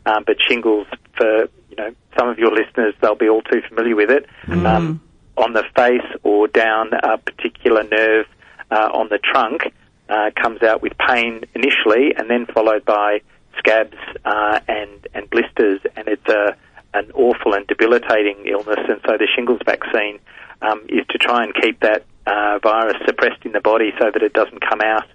Um, 0.06 0.24
but 0.26 0.38
shingles, 0.42 0.88
for 1.18 1.50
you 1.70 1.76
know, 1.78 1.94
some 2.18 2.28
of 2.30 2.40
your 2.40 2.52
listeners, 2.52 2.94
they'll 3.02 3.16
be 3.16 3.30
all 3.30 3.42
too 3.42 3.62
familiar 3.68 3.96
with 3.96 4.10
it. 4.10 4.26
Mm. 4.46 4.66
Um, 4.66 5.02
on 5.38 5.54
the 5.54 5.64
face 5.74 6.06
or 6.24 6.50
down 6.50 6.92
a 6.94 7.18
particular 7.18 7.84
nerve 7.84 8.26
uh, 8.72 8.90
on 8.94 9.08
the 9.08 9.18
trunk, 9.18 9.74
uh, 10.10 10.32
comes 10.36 10.62
out 10.64 10.82
with 10.82 10.94
pain 10.98 11.46
initially, 11.56 12.14
and 12.16 12.30
then 12.30 12.46
followed 12.48 12.84
by 12.84 13.22
scabs 13.58 13.98
uh, 14.26 14.60
and 14.68 15.08
and 15.14 15.30
blisters, 15.30 15.80
and 15.96 16.08
it's 16.08 16.28
a 16.28 16.56
an 16.94 17.12
awful 17.14 17.54
and 17.54 17.68
debilitating 17.68 18.46
illness. 18.46 18.80
And 18.88 19.00
so 19.06 19.18
the 19.18 19.28
shingles 19.36 19.60
vaccine 19.66 20.20
um, 20.62 20.82
is 20.90 21.06
to 21.10 21.18
try 21.18 21.44
and 21.44 21.54
keep 21.54 21.80
that 21.82 22.06
uh, 22.26 22.60
virus 22.62 22.98
suppressed 23.06 23.46
in 23.46 23.52
the 23.52 23.62
body 23.62 23.92
so 24.00 24.12
that 24.12 24.22
it 24.22 24.34
doesn't 24.34 24.62
come 24.68 24.82
out 24.82 25.08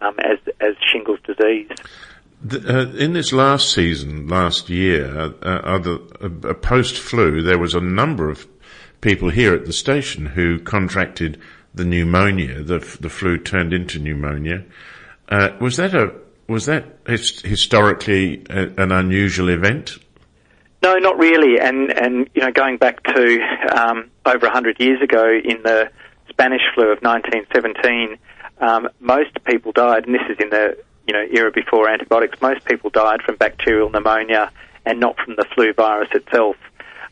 um, 0.00 0.14
as 0.18 0.38
as 0.60 0.74
shingles 0.90 1.18
disease. 1.24 1.70
The, 2.44 2.58
uh, 2.58 2.96
in 2.96 3.12
this 3.12 3.32
last 3.32 3.72
season, 3.72 4.26
last 4.26 4.68
year, 4.68 5.16
uh, 5.16 5.30
uh, 5.42 5.98
uh 6.44 6.54
post 6.54 6.98
flu, 6.98 7.40
there 7.40 7.58
was 7.58 7.74
a 7.74 7.80
number 7.80 8.30
of 8.30 8.48
people 9.00 9.30
here 9.30 9.54
at 9.54 9.66
the 9.66 9.72
station 9.72 10.26
who 10.26 10.58
contracted 10.58 11.40
the 11.74 11.84
pneumonia. 11.84 12.62
The, 12.62 12.78
the 13.00 13.08
flu 13.08 13.38
turned 13.38 13.72
into 13.72 13.98
pneumonia. 13.98 14.64
Uh, 15.28 15.50
was 15.60 15.76
that 15.76 15.94
a 15.94 16.12
was 16.48 16.66
that 16.66 16.98
his, 17.06 17.40
historically 17.42 18.44
a, 18.50 18.68
an 18.76 18.92
unusual 18.92 19.48
event? 19.48 19.98
No, 20.82 20.98
not 20.98 21.18
really. 21.18 21.60
And 21.60 21.90
and 21.92 22.28
you 22.34 22.42
know, 22.42 22.50
going 22.50 22.76
back 22.76 23.02
to 23.04 23.38
um, 23.74 24.10
over 24.26 24.48
hundred 24.48 24.80
years 24.80 25.00
ago 25.00 25.32
in 25.32 25.62
the 25.62 25.90
Spanish 26.28 26.62
flu 26.74 26.90
of 26.90 27.00
1917, 27.02 28.18
um, 28.60 28.88
most 29.00 29.42
people 29.44 29.72
died, 29.72 30.06
and 30.06 30.14
this 30.14 30.22
is 30.28 30.38
in 30.40 30.50
the 30.50 30.76
you 31.06 31.14
know 31.14 31.24
era 31.30 31.52
before 31.52 31.88
antibiotics. 31.88 32.40
Most 32.40 32.64
people 32.64 32.90
died 32.90 33.22
from 33.22 33.36
bacterial 33.36 33.90
pneumonia 33.90 34.50
and 34.84 34.98
not 34.98 35.16
from 35.24 35.36
the 35.36 35.44
flu 35.54 35.72
virus 35.72 36.08
itself. 36.12 36.56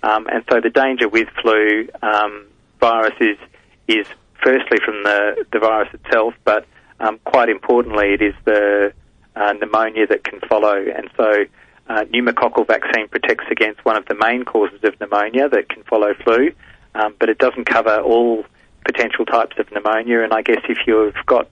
Um, 0.02 0.26
and 0.26 0.44
so 0.50 0.60
the 0.60 0.70
danger 0.70 1.08
with 1.08 1.28
flu 1.40 1.88
um, 2.02 2.46
virus 2.80 3.14
is 3.20 3.38
is 3.86 4.06
firstly 4.42 4.78
from 4.84 5.04
the 5.04 5.46
the 5.52 5.60
virus 5.60 5.92
itself, 5.94 6.34
but 6.44 6.66
um, 6.98 7.20
quite 7.24 7.48
importantly, 7.48 8.14
it 8.14 8.22
is 8.22 8.34
the 8.44 8.92
uh, 9.36 9.52
pneumonia 9.52 10.06
that 10.08 10.24
can 10.24 10.40
follow. 10.40 10.76
And 10.76 11.08
so 11.16 11.44
uh, 11.90 12.04
pneumococcal 12.04 12.64
vaccine 12.64 13.08
protects 13.08 13.46
against 13.50 13.84
one 13.84 13.96
of 13.96 14.06
the 14.06 14.14
main 14.14 14.44
causes 14.44 14.78
of 14.84 14.98
pneumonia 15.00 15.48
that 15.48 15.68
can 15.68 15.82
follow 15.82 16.14
flu, 16.22 16.52
um, 16.94 17.16
but 17.18 17.28
it 17.28 17.36
doesn't 17.38 17.64
cover 17.64 17.98
all 17.98 18.44
potential 18.84 19.26
types 19.26 19.56
of 19.58 19.68
pneumonia. 19.72 20.22
And 20.22 20.32
I 20.32 20.42
guess 20.42 20.62
if 20.68 20.78
you've 20.86 21.16
got 21.26 21.48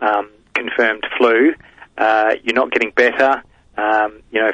um, 0.00 0.30
confirmed 0.54 1.06
flu, 1.18 1.54
uh, 1.98 2.36
you're 2.42 2.54
not 2.54 2.70
getting 2.72 2.90
better. 2.92 3.42
Um, 3.76 4.22
you 4.30 4.40
know, 4.40 4.52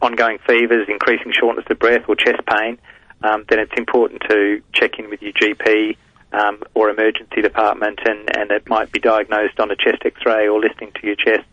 ongoing 0.00 0.38
fevers, 0.46 0.88
increasing 0.88 1.32
shortness 1.32 1.66
of 1.68 1.78
breath, 1.78 2.04
or 2.08 2.16
chest 2.16 2.40
pain. 2.46 2.78
Um, 3.22 3.44
then 3.50 3.58
it's 3.58 3.72
important 3.76 4.22
to 4.30 4.62
check 4.72 4.98
in 4.98 5.10
with 5.10 5.20
your 5.20 5.32
GP 5.32 5.98
um, 6.32 6.62
or 6.72 6.88
emergency 6.88 7.42
department, 7.42 8.00
and, 8.06 8.34
and 8.34 8.50
it 8.50 8.66
might 8.70 8.90
be 8.90 9.00
diagnosed 9.00 9.60
on 9.60 9.70
a 9.70 9.76
chest 9.76 9.98
X-ray 10.02 10.48
or 10.48 10.58
listening 10.60 10.92
to 10.98 11.06
your 11.06 11.16
chest 11.16 11.44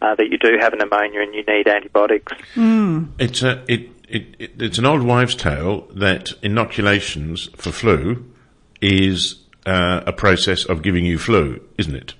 uh, 0.00 0.14
that 0.14 0.28
you 0.30 0.38
do 0.38 0.56
have 0.60 0.72
an 0.72 0.78
pneumonia 0.78 1.20
and 1.22 1.34
you 1.34 1.44
need 1.44 1.66
antibiotics. 1.66 2.32
Mm. 2.54 3.08
It's 3.18 3.42
a 3.42 3.64
it, 3.68 3.90
it, 4.08 4.26
it, 4.38 4.62
it's 4.62 4.78
an 4.78 4.86
old 4.86 5.02
wives' 5.02 5.34
tale 5.34 5.86
that 5.94 6.32
inoculations 6.42 7.48
for 7.56 7.72
flu 7.72 8.24
is 8.80 9.36
uh, 9.66 10.02
a 10.06 10.12
process 10.12 10.64
of 10.64 10.82
giving 10.82 11.04
you 11.04 11.18
flu, 11.18 11.60
isn't 11.76 11.94
it? 11.94 12.14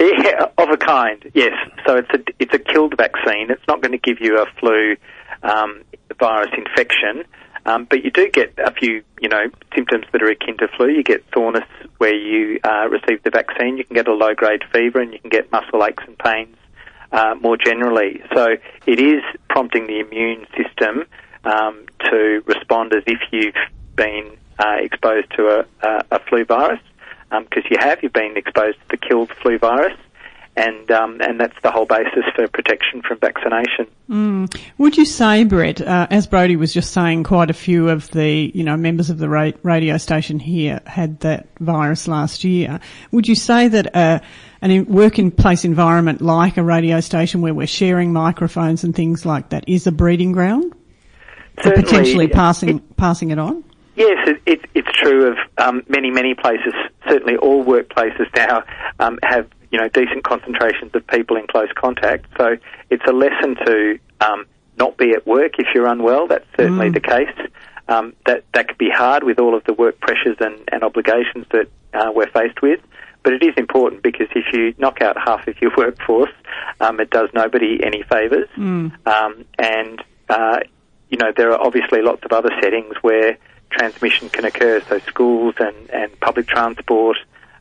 Yeah, 0.00 0.46
of 0.58 0.70
a 0.70 0.76
kind, 0.76 1.30
yes. 1.34 1.52
So 1.86 1.96
it's 1.96 2.10
a 2.12 2.18
it's 2.38 2.54
a 2.54 2.58
killed 2.58 2.96
vaccine. 2.96 3.50
It's 3.50 3.62
not 3.68 3.80
going 3.80 3.92
to 3.92 3.98
give 3.98 4.20
you 4.20 4.38
a 4.38 4.46
flu 4.58 4.96
um, 5.42 5.82
virus 6.18 6.50
infection, 6.56 7.24
um, 7.64 7.84
but 7.84 8.02
you 8.04 8.10
do 8.10 8.28
get 8.28 8.54
a 8.58 8.72
few, 8.72 9.04
you 9.20 9.28
know, 9.28 9.44
symptoms 9.74 10.06
that 10.12 10.22
are 10.22 10.30
akin 10.30 10.56
to 10.58 10.68
flu. 10.76 10.88
You 10.88 11.04
get 11.04 11.24
soreness 11.32 11.68
where 11.98 12.14
you 12.14 12.58
uh, 12.64 12.88
receive 12.88 13.22
the 13.22 13.30
vaccine. 13.30 13.76
You 13.76 13.84
can 13.84 13.94
get 13.94 14.08
a 14.08 14.14
low 14.14 14.34
grade 14.34 14.62
fever, 14.72 15.00
and 15.00 15.12
you 15.12 15.20
can 15.20 15.30
get 15.30 15.52
muscle 15.52 15.84
aches 15.84 16.02
and 16.06 16.18
pains 16.18 16.56
uh, 17.14 17.34
more 17.40 17.56
generally. 17.56 18.20
So 18.34 18.56
it 18.86 18.98
is 19.00 19.22
prompting 19.48 19.86
the 19.86 20.00
immune 20.00 20.46
system 20.56 21.04
um, 21.44 21.86
to 22.10 22.42
respond 22.46 22.92
as 22.92 23.04
if 23.06 23.20
you've 23.30 23.54
been 23.96 24.36
uh, 24.58 24.76
exposed 24.78 25.30
to 25.36 25.42
a, 25.60 25.66
a, 25.86 26.04
a 26.12 26.18
flu 26.28 26.44
virus, 26.44 26.80
because 27.30 27.64
um, 27.64 27.70
you 27.70 27.76
have. 27.78 28.02
You've 28.02 28.12
been 28.12 28.36
exposed 28.36 28.78
to 28.80 28.88
the 28.88 28.96
killed 28.96 29.30
flu 29.42 29.58
virus. 29.58 29.96
And 30.56 30.88
um, 30.92 31.20
and 31.20 31.40
that's 31.40 31.56
the 31.64 31.72
whole 31.72 31.84
basis 31.84 32.22
for 32.36 32.46
protection 32.46 33.02
from 33.02 33.18
vaccination. 33.18 33.88
Mm. 34.08 34.56
Would 34.78 34.96
you 34.96 35.04
say, 35.04 35.42
Brett, 35.42 35.80
uh, 35.80 36.06
as 36.10 36.28
Brodie 36.28 36.54
was 36.54 36.72
just 36.72 36.92
saying, 36.92 37.24
quite 37.24 37.50
a 37.50 37.54
few 37.54 37.88
of 37.88 38.08
the 38.12 38.52
you 38.54 38.62
know 38.62 38.76
members 38.76 39.10
of 39.10 39.18
the 39.18 39.28
ra- 39.28 39.50
radio 39.64 39.96
station 39.96 40.38
here 40.38 40.80
had 40.86 41.18
that 41.20 41.48
virus 41.58 42.06
last 42.06 42.44
year. 42.44 42.78
Would 43.10 43.26
you 43.26 43.34
say 43.34 43.66
that 43.66 43.96
uh, 43.96 44.20
an 44.62 44.84
working 44.86 45.32
place 45.32 45.64
environment 45.64 46.20
like 46.20 46.56
a 46.56 46.62
radio 46.62 47.00
station 47.00 47.40
where 47.40 47.52
we're 47.52 47.66
sharing 47.66 48.12
microphones 48.12 48.84
and 48.84 48.94
things 48.94 49.26
like 49.26 49.48
that 49.48 49.68
is 49.68 49.88
a 49.88 49.92
breeding 49.92 50.30
ground 50.30 50.72
for 51.62 51.72
potentially 51.72 52.28
passing 52.28 52.78
it- 52.78 52.96
passing 52.96 53.30
it 53.30 53.40
on? 53.40 53.64
Yes, 53.96 54.28
it, 54.28 54.42
it, 54.46 54.60
it's 54.74 54.88
true 54.92 55.28
of 55.28 55.36
um, 55.58 55.82
many, 55.88 56.10
many 56.10 56.34
places. 56.34 56.74
Certainly, 57.08 57.36
all 57.36 57.64
workplaces 57.64 58.26
now 58.34 58.64
um, 58.98 59.18
have 59.22 59.48
you 59.74 59.80
know 59.80 59.88
decent 59.88 60.22
concentrations 60.22 60.94
of 60.94 61.04
people 61.08 61.36
in 61.36 61.48
close 61.48 61.68
contact. 61.74 62.26
So 62.38 62.56
it's 62.90 63.02
a 63.08 63.12
lesson 63.12 63.56
to 63.66 63.98
um, 64.20 64.46
not 64.78 64.96
be 64.96 65.10
at 65.10 65.26
work 65.26 65.58
if 65.58 65.66
you're 65.74 65.88
unwell. 65.88 66.28
That's 66.28 66.46
certainly 66.56 66.90
the 66.90 67.00
case. 67.00 67.50
Um, 67.88 68.14
that 68.24 68.44
that 68.54 68.68
could 68.68 68.78
be 68.78 68.88
hard 68.88 69.24
with 69.24 69.40
all 69.40 69.52
of 69.52 69.64
the 69.64 69.72
work 69.72 69.98
pressures 69.98 70.36
and, 70.38 70.56
and 70.70 70.84
obligations 70.84 71.46
that 71.50 71.66
uh, 71.92 72.12
we're 72.14 72.30
faced 72.30 72.62
with. 72.62 72.78
But 73.24 73.32
it 73.32 73.42
is 73.42 73.54
important 73.56 74.04
because 74.04 74.28
if 74.36 74.44
you 74.52 74.76
knock 74.78 75.02
out 75.02 75.16
half 75.18 75.48
of 75.48 75.60
your 75.60 75.72
workforce, 75.76 76.30
um, 76.80 77.00
it 77.00 77.10
does 77.10 77.30
nobody 77.34 77.80
any 77.82 78.04
favours. 78.04 78.48
Um, 79.08 79.44
and 79.58 80.04
uh, 80.28 80.60
you 81.08 81.18
know 81.18 81.32
there 81.36 81.50
are 81.50 81.60
obviously 81.60 82.00
lots 82.00 82.22
of 82.24 82.32
other 82.32 82.50
settings 82.62 82.94
where 83.02 83.38
transmission 83.72 84.28
can 84.28 84.44
occur. 84.44 84.80
So 84.88 85.00
schools 85.00 85.56
and, 85.58 85.90
and 85.90 86.20
public 86.20 86.46
transport, 86.46 87.16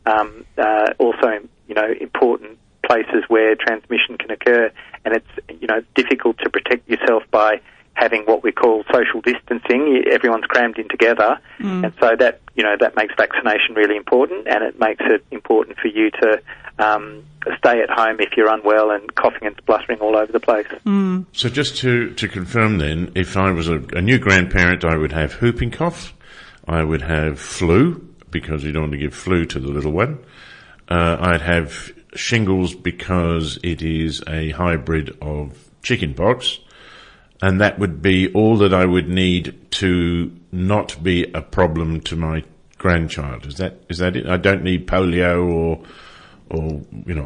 um, 0.06 0.46
uh, 0.58 0.92
also 1.00 1.39
you 1.68 1.76
know 1.76 1.94
important 2.00 2.58
places 2.86 3.24
where 3.28 3.56
transmission 3.56 4.18
can 4.18 4.32
occur, 4.32 4.72
and 5.06 5.16
it's 5.16 5.62
you 5.62 5.68
know 5.68 5.82
difficult 5.96 6.38
to 6.39 6.50
protect 6.50 6.89
yourself 6.89 7.24
by 7.32 7.62
having 7.94 8.24
what 8.24 8.44
we 8.44 8.52
call 8.52 8.84
social 8.92 9.22
distancing. 9.22 10.04
Everyone's 10.12 10.46
crammed 10.46 10.78
in 10.78 10.89
together, 10.89 11.39
and 11.84 11.94
so 12.00 12.16
that 12.18 12.42
you 12.56 12.63
know 12.63 12.76
that 12.80 12.96
makes 12.96 13.13
vaccination 13.18 13.76
really 13.76 13.96
important, 13.96 14.48
and 14.48 14.63
it 14.63 14.80
makes 14.80 15.04
it 15.06 15.24
important 15.32 15.78
for 15.78 15.88
you 15.88 16.12
to 16.12 16.42
um, 16.80 17.24
stay 17.58 17.82
at 17.82 17.89
home 17.89 18.20
if 18.20 18.36
you're 18.36 18.52
unwell 18.52 18.92
and 18.92 19.13
coughing 19.16 19.46
and 19.48 19.56
spluttering 19.58 20.00
all 20.00 20.16
over 20.16 20.32
the 20.32 20.39
place. 20.39 20.68
So 21.34 21.50
just 21.50 21.78
to, 21.78 22.13
to 22.16 22.28
confirm 22.28 22.78
then, 22.78 23.12
if 23.16 23.38
I 23.38 23.52
was 23.52 23.68
a, 23.70 23.80
a 23.94 24.02
new 24.02 24.18
grandparent, 24.18 24.84
I 24.84 24.98
would 24.98 25.12
have 25.12 25.34
whooping 25.34 25.72
cough, 25.72 26.13
I 26.68 26.84
would 26.84 27.02
have 27.02 27.39
flu, 27.39 28.08
because 28.34 28.63
you 28.63 28.74
don't 28.74 28.84
want 28.84 28.91
to 28.93 28.98
give 28.98 29.13
flu 29.13 29.46
to 29.46 29.60
the 29.60 29.69
little 29.69 29.93
one. 29.93 30.19
Uh, 30.89 31.17
I'd 31.19 31.41
have 31.41 31.93
shingles 32.15 32.76
because 32.76 33.58
it 33.63 33.82
is 33.82 34.22
a 34.28 34.50
hybrid 34.50 35.15
of 35.22 35.69
chickenpox, 35.82 36.60
and 37.41 37.62
that 37.62 37.80
would 37.80 38.02
be 38.02 38.32
all 38.34 38.58
that 38.58 38.74
I 38.74 38.86
would 38.86 39.08
need 39.08 39.72
to 39.72 40.32
not 40.52 41.02
be 41.02 41.32
a 41.34 41.41
problem 41.41 42.02
to 42.02 42.15
my 42.15 42.43
grandchild. 42.78 43.46
Is 43.46 43.56
that 43.58 43.82
is 43.89 44.00
that 44.00 44.17
it? 44.17 44.28
I 44.28 44.38
don't 44.38 44.63
need 44.63 44.88
polio 44.88 45.50
or 45.50 45.84
or 46.50 46.82
you 47.06 47.15
know 47.15 47.24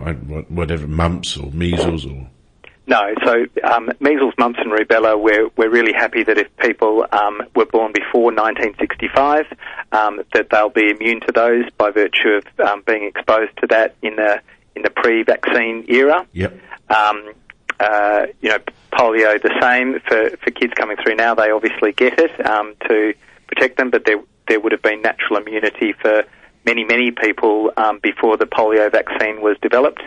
whatever 0.50 0.88
mumps 0.88 1.36
or 1.36 1.52
measles 1.52 2.06
or 2.06 2.30
No, 2.88 3.13
so 3.26 3.45
um, 3.65 3.91
measles, 4.00 4.34
mumps, 4.38 4.60
and 4.62 4.71
rubella. 4.71 5.21
We're 5.21 5.50
we're 5.58 5.69
really 5.69 5.91
happy 5.91 6.23
that 6.23 6.38
if 6.38 6.47
people 6.58 7.06
um, 7.12 7.43
were 7.54 7.65
born 7.65 7.91
before 7.91 8.32
1965, 8.32 9.45
um, 9.91 10.21
that 10.34 10.50
they'll 10.50 10.69
be 10.69 10.89
immune 10.89 11.19
to 11.21 11.34
those 11.34 11.65
by 11.78 11.91
virtue 11.91 12.39
of 12.39 12.65
um, 12.65 12.84
being 12.88 13.04
exposed 13.04 13.52
to 13.58 13.67
that 13.67 13.95
in 14.02 14.15
the 14.15 14.41
in 14.78 14.84
the 14.84 14.89
pre-vaccine 14.89 15.84
era. 15.89 16.26
yep. 16.32 16.58
Um, 16.89 17.34
uh, 17.80 18.28
you 18.41 18.50
know, 18.50 18.60
polio 18.93 19.41
the 19.41 19.54
same 19.62 20.00
for, 20.08 20.38
for 20.38 20.52
kids 20.52 20.73
coming 20.73 20.97
through 20.97 21.15
now. 21.15 21.36
They 21.36 21.52
obviously 21.52 21.91
get 21.91 22.17
it 22.17 22.45
um, 22.45 22.73
to 22.88 23.13
protect 23.47 23.78
them, 23.78 23.89
but 23.89 24.06
there 24.06 24.21
there 24.47 24.62
would 24.62 24.71
have 24.71 24.82
been 24.82 25.02
natural 25.02 25.39
immunity 25.39 25.93
for 25.93 26.23
many 26.65 26.86
many 26.86 27.12
people 27.12 27.71
um, 27.76 28.00
before 28.02 28.38
the 28.38 28.45
polio 28.45 28.89
vaccine 28.89 29.41
was 29.41 29.58
developed. 29.62 30.02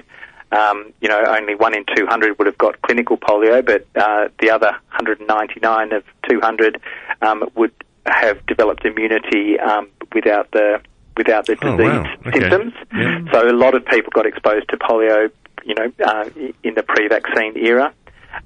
Um, 0.52 0.92
you 1.00 1.08
know, 1.08 1.22
only 1.28 1.54
one 1.54 1.76
in 1.76 1.84
200 1.94 2.38
would 2.38 2.46
have 2.46 2.58
got 2.58 2.80
clinical 2.82 3.16
polio, 3.16 3.64
but 3.64 3.86
uh, 3.94 4.28
the 4.40 4.50
other 4.50 4.70
199 4.90 5.92
of 5.92 6.02
200 6.28 6.80
um, 7.22 7.48
would 7.54 7.72
have 8.06 8.44
developed 8.46 8.84
immunity 8.84 9.58
um, 9.60 9.88
without 10.12 10.50
the 10.50 10.80
without 11.16 11.46
the 11.46 11.56
Oh, 11.62 11.76
disease 11.76 11.92
wow. 11.92 12.16
Okay. 12.26 12.40
symptoms. 12.40 12.72
Yeah. 12.94 13.20
So 13.32 13.48
a 13.48 13.52
lot 13.52 13.74
of 13.74 13.84
people 13.84 14.10
got 14.14 14.26
exposed 14.26 14.68
to 14.70 14.76
polio, 14.76 15.30
you 15.64 15.74
know, 15.74 15.92
uh, 16.04 16.24
in 16.64 16.74
the 16.74 16.82
pre-vaccine 16.82 17.56
era. 17.56 17.92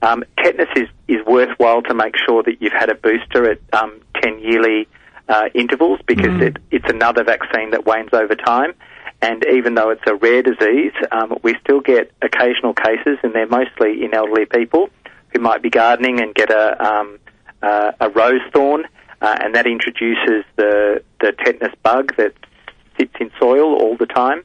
Um, 0.03 0.25
tetanus 0.43 0.69
is, 0.77 0.89
is 1.07 1.25
worthwhile 1.27 1.83
to 1.83 1.95
make 1.95 2.15
sure 2.27 2.43
that 2.43 2.61
you've 2.61 2.73
had 2.73 2.89
a 2.91 2.95
booster 2.95 3.51
at 3.51 3.59
um, 3.73 4.01
10 4.23 4.41
yearly 4.41 4.89
uh, 5.29 5.49
intervals 5.55 6.01
because 6.07 6.41
it, 6.41 6.57
it's 6.71 6.89
another 6.89 7.23
vaccine 7.23 7.71
that 7.71 7.87
wanes 7.87 8.11
over 8.13 8.35
time. 8.35 8.75
And 9.25 9.43
even 9.47 9.75
though 9.75 9.89
it's 9.89 10.03
a 10.07 10.15
rare 10.15 10.43
disease, 10.43 10.93
um, 11.11 11.39
we 11.43 11.57
still 11.63 11.81
get 11.81 12.13
occasional 12.21 12.75
cases, 12.75 13.17
and 13.23 13.35
they're 13.35 13.47
mostly 13.47 14.05
in 14.05 14.13
elderly 14.13 14.45
people 14.45 14.91
who 15.33 15.41
might 15.41 15.63
be 15.63 15.71
gardening 15.71 16.21
and 16.21 16.35
get 16.35 16.51
a, 16.51 16.85
um, 16.85 17.19
uh, 17.63 17.93
a 18.01 18.11
rose 18.11 18.43
thorn, 18.53 18.85
uh, 19.23 19.39
and 19.41 19.55
that 19.55 19.67
introduces 19.67 20.45
the, 20.57 21.03
the 21.23 21.33
tetanus 21.43 21.75
bug 21.83 22.15
that 22.19 22.35
sits 22.99 23.15
in 23.19 23.31
soil 23.41 23.75
all 23.75 23.97
the 23.97 24.05
time. 24.05 24.45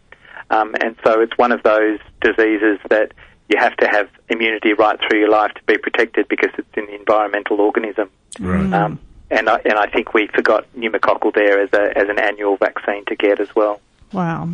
Um, 0.49 0.73
and 0.79 0.95
so 1.03 1.19
it's 1.19 1.37
one 1.37 1.51
of 1.51 1.61
those 1.63 1.99
diseases 2.21 2.79
that 2.89 3.11
you 3.49 3.59
have 3.59 3.75
to 3.77 3.87
have 3.87 4.07
immunity 4.29 4.71
right 4.71 4.97
through 4.97 5.19
your 5.19 5.29
life 5.29 5.53
to 5.55 5.63
be 5.63 5.77
protected 5.77 6.29
because 6.29 6.51
it's 6.57 6.77
an 6.77 6.87
environmental 6.87 7.59
organism. 7.59 8.09
Right. 8.39 8.73
Um, 8.73 8.97
and 9.29 9.49
I, 9.49 9.59
and 9.65 9.73
I 9.73 9.87
think 9.87 10.13
we 10.13 10.27
forgot 10.27 10.65
pneumococcal 10.77 11.35
there 11.35 11.61
as 11.61 11.69
a 11.73 11.95
as 11.97 12.07
an 12.07 12.17
annual 12.17 12.55
vaccine 12.55 13.03
to 13.05 13.15
get 13.15 13.41
as 13.41 13.53
well. 13.55 13.81
Wow. 14.11 14.49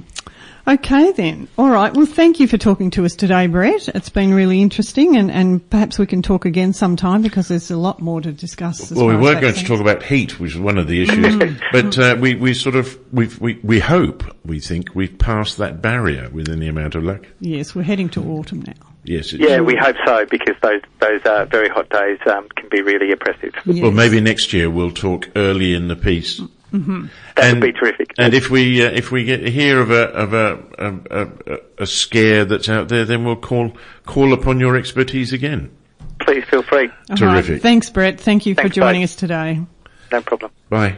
Okay 0.68 1.12
then. 1.12 1.48
All 1.60 1.70
right. 1.70 1.94
Well, 1.94 2.08
thank 2.08 2.40
you 2.40 2.48
for 2.48 2.58
talking 2.58 2.90
to 2.92 3.06
us 3.06 3.16
today, 3.16 3.46
Brett. 3.46 3.88
It's 3.90 4.10
been 4.10 4.34
really 4.34 4.62
interesting 4.64 5.16
and, 5.16 5.30
and 5.30 5.70
perhaps 5.70 6.00
we 6.00 6.08
can 6.08 6.24
talk 6.24 6.46
again 6.46 6.74
sometime 6.74 7.22
because 7.22 7.50
there's 7.50 7.70
a 7.70 7.78
lot 7.78 8.02
more 8.02 8.20
to 8.20 8.32
discuss. 8.32 8.92
as 8.92 8.98
Well, 8.98 9.08
we 9.08 9.16
were 9.16 9.36
that 9.36 9.42
going 9.42 9.54
to 9.54 9.64
talk 9.64 9.80
about 9.80 10.02
heat, 10.02 10.40
which 10.40 10.56
is 10.56 10.60
one 10.60 10.80
of 10.80 10.88
the 10.88 11.04
issues, 11.04 11.60
but 11.72 12.00
uh, 12.00 12.18
we, 12.20 12.34
we 12.34 12.56
sort 12.56 12.76
of 12.76 12.98
we 13.14 13.30
we 13.40 13.60
we 13.62 13.80
hope 13.80 14.24
we 14.44 14.60
think 14.60 14.96
we've 14.96 15.18
passed 15.20 15.60
that 15.60 15.84
barrier 15.84 16.30
within 16.32 16.60
the 16.60 16.68
amount 16.68 16.96
of 16.96 17.04
luck. 17.04 17.28
Yes, 17.40 17.76
we're 17.76 17.84
heading 17.84 18.10
to 18.10 18.24
autumn 18.24 18.64
now. 18.66 18.74
Yes. 19.04 19.34
It's, 19.34 19.44
Yeah, 19.48 19.62
we 19.62 19.76
hope 19.76 19.98
so 20.04 20.26
because 20.26 20.56
those 20.64 20.82
those 21.00 21.22
uh, 21.26 21.46
very 21.46 21.70
hot 21.70 21.90
days 21.90 22.18
um, 22.26 22.50
can 22.56 22.70
be 22.70 22.82
really 22.82 23.12
oppressive. 23.12 23.54
Well, 23.68 23.92
maybe 23.92 24.20
next 24.20 24.52
year 24.52 24.72
we'll 24.72 24.90
talk 24.90 25.30
early 25.36 25.76
in 25.76 25.90
the 25.90 25.96
piece. 25.96 26.42
That 27.36 27.54
would 27.54 27.62
be 27.62 27.72
terrific. 27.72 28.14
And 28.18 28.34
if 28.34 28.50
we 28.50 28.86
uh, 28.86 28.92
if 28.92 29.12
we 29.12 29.24
get 29.24 29.46
hear 29.48 29.80
of 29.80 29.92
a 29.92 30.04
of 30.10 30.34
a, 30.34 30.64
a, 30.78 31.22
a, 31.22 31.60
a 31.80 31.88
scare 31.88 32.46
that's 32.46 32.70
out 32.70 32.90
there, 32.90 33.06
then 33.06 33.24
we'll 33.24 33.36
call 33.36 33.72
call 34.06 34.34
upon 34.34 34.60
your 34.60 34.76
expertise 34.76 35.34
again. 35.34 35.76
Please 36.22 36.44
feel 36.46 36.64
free. 36.64 36.90
All 37.10 37.18
Terrific. 37.18 37.52
right. 37.52 37.62
Thanks, 37.62 37.90
Brett. 37.90 38.20
Thank 38.20 38.46
you 38.46 38.56
for 38.56 38.70
joining 38.70 39.02
bye. 39.02 39.06
us 39.06 39.16
today. 39.16 39.62
No 40.12 40.22
problem. 40.22 40.52
Bye. 40.70 40.96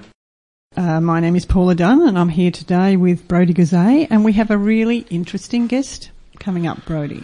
Uh, 0.75 1.01
my 1.01 1.19
name 1.19 1.35
is 1.35 1.45
Paula 1.45 1.73
Dunn 1.73 2.07
and 2.07 2.19
I'm 2.19 2.29
here 2.29 2.51
today 2.51 2.97
with 2.97 3.27
Brodie 3.27 3.53
Goozee 3.53 4.07
and 4.11 4.23
we 4.23 4.33
have 4.33 4.51
a 4.51 4.57
really 4.57 4.99
interesting 5.09 5.65
guest 5.65 6.11
coming 6.39 6.67
up, 6.67 6.85
Brodie. 6.85 7.23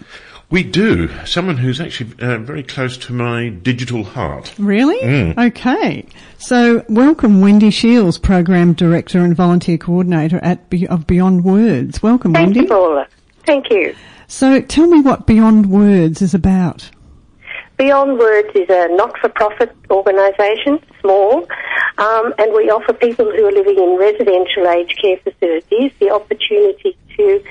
We 0.53 0.61
do 0.61 1.09
someone 1.25 1.57
who's 1.57 1.81
actually 1.81 2.11
uh, 2.19 2.37
very 2.37 2.61
close 2.61 2.95
to 2.97 3.11
my 3.11 3.49
digital 3.49 4.03
heart. 4.03 4.53
Really? 4.59 4.99
Mm. 5.01 5.47
Okay. 5.47 6.05
So 6.37 6.85
welcome 6.87 7.41
Wendy 7.41 7.71
Shields, 7.71 8.19
Program 8.19 8.73
Director 8.73 9.17
and 9.21 9.35
Volunteer 9.35 9.79
Coordinator 9.79 10.39
at 10.43 10.69
Be- 10.69 10.87
of 10.87 11.07
Beyond 11.07 11.43
Words. 11.43 12.03
Welcome 12.03 12.33
Thank 12.33 12.49
Wendy. 12.49 12.59
you, 12.59 12.67
Paula. 12.67 13.07
Thank 13.47 13.71
you. 13.71 13.95
So 14.27 14.61
tell 14.61 14.85
me 14.85 15.01
what 15.01 15.25
Beyond 15.25 15.71
Words 15.71 16.21
is 16.21 16.35
about. 16.35 16.87
Beyond 17.77 18.19
Words 18.19 18.49
is 18.53 18.69
a 18.69 18.95
not-for-profit 18.95 19.75
organisation, 19.89 20.79
small, 21.01 21.47
um, 21.97 22.31
and 22.37 22.53
we 22.53 22.69
offer 22.69 22.93
people 22.93 23.25
who 23.25 23.43
are 23.47 23.51
living 23.51 23.79
in 23.79 23.97
residential 23.97 24.69
aged 24.69 25.01
care 25.01 25.17
facilities 25.17 25.91
the 25.99 26.11
opportunity 26.11 26.95
to 27.17 27.43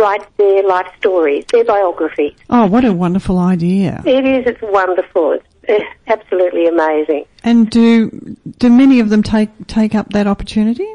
write 0.00 0.24
their 0.36 0.66
life 0.66 0.90
stories, 0.98 1.44
their 1.52 1.64
biographies. 1.64 2.34
Oh, 2.48 2.66
what 2.66 2.84
a 2.84 2.92
wonderful 2.92 3.38
idea. 3.38 4.02
It 4.06 4.24
is, 4.24 4.46
it's 4.46 4.62
wonderful. 4.62 5.32
It's 5.32 5.44
eh, 5.68 5.84
absolutely 6.06 6.66
amazing. 6.66 7.26
And 7.44 7.70
do 7.70 8.10
do 8.58 8.70
many 8.70 9.00
of 9.00 9.10
them 9.10 9.22
take 9.22 9.50
take 9.66 9.94
up 9.94 10.10
that 10.10 10.26
opportunity? 10.26 10.88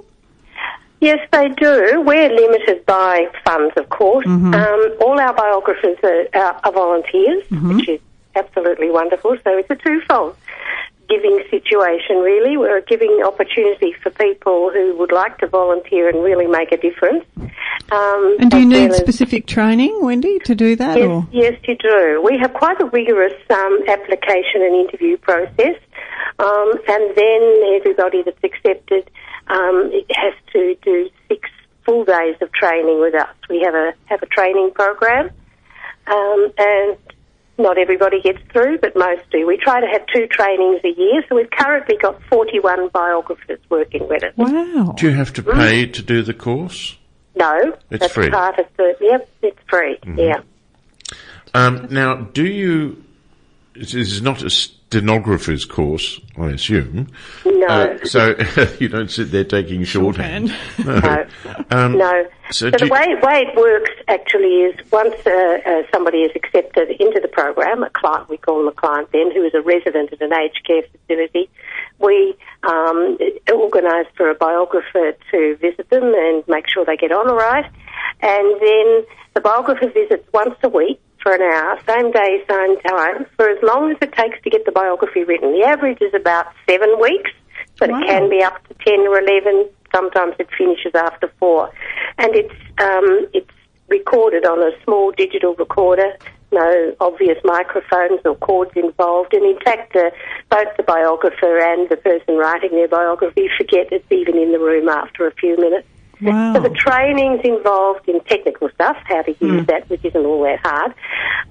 Yes, 1.01 1.19
they 1.31 1.49
do. 1.49 2.01
We're 2.01 2.29
limited 2.29 2.85
by 2.85 3.27
funds, 3.43 3.73
of 3.77 3.89
course. 3.89 4.25
Um, 4.25 4.95
all 5.01 5.19
our 5.19 5.33
biographers 5.33 5.97
are, 6.03 6.27
are, 6.33 6.59
are 6.63 6.71
volunteers, 6.71 7.43
which 7.51 7.89
is 7.89 7.99
absolutely 8.35 8.89
wonderful. 8.89 9.37
So 9.43 9.57
it's 9.57 9.69
a 9.69 9.75
twofold 9.75 10.35
giving 11.07 11.41
situation, 11.49 12.17
really. 12.17 12.57
We're 12.57 12.77
a 12.77 12.81
giving 12.81 13.21
opportunity 13.25 13.93
for 14.01 14.09
people 14.11 14.71
who 14.71 14.95
would 14.97 15.11
like 15.11 15.37
to 15.39 15.47
volunteer 15.47 16.09
and 16.09 16.23
really 16.23 16.47
make 16.47 16.71
a 16.71 16.77
difference. 16.77 17.25
Um, 17.91 18.37
And 18.39 18.49
do 18.51 18.59
you 18.59 18.65
need 18.65 18.93
specific 18.93 19.45
training, 19.45 19.99
Wendy, 20.01 20.39
to 20.39 20.55
do 20.55 20.75
that? 20.75 20.97
Yes, 20.97 21.07
Or 21.07 21.27
yes, 21.31 21.53
you 21.67 21.75
do. 21.75 22.21
We 22.23 22.37
have 22.39 22.53
quite 22.53 22.81
a 22.81 22.85
rigorous 22.85 23.33
um, 23.49 23.79
application 23.87 24.61
and 24.61 24.75
interview 24.75 25.17
process, 25.17 25.77
um, 26.39 26.71
and 26.87 27.15
then 27.15 27.41
everybody 27.77 28.23
that's 28.23 28.43
accepted 28.43 29.09
um, 29.47 29.91
it 29.93 30.05
has 30.15 30.33
to 30.53 30.75
do 30.81 31.09
six 31.27 31.49
full 31.85 32.03
days 32.03 32.35
of 32.41 32.51
training 32.51 32.99
with 32.99 33.13
us. 33.13 33.35
We 33.49 33.61
have 33.61 33.75
a 33.75 33.93
have 34.05 34.23
a 34.23 34.25
training 34.25 34.71
program, 34.73 35.29
um, 36.07 36.51
and 36.57 36.97
not 37.57 37.77
everybody 37.77 38.21
gets 38.21 38.39
through, 38.51 38.79
but 38.79 38.95
most 38.95 39.21
do. 39.31 39.45
We 39.47 39.57
try 39.57 39.79
to 39.81 39.87
have 39.87 40.05
two 40.13 40.27
trainings 40.27 40.81
a 40.83 40.89
year, 40.89 41.23
so 41.29 41.35
we've 41.35 41.49
currently 41.51 41.95
got 42.01 42.21
41 42.29 42.89
biographers 42.89 43.59
working 43.69 44.07
with 44.07 44.23
us. 44.23 44.33
wow. 44.35 44.93
Do 44.97 45.09
you 45.09 45.15
have 45.15 45.31
to 45.33 45.43
pay 45.43 45.85
to 45.87 46.01
do 46.01 46.21
the 46.21 46.33
course? 46.33 46.97
No, 47.37 47.73
It's 47.89 47.99
that's 48.01 48.13
free. 48.13 48.29
part 48.29 48.59
of 48.59 48.65
the. 48.77 48.95
Yep, 49.01 49.29
it's 49.41 49.59
free. 49.69 49.97
Yeah. 50.15 50.41
Um, 51.53 51.87
now, 51.91 52.15
do 52.15 52.45
you? 52.45 53.03
This 53.73 53.93
is 53.93 54.21
not 54.21 54.41
a 54.41 54.49
stenographer's 54.99 55.65
course, 55.65 56.21
I 56.37 56.51
assume. 56.51 57.07
No. 57.45 57.67
Uh, 57.67 58.05
so 58.05 58.35
you 58.79 58.87
don't 58.87 59.11
sit 59.11 59.29
there 59.31 59.43
taking 59.43 59.83
shorthand. 59.83 60.53
No. 60.85 61.25
Um, 61.69 61.97
No. 61.97 62.25
So, 62.51 62.69
So, 62.69 62.77
the 62.77 62.85
you- 62.85 62.91
way, 62.91 63.15
way 63.21 63.45
it 63.47 63.55
works 63.57 63.91
actually 64.07 64.61
is 64.67 64.91
once 64.91 65.15
uh, 65.25 65.57
uh, 65.65 65.81
somebody 65.91 66.19
is 66.19 66.31
accepted 66.35 66.91
into 67.01 67.19
the 67.19 67.27
program, 67.27 67.83
a 67.83 67.89
client, 67.89 68.29
we 68.29 68.37
call 68.37 68.59
them 68.59 68.67
a 68.69 68.71
client 68.71 69.09
then, 69.11 69.31
who 69.31 69.43
is 69.43 69.53
a 69.53 69.61
resident 69.61 70.13
at 70.13 70.21
an 70.21 70.31
aged 70.33 70.61
care 70.65 70.83
facility, 70.83 71.49
we 71.99 72.35
um, 72.63 73.17
organise 73.51 74.05
for 74.15 74.29
a 74.29 74.35
biographer 74.35 75.13
to 75.31 75.57
visit 75.57 75.89
them 75.89 76.03
and 76.15 76.47
make 76.47 76.69
sure 76.69 76.85
they 76.85 76.95
get 76.97 77.11
on 77.11 77.27
all 77.29 77.35
right. 77.35 77.65
And 78.21 78.61
then 78.61 79.05
the 79.33 79.41
biographer 79.41 79.89
visits 79.89 80.25
once 80.33 80.55
a 80.63 80.69
week 80.69 81.01
for 81.25 81.33
an 81.33 81.41
hour, 81.41 81.79
same 81.87 82.11
day, 82.11 82.43
same 82.47 82.79
time, 82.81 83.25
for 83.35 83.49
as 83.49 83.57
long 83.63 83.89
as 83.89 83.97
it 83.99 84.13
takes 84.13 84.39
to 84.43 84.49
get 84.51 84.63
the 84.65 84.71
biography 84.71 85.23
written. 85.23 85.53
The 85.53 85.65
average 85.65 85.97
is 85.99 86.13
about 86.13 86.45
seven 86.69 86.99
weeks, 87.01 87.31
but 87.79 87.89
Wow. 87.89 87.99
it 87.99 88.05
can 88.05 88.29
be 88.29 88.43
up 88.43 88.55
to 88.67 88.75
10 88.85 89.07
or 89.07 89.17
11. 89.19 89.67
Sometimes 89.91 90.35
it 90.37 90.47
finishes 90.55 90.93
after 90.93 91.27
four. 91.39 91.71
And 92.19 92.35
it's, 92.35 92.53
um, 92.77 93.27
it's 93.33 93.49
recorded 93.87 94.45
on 94.45 94.61
a 94.61 94.71
small 94.83 95.11
digital 95.13 95.55
recorder, 95.55 96.13
no 96.51 96.95
obvious 96.99 97.39
microphones 97.43 98.21
or 98.23 98.35
cords 98.35 98.73
involved. 98.75 99.33
And 99.33 99.43
in 99.45 99.57
fact, 99.65 99.95
uh, 99.95 100.11
both 100.51 100.77
the 100.77 100.83
biographer 100.83 101.57
and 101.57 101.89
the 101.89 101.97
person 101.97 102.37
writing 102.37 102.69
their 102.71 102.87
biography 102.87 103.49
forget 103.57 103.91
it's 103.91 104.05
even 104.11 104.37
in 104.37 104.51
the 104.51 104.59
room 104.59 104.89
after 104.89 105.25
a 105.25 105.31
few 105.31 105.57
minutes. 105.57 105.87
Wow. 106.21 106.53
So 106.53 106.61
the 106.61 106.69
training's 106.69 107.41
involved 107.43 108.07
in 108.07 108.21
technical 108.21 108.69
stuff, 108.69 108.97
how 109.05 109.21
to 109.23 109.35
use 109.39 109.65
that, 109.67 109.89
which 109.89 110.03
isn't 110.05 110.25
all 110.25 110.43
that 110.43 110.59
hard. 110.63 110.93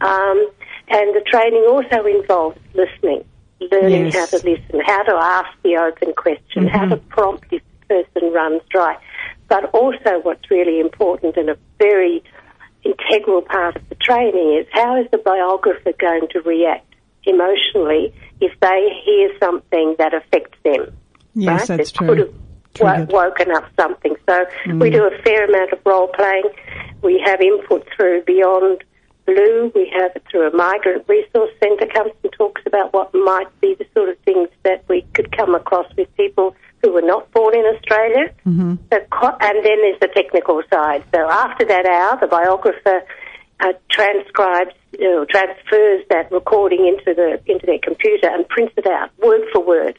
Um, 0.00 0.50
and 0.88 1.14
the 1.14 1.22
training 1.26 1.64
also 1.68 2.06
involves 2.06 2.58
listening, 2.74 3.24
learning 3.60 4.06
Yes. 4.06 4.14
how 4.14 4.26
to 4.26 4.36
listen, 4.36 4.80
how 4.84 5.02
to 5.02 5.14
ask 5.16 5.48
the 5.62 5.76
open 5.76 6.12
question, 6.16 6.66
how 6.66 6.86
to 6.86 6.96
prompt 6.96 7.46
if 7.52 7.62
the 7.88 8.02
person 8.04 8.32
runs 8.32 8.62
dry. 8.70 8.96
But 9.48 9.70
also 9.74 10.20
what's 10.22 10.50
really 10.50 10.80
important 10.80 11.36
and 11.36 11.50
a 11.50 11.56
very 11.78 12.22
integral 12.84 13.42
part 13.42 13.76
of 13.76 13.88
the 13.88 13.94
training 13.96 14.58
is 14.60 14.66
how 14.72 15.00
is 15.00 15.06
the 15.10 15.18
biographer 15.18 15.92
going 15.98 16.28
to 16.30 16.40
react 16.40 16.86
emotionally 17.24 18.14
if 18.40 18.52
they 18.60 19.00
hear 19.04 19.30
something 19.40 19.96
that 19.98 20.12
affects 20.14 20.58
them? 20.64 20.94
yes, 21.34 21.68
right? 21.68 21.78
that's 21.78 21.92
that 21.92 21.98
could 22.06 22.18
true. 22.18 22.34
Wo- 22.80 23.06
woken 23.08 23.50
up 23.50 23.64
something. 23.78 24.16
So 24.28 24.46
we 24.74 24.90
do 24.90 25.04
a 25.06 25.22
fair 25.22 25.44
amount 25.44 25.72
of 25.72 25.80
role 25.84 26.08
playing. 26.08 26.44
We 27.02 27.22
have 27.24 27.40
input 27.40 27.86
through 27.94 28.22
Beyond 28.22 28.82
Blue. 29.26 29.72
We 29.74 29.92
have 29.98 30.12
it 30.16 30.22
through 30.30 30.48
a 30.48 30.56
migrant 30.56 31.04
resource 31.08 31.50
centre 31.62 31.86
comes 31.86 32.12
and 32.22 32.32
talks 32.32 32.62
about 32.66 32.92
what 32.92 33.14
might 33.14 33.48
be 33.60 33.74
the 33.74 33.86
sort 33.94 34.08
of 34.08 34.18
things 34.20 34.48
that 34.64 34.84
we 34.88 35.02
could 35.14 35.34
come 35.36 35.54
across 35.54 35.86
with 35.96 36.14
people 36.16 36.54
who 36.82 36.92
were 36.92 37.02
not 37.02 37.30
born 37.32 37.56
in 37.56 37.64
Australia. 37.74 38.32
Mm-hmm. 38.46 38.74
So, 38.92 38.98
and 39.40 39.64
then 39.64 39.78
there's 39.80 40.00
the 40.00 40.10
technical 40.14 40.62
side. 40.70 41.02
So 41.14 41.28
after 41.30 41.64
that 41.64 41.86
hour, 41.86 42.18
the 42.20 42.26
biographer 42.26 43.02
uh, 43.60 43.72
transcribes 43.90 44.74
or 45.00 45.26
transfers 45.26 46.04
that 46.10 46.30
recording 46.30 46.86
into 46.86 47.14
the 47.14 47.40
into 47.50 47.66
their 47.66 47.78
computer 47.78 48.28
and 48.28 48.48
prints 48.48 48.74
it 48.76 48.86
out 48.86 49.10
word 49.18 49.42
for 49.52 49.64
word. 49.64 49.98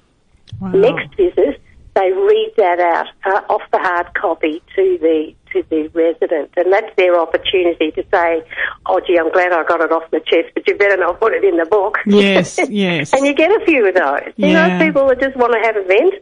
Wow. 0.62 0.72
Next 0.72 1.16
visit, 1.16 1.62
they 1.96 2.12
read 2.12 2.52
that 2.58 2.80
out 2.80 3.08
uh, 3.26 3.54
off 3.54 3.62
the 3.72 3.80
hard 3.80 4.14
copy 4.14 4.62
to 4.76 4.98
the 5.02 5.34
to 5.54 5.64
the 5.70 5.88
resident, 5.94 6.52
and 6.58 6.72
that's 6.74 6.94
their 6.98 7.18
opportunity 7.20 7.92
to 7.92 8.04
say, 8.14 8.44
"Oh, 8.86 9.00
gee, 9.06 9.18
I'm 9.18 9.32
glad 9.32 9.54
I 9.54 9.64
got 9.64 9.82
it 9.82 9.92
off 9.92 10.04
my 10.12 10.20
chest, 10.20 10.50
but 10.54 10.68
you 10.68 10.76
better 10.78 10.98
not 10.98 11.20
put 11.20 11.34
it 11.34 11.44
in 11.44 11.58
the 11.58 11.66
book." 11.66 11.98
Yes, 12.06 12.60
yes. 12.70 13.14
and 13.14 13.26
you 13.26 13.34
get 13.34 13.50
a 13.52 13.66
few 13.66 13.88
of 13.88 13.96
those. 13.96 14.34
You 14.36 14.50
Yeah. 14.50 14.78
know, 14.78 14.86
people 14.86 15.08
that 15.08 15.20
just 15.22 15.36
want 15.38 15.54
to 15.54 15.60
have 15.60 15.78
a 15.78 15.84
vent. 15.84 16.14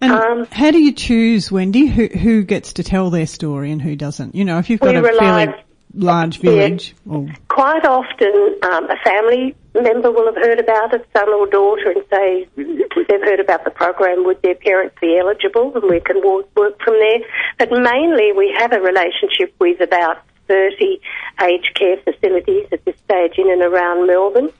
And 0.00 0.12
um, 0.12 0.46
how 0.50 0.70
do 0.70 0.78
you 0.78 0.92
choose, 0.92 1.52
Wendy, 1.52 1.86
who 1.86 2.06
who 2.06 2.42
gets 2.42 2.72
to 2.74 2.82
tell 2.82 3.10
their 3.10 3.26
story 3.26 3.70
and 3.70 3.82
who 3.82 3.96
doesn't? 3.96 4.34
You 4.34 4.44
know, 4.46 4.58
if 4.58 4.70
you've 4.70 4.80
got 4.80 4.94
a 4.96 5.02
rely- 5.02 5.46
fairly 5.46 5.64
large 5.94 6.38
village, 6.40 6.94
or 7.08 7.28
Quite 7.48 7.84
often, 7.84 8.56
um, 8.62 8.90
a 8.90 8.96
family 9.04 9.54
member 9.74 10.10
will 10.10 10.26
have 10.26 10.36
heard 10.36 10.58
about 10.58 10.94
it, 10.94 11.06
son 11.12 11.28
or 11.28 11.46
daughter, 11.46 11.90
and 11.90 12.04
say 12.10 12.48
they've 12.56 13.22
heard 13.22 13.40
about 13.40 13.64
the 13.64 13.70
program. 13.70 14.24
Would 14.24 14.42
their 14.42 14.54
parents 14.54 14.96
be 15.00 15.18
eligible? 15.18 15.72
And 15.74 15.90
we 15.90 16.00
can 16.00 16.16
work, 16.24 16.46
work 16.56 16.80
from 16.82 16.94
there. 16.94 17.20
But 17.58 17.70
mainly, 17.72 18.32
we 18.32 18.54
have 18.58 18.72
a 18.72 18.80
relationship 18.80 19.54
with 19.58 19.80
about 19.80 20.18
30 20.48 21.00
aged 21.42 21.74
care 21.74 21.96
facilities 21.98 22.66
at 22.72 22.84
this 22.84 22.96
stage 23.04 23.38
in 23.38 23.50
and 23.50 23.62
around 23.62 24.06
Melbourne. 24.06 24.50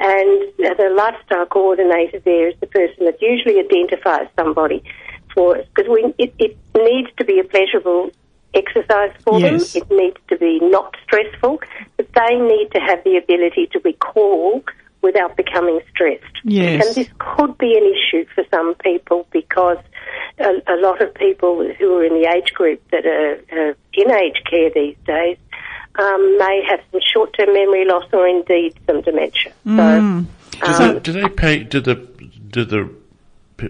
And 0.00 0.42
uh, 0.64 0.74
the 0.74 0.92
lifestyle 0.96 1.46
coordinator 1.46 2.18
there 2.20 2.48
is 2.48 2.54
the 2.60 2.66
person 2.66 3.04
that 3.04 3.22
usually 3.22 3.60
identifies 3.60 4.28
somebody 4.36 4.82
for 5.32 5.58
us 5.58 5.66
because 5.72 5.88
we 5.88 6.12
it, 6.18 6.34
it 6.38 6.56
needs 6.74 7.10
to 7.18 7.24
be 7.24 7.38
a 7.38 7.44
pleasurable 7.44 8.10
exercise 8.56 9.12
for 9.24 9.38
Yes. 9.38 9.72
them. 9.72 9.82
It 9.82 9.90
needs 9.90 10.20
to 10.28 10.36
be 10.38 10.58
not 10.60 10.96
stressful, 11.04 11.60
but 11.96 12.08
they 12.14 12.34
need 12.36 12.70
to 12.72 12.80
have 12.80 13.02
the 13.04 13.16
ability 13.16 13.68
to 13.72 13.78
recall 13.80 14.62
without 15.02 15.36
becoming 15.36 15.80
stressed. 15.90 16.24
Yes. 16.44 16.84
And 16.84 16.94
this 16.94 17.08
could 17.18 17.56
be 17.58 17.76
an 17.76 17.84
issue 17.84 18.26
for 18.34 18.44
some 18.50 18.74
people 18.76 19.26
because 19.30 19.78
a, 20.38 20.50
a 20.66 20.76
lot 20.80 21.00
of 21.00 21.14
people 21.14 21.52
who 21.78 21.94
are 21.98 22.04
in 22.04 22.14
the 22.14 22.28
age 22.34 22.52
group 22.54 22.80
that 22.90 23.06
are, 23.06 23.38
are 23.52 23.76
in 23.92 24.10
aged 24.10 24.44
care 24.50 24.70
these 24.70 24.96
days 25.06 25.38
um, 25.98 26.38
may 26.38 26.62
have 26.68 26.80
some 26.90 27.00
short-term 27.12 27.52
memory 27.52 27.84
loss 27.86 28.04
or 28.12 28.26
indeed 28.26 28.74
some 28.86 29.00
dementia. 29.02 29.52
Mm. 29.66 30.26
So, 30.60 30.66
Do, 30.66 30.72
um, 30.72 30.94
they, 30.94 31.00
do 31.00 31.12
they 31.12 31.28
pay? 31.28 31.62
Do 31.62 31.80
the 31.80 31.94
do 32.50 32.64
the 32.64 32.90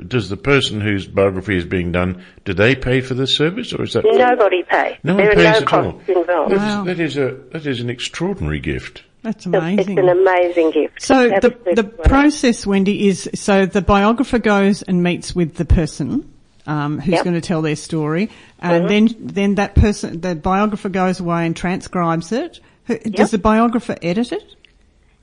does 0.08 0.28
the 0.28 0.36
person 0.36 0.80
whose 0.80 1.06
biography 1.06 1.56
is 1.56 1.64
being 1.64 1.92
done? 1.92 2.22
Do 2.44 2.54
they 2.54 2.74
pay 2.74 3.00
for 3.00 3.14
this 3.14 3.34
service, 3.34 3.72
or 3.72 3.82
is 3.84 3.92
that 3.92 4.04
nobody 4.04 4.62
pays. 4.64 4.96
no 5.04 5.14
one 5.14 5.22
there 5.22 5.32
are 5.32 5.34
pays 5.34 5.44
no 5.44 5.66
at 5.66 5.72
all? 5.72 6.00
involved. 6.08 6.50
That's- 6.52 6.76
Wow. 6.76 6.84
That 6.84 7.00
is 7.00 7.16
a 7.16 7.36
that 7.52 7.66
is 7.66 7.80
an 7.80 7.88
extraordinary 7.90 8.60
gift. 8.60 9.02
That's 9.22 9.46
amazing. 9.46 9.78
It's 9.98 10.08
an 10.08 10.08
amazing 10.08 10.70
gift. 10.72 11.02
So 11.02 11.28
the 11.28 11.34
Absolutely 11.36 11.74
the 11.74 11.82
wonderful. 11.82 12.04
process, 12.04 12.66
Wendy, 12.66 13.08
is 13.08 13.28
so 13.34 13.66
the 13.66 13.82
biographer 13.82 14.38
goes 14.38 14.82
and 14.82 15.02
meets 15.02 15.34
with 15.34 15.54
the 15.56 15.64
person 15.64 16.32
um, 16.68 16.98
who's 16.98 17.12
Yep. 17.14 17.24
going 17.24 17.34
to 17.34 17.40
tell 17.40 17.62
their 17.62 17.76
story, 17.76 18.28
and 18.60 18.84
Mhm. 18.84 18.88
then 18.88 19.08
then 19.20 19.54
that 19.54 19.76
person, 19.76 20.20
the 20.20 20.34
biographer 20.34 20.88
goes 20.88 21.20
away 21.20 21.46
and 21.46 21.54
transcribes 21.54 22.32
it. 22.32 22.58
Who- 22.86 22.98
Does 22.98 23.30
the 23.30 23.38
biographer 23.38 23.96
edit 24.02 24.32
it? 24.32 24.55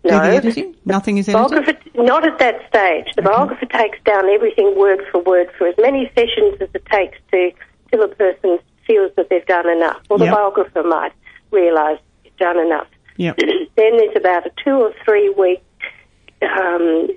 No. 0.04 0.20
the 0.20 0.36
editing? 0.36 0.76
Nothing 0.86 1.18
is 1.18 1.30
edited. 1.30 1.49
Biographer, 1.66 1.80
not 1.95 2.28
at 2.28 2.38
that 2.39 2.68
stage. 2.68 3.14
The 3.16 3.22
biographer 3.22 3.66
takes 3.68 3.97
down 4.04 4.30
everything 4.30 4.76
word 4.78 5.01
for 5.12 5.22
word 5.22 5.49
for 5.58 5.68
as 5.68 5.76
many 5.78 6.12
sessions 6.16 6.56
as 6.62 6.70
it 6.74 6.86
takes 6.88 7.18
to 7.32 7.51
till 7.91 8.04
a 8.04 8.08
person 8.10 8.60
feels 8.86 9.12
that 9.16 9.30
they've 9.30 9.45
done 9.45 9.70
enough, 9.70 10.01
or 10.10 10.18
the 10.18 10.26
Yep. 10.26 10.34
biographer 10.36 10.84
might 10.84 11.14
realise 11.51 11.99
you've 12.26 12.36
done 12.38 12.60
enough. 12.60 12.88
Yep. 13.18 13.38
then 13.78 13.97
there's 13.97 14.16
about 14.18 14.45
a 14.45 14.51
two 14.64 14.72
or 14.72 14.93
three 15.06 15.30
week 15.30 15.64
um, 16.41 17.08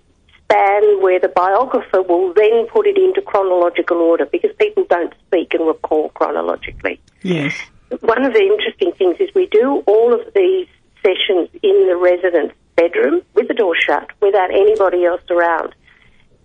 span 0.45 1.03
where 1.03 1.19
the 1.19 1.29
biographer 1.29 2.03
will 2.03 2.33
then 2.35 2.67
put 2.73 2.87
it 2.87 2.97
into 2.97 3.21
chronological 3.21 3.97
order 3.99 4.27
because 4.27 4.51
people 4.59 4.85
don't 4.89 5.13
speak 5.27 5.55
and 5.55 5.67
recall 5.67 6.11
chronologically. 6.11 7.01
Yes. 7.23 7.55
One 8.01 8.25
of 8.25 8.33
the 8.33 8.41
interesting 8.43 8.93
things 8.93 9.17
is 9.19 9.29
we 9.35 9.47
do 9.47 9.83
all 9.87 10.15
of 10.15 10.21
these 10.35 10.67
sessions 11.03 11.49
in 11.63 11.87
the 11.89 11.97
resident's 11.97 12.55
bedroom 12.77 13.23
with 13.35 13.49
the 13.49 13.55
door 13.55 13.75
shut 13.75 14.09
without 14.21 14.51
anybody 14.51 15.05
else 15.05 15.23
around. 15.31 15.75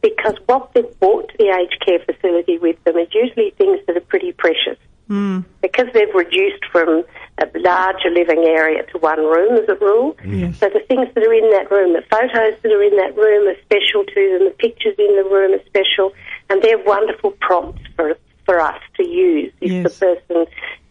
Because 0.01 0.35
what 0.47 0.73
they've 0.73 0.99
brought 0.99 1.29
to 1.29 1.37
the 1.37 1.49
aged 1.49 1.83
care 1.85 1.99
facility 1.99 2.57
with 2.57 2.83
them 2.85 2.97
is 2.97 3.07
usually 3.13 3.51
things 3.57 3.79
that 3.85 3.95
are 3.95 4.01
pretty 4.01 4.31
precious. 4.31 4.77
Mm. 5.09 5.45
Because 5.61 5.87
they've 5.93 6.13
reduced 6.15 6.65
from 6.71 7.03
a 7.37 7.59
larger 7.59 8.09
living 8.09 8.43
area 8.45 8.83
to 8.91 8.97
one 8.97 9.19
room 9.19 9.57
as 9.61 9.67
a 9.69 9.75
rule. 9.75 10.15
Yes. 10.25 10.57
So 10.59 10.69
the 10.69 10.79
things 10.87 11.07
that 11.13 11.23
are 11.23 11.33
in 11.33 11.51
that 11.51 11.69
room, 11.69 11.93
the 11.93 12.03
photos 12.09 12.59
that 12.63 12.71
are 12.71 12.83
in 12.83 12.95
that 12.97 13.15
room 13.15 13.47
are 13.47 13.59
special 13.61 14.05
to 14.05 14.37
them, 14.39 14.47
the 14.47 14.55
pictures 14.57 14.95
in 14.97 15.15
the 15.17 15.23
room 15.29 15.53
are 15.53 15.63
special, 15.65 16.13
and 16.49 16.61
they're 16.61 16.79
wonderful 16.83 17.31
prompts 17.41 17.81
for 17.95 18.15
for 18.45 18.59
us 18.59 18.81
to 18.97 19.07
use 19.07 19.53
if 19.61 19.71
Yes. 19.71 19.83
the 19.83 20.05
person 20.05 20.45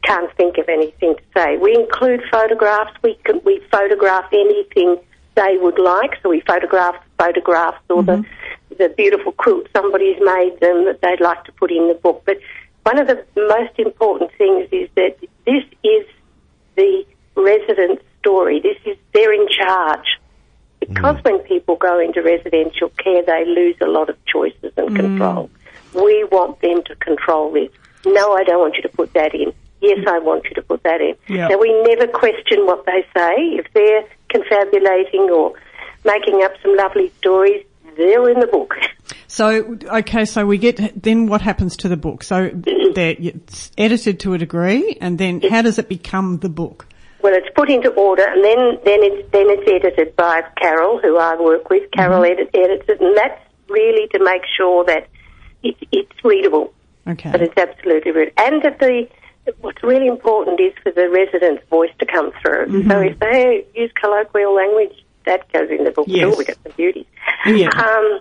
can't 0.04 0.32
think 0.36 0.56
of 0.58 0.68
anything 0.68 1.16
to 1.16 1.22
say. 1.36 1.56
We 1.56 1.74
include 1.74 2.22
photographs. 2.30 2.92
We 3.02 3.14
can, 3.24 3.40
we 3.44 3.60
photograph 3.72 4.26
anything 4.32 4.98
they 5.34 5.56
would 5.60 5.78
like. 5.78 6.18
So 6.22 6.30
we 6.30 6.40
photograph 6.40 6.96
photographs 7.18 7.82
or 7.88 8.02
the 8.02 8.12
mm-hmm. 8.12 8.74
the 8.78 8.88
beautiful 8.96 9.32
quilt 9.32 9.66
somebody's 9.72 10.18
made 10.20 10.58
them 10.60 10.84
that 10.86 11.00
they'd 11.02 11.20
like 11.20 11.44
to 11.44 11.52
put 11.52 11.70
in 11.70 11.88
the 11.88 11.94
book. 11.94 12.22
But 12.24 12.38
one 12.82 12.98
of 12.98 13.06
the 13.06 13.24
most 13.36 13.78
important 13.78 14.30
things 14.38 14.68
is 14.72 14.88
that 14.96 15.16
this 15.44 15.64
is 15.84 16.06
the 16.76 17.04
resident's 17.36 18.02
story. 18.20 18.60
This 18.60 18.76
is 18.84 18.96
they're 19.12 19.32
in 19.32 19.48
charge. 19.48 20.18
Because 20.80 21.16
mm. 21.16 21.24
when 21.24 21.38
people 21.40 21.76
go 21.76 22.00
into 22.00 22.22
residential 22.22 22.88
care, 22.88 23.22
they 23.22 23.44
lose 23.44 23.76
a 23.82 23.86
lot 23.86 24.08
of 24.08 24.16
choices 24.24 24.72
and 24.76 24.90
mm. 24.90 24.96
control. 24.96 25.50
We 25.94 26.24
want 26.24 26.60
them 26.62 26.82
to 26.84 26.94
control 26.96 27.52
this. 27.52 27.70
No, 28.06 28.32
I 28.32 28.44
don't 28.44 28.60
want 28.60 28.76
you 28.76 28.82
to 28.82 28.88
put 28.88 29.12
that 29.12 29.34
in. 29.34 29.52
Yes, 29.82 29.98
I 30.06 30.18
want 30.18 30.44
you 30.44 30.54
to 30.54 30.62
put 30.62 30.82
that 30.82 31.00
in. 31.00 31.16
Yeah. 31.28 31.48
Now, 31.48 31.58
we 31.58 31.72
never 31.82 32.06
question 32.06 32.66
what 32.66 32.84
they 32.86 33.06
say. 33.14 33.34
If 33.58 33.66
they're 33.72 34.04
confabulating 34.30 35.30
or 35.30 35.52
making 36.04 36.42
up 36.42 36.52
some 36.62 36.76
lovely 36.76 37.12
stories, 37.18 37.64
they're 37.96 38.30
in 38.30 38.40
the 38.40 38.46
book. 38.46 38.74
So 39.26 39.78
okay, 39.84 40.24
so 40.24 40.46
we 40.46 40.58
get 40.58 41.02
then 41.02 41.26
what 41.26 41.40
happens 41.40 41.76
to 41.78 41.88
the 41.88 41.96
book? 41.96 42.24
So 42.24 42.50
it's 42.66 43.70
edited 43.78 44.20
to 44.20 44.34
a 44.34 44.38
degree, 44.38 44.96
and 45.00 45.18
then 45.18 45.40
how 45.40 45.62
does 45.62 45.78
it 45.78 45.88
become 45.88 46.38
the 46.38 46.48
book? 46.48 46.86
Well, 47.22 47.34
it's 47.34 47.48
put 47.54 47.70
into 47.70 47.90
order, 47.90 48.24
and 48.24 48.42
then 48.42 48.78
then 48.84 49.00
it's 49.02 49.30
then 49.30 49.46
it's 49.48 49.70
edited 49.70 50.16
by 50.16 50.42
Carol, 50.60 50.98
who 51.00 51.18
I 51.18 51.40
work 51.40 51.70
with. 51.70 51.90
Carol 51.92 52.22
mm-hmm. 52.22 52.40
edit, 52.40 52.50
edits 52.54 52.84
it, 52.88 53.00
and 53.00 53.16
that's 53.16 53.40
really 53.68 54.08
to 54.08 54.24
make 54.24 54.42
sure 54.56 54.84
that 54.86 55.08
it, 55.62 55.76
it's 55.92 56.24
readable, 56.24 56.72
Okay. 57.06 57.30
that 57.30 57.42
it's 57.42 57.56
absolutely 57.56 58.12
readable, 58.12 58.42
and 58.42 58.62
that 58.62 58.78
the 58.78 59.06
what's 59.60 59.82
really 59.82 60.06
important 60.06 60.60
is 60.60 60.72
for 60.82 60.92
the 60.92 61.08
resident's 61.10 61.66
voice 61.68 61.90
to 61.98 62.06
come 62.06 62.32
through. 62.42 62.88
So 62.88 63.00
if 63.00 63.18
they 63.18 63.64
use 63.74 63.90
colloquial 64.00 64.54
language, 64.54 65.04
that 65.26 65.50
goes 65.52 65.68
in 65.70 65.84
the 65.84 65.90
book 65.90 66.06
Yes. 66.08 66.32
too. 66.32 66.38
We 66.38 66.44
get 66.44 66.58
some 66.62 66.72
beauties. 66.76 67.06
Yeah. 67.46 67.68
Um, 67.68 68.20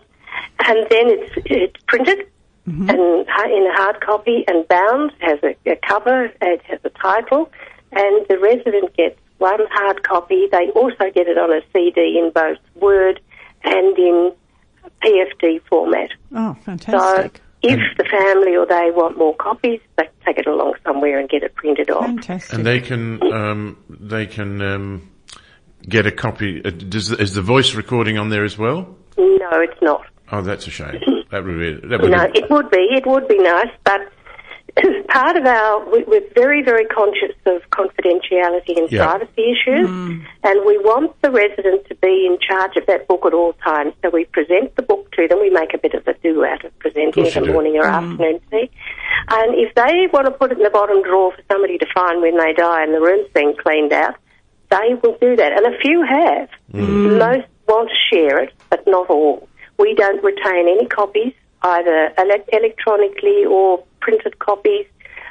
and 0.67 0.77
then 0.89 1.05
it's 1.09 1.31
it's 1.45 1.83
printed 1.87 2.27
and 2.65 2.89
in 2.89 3.67
a 3.67 3.73
hard 3.73 3.99
copy 4.01 4.43
and 4.47 4.67
bound. 4.67 5.11
Has 5.19 5.39
a, 5.43 5.55
a 5.69 5.75
cover. 5.77 6.25
It 6.41 6.61
has 6.65 6.79
a 6.83 6.89
title, 6.89 7.51
and 7.91 8.25
the 8.27 8.37
resident 8.39 8.95
gets 8.95 9.19
one 9.39 9.59
hard 9.71 10.03
copy. 10.03 10.47
They 10.51 10.69
also 10.71 11.09
get 11.13 11.27
it 11.27 11.37
on 11.37 11.51
a 11.51 11.61
CD 11.73 12.19
in 12.19 12.31
both 12.31 12.57
Word 12.75 13.19
and 13.63 13.97
in 13.97 14.31
PFD 15.01 15.61
format. 15.69 16.11
Oh, 16.35 16.55
So 16.65 17.29
fantastic! 17.61 17.91
if 17.91 17.97
the 17.97 18.03
family 18.05 18.55
or 18.55 18.65
they 18.65 18.91
want 18.91 19.17
more 19.17 19.35
copies, 19.35 19.79
they 19.97 20.09
take 20.25 20.37
it 20.37 20.47
along 20.47 20.73
somewhere 20.85 21.19
and 21.19 21.29
get 21.29 21.43
it 21.43 21.55
printed 21.55 21.89
off. 21.89 22.05
fantastic. 22.05 22.53
And 22.53 22.65
they 22.65 22.79
can 22.79 23.21
um, 23.33 23.77
they 23.89 24.25
can 24.25 24.61
um, 24.61 25.11
get 25.87 26.05
a 26.05 26.11
copy. 26.11 26.61
Uh, 26.63 26.69
does 26.71 27.11
is 27.11 27.33
the 27.33 27.41
voice 27.41 27.75
recording 27.75 28.17
on 28.17 28.29
there 28.29 28.43
as 28.45 28.57
well? 28.57 28.95
No, 29.17 29.49
it's 29.61 29.81
not. 29.81 30.05
Oh, 30.31 30.41
that's 30.41 30.67
a 30.67 30.69
shame. 30.71 31.01
That 31.31 31.43
would 31.43 31.59
be 31.59 31.87
that 31.87 32.01
would 32.01 32.11
No, 32.11 32.27
be, 32.31 32.39
it 32.39 32.49
would 32.49 32.69
be. 32.71 32.77
It 32.91 33.05
would 33.05 33.27
be 33.27 33.37
nice, 33.37 33.69
but 33.83 34.01
part 35.09 35.35
of 35.35 35.45
our 35.45 35.89
we- 35.89 36.03
we're 36.03 36.27
very 36.35 36.61
very 36.61 36.85
conscious 36.85 37.35
of 37.45 37.61
confidentiality 37.71 38.77
and 38.77 38.91
Yeah. 38.91 39.05
privacy 39.07 39.51
issues, 39.51 39.89
mm. 39.89 40.21
and 40.43 40.65
we 40.65 40.77
want 40.79 41.19
the 41.21 41.31
resident 41.31 41.85
to 41.87 41.95
be 41.95 42.25
in 42.25 42.37
charge 42.39 42.75
of 42.77 42.85
that 42.85 43.07
book 43.07 43.25
at 43.25 43.33
all 43.33 43.53
times. 43.53 43.93
So 44.01 44.09
we 44.09 44.25
present 44.25 44.75
the 44.75 44.81
book 44.81 45.11
to 45.11 45.27
them. 45.27 45.39
We 45.41 45.49
make 45.49 45.73
a 45.73 45.77
bit 45.77 45.93
of 45.93 46.07
a 46.07 46.13
do 46.23 46.45
out 46.45 46.63
of 46.63 46.77
presenting 46.79 47.23
course 47.23 47.35
it 47.35 47.37
in 47.37 47.47
the 47.47 47.53
morning 47.53 47.77
or 47.77 47.83
mm. 47.83 47.93
afternoon 47.93 48.41
tea. 48.51 48.69
And 49.29 49.55
if 49.55 49.73
they 49.75 50.07
want 50.11 50.25
to 50.25 50.31
put 50.31 50.51
it 50.51 50.57
in 50.57 50.63
the 50.63 50.69
bottom 50.69 51.01
drawer 51.03 51.31
for 51.31 51.41
somebody 51.51 51.77
to 51.77 51.85
find 51.93 52.21
when 52.21 52.37
they 52.37 52.53
die 52.53 52.83
and 52.83 52.93
the 52.93 53.01
room's 53.01 53.29
been 53.33 53.55
cleaned 53.55 53.93
out, 53.93 54.15
they 54.69 54.93
will 55.01 55.17
do 55.19 55.35
that. 55.35 55.51
And 55.51 55.73
a 55.73 55.77
few 55.79 56.03
have. 56.03 56.49
Mm. 56.73 57.17
Most 57.17 57.47
want 57.67 57.89
to 57.89 57.95
share 58.15 58.39
it, 58.39 58.53
but 58.69 58.83
not 58.87 59.09
all. 59.09 59.47
We 59.77 59.93
don't 59.93 60.23
retain 60.23 60.67
any 60.67 60.87
copies, 60.87 61.33
either 61.61 62.13
ele- 62.17 62.45
electronically 62.53 63.45
or 63.45 63.83
printed 63.99 64.39
copies. 64.39 64.85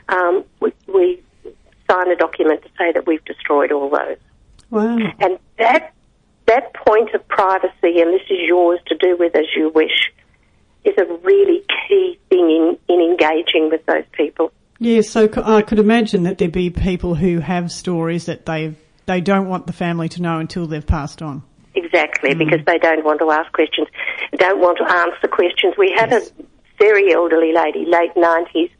Um, 0.09 0.45
we, 0.61 0.72
we 0.87 1.22
sign 1.91 2.11
a 2.11 2.16
document 2.16 2.62
to 2.62 2.68
say 2.79 2.93
that 2.93 3.07
we've 3.07 3.24
destroyed 3.24 3.72
all 3.72 3.91
those. 3.91 4.18
wow. 4.70 4.99
And 5.20 5.39
that 5.59 5.95
that 6.47 6.74
point 6.74 7.14
of 7.14 7.26
privacy, 7.29 8.01
and 8.01 8.12
this 8.12 8.22
is 8.31 8.39
yours 8.47 8.81
to 8.87 8.97
do 8.97 9.16
with 9.18 9.37
as 9.37 9.45
you 9.55 9.70
wish, 9.74 10.12
is 10.85 10.95
a 10.97 11.05
really 11.22 11.62
key 11.87 12.18
thing 12.31 12.51
in, 12.51 12.79
in 12.89 13.01
engaging 13.01 13.68
with 13.70 13.85
those 13.87 14.05
people. 14.12 14.53
Yeah, 14.79 15.03
so 15.03 15.29
I 15.45 15.62
could 15.62 15.79
imagine 15.79 16.22
that 16.22 16.39
there'd 16.39 16.53
be 16.53 16.70
people 16.70 17.16
who 17.16 17.41
have 17.41 17.72
stories 17.72 18.26
that 18.26 18.47
they 18.47 18.74
they 19.07 19.20
don't 19.20 19.49
want 19.49 19.66
the 19.66 19.72
family 19.72 20.09
to 20.11 20.22
know 20.22 20.39
until 20.39 20.66
they've 20.66 20.87
passed 20.87 21.22
on. 21.22 21.43
Exactly, 21.93 22.34
because 22.34 22.64
they 22.66 22.78
don't 22.78 23.05
want 23.05 23.18
to 23.20 23.30
ask 23.30 23.51
questions, 23.53 23.89
don't 24.36 24.61
want 24.61 24.78
to 24.78 24.84
answer 24.91 25.28
questions. 25.28 25.74
We 25.78 25.91
had 25.97 26.11
Yes. 26.11 26.30
a 26.39 26.43
very 26.78 27.12
elderly 27.12 27.53
lady, 27.53 27.84
late 27.86 28.14
90s, 28.14 28.70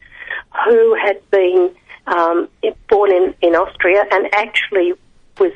who 0.65 0.95
had 0.95 1.19
been 1.31 1.71
um, 2.07 2.49
born 2.89 3.13
in, 3.13 3.35
in 3.43 3.55
Austria 3.55 4.05
and 4.11 4.29
actually 4.35 4.93
was 5.39 5.53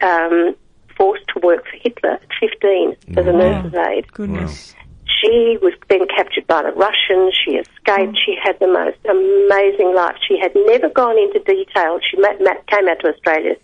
um, 0.00 0.54
forced 0.96 1.24
to 1.34 1.40
work 1.40 1.64
for 1.64 1.76
Hitler 1.82 2.12
at 2.12 2.28
15 2.40 2.96
as 3.16 3.26
a 3.26 3.32
nurse's 3.32 3.74
aide. 3.74 4.10
Goodness. 4.12 4.74
She 5.20 5.56
was 5.62 5.72
then 5.88 6.06
captured 6.08 6.46
by 6.46 6.62
the 6.62 6.72
Russians. 6.72 7.34
She 7.44 7.52
escaped. 7.52 8.18
She 8.24 8.36
had 8.42 8.58
the 8.58 8.66
most 8.66 8.98
amazing 9.08 9.94
life. 9.94 10.16
She 10.26 10.38
had 10.38 10.52
never 10.66 10.88
gone 10.88 11.16
into 11.18 11.38
detail. 11.40 12.00
She 12.10 12.16
ma- 12.18 12.34
ma- 12.40 12.60
came 12.68 12.88
out 12.88 12.98
to 13.00 13.08
Australia, 13.14 13.54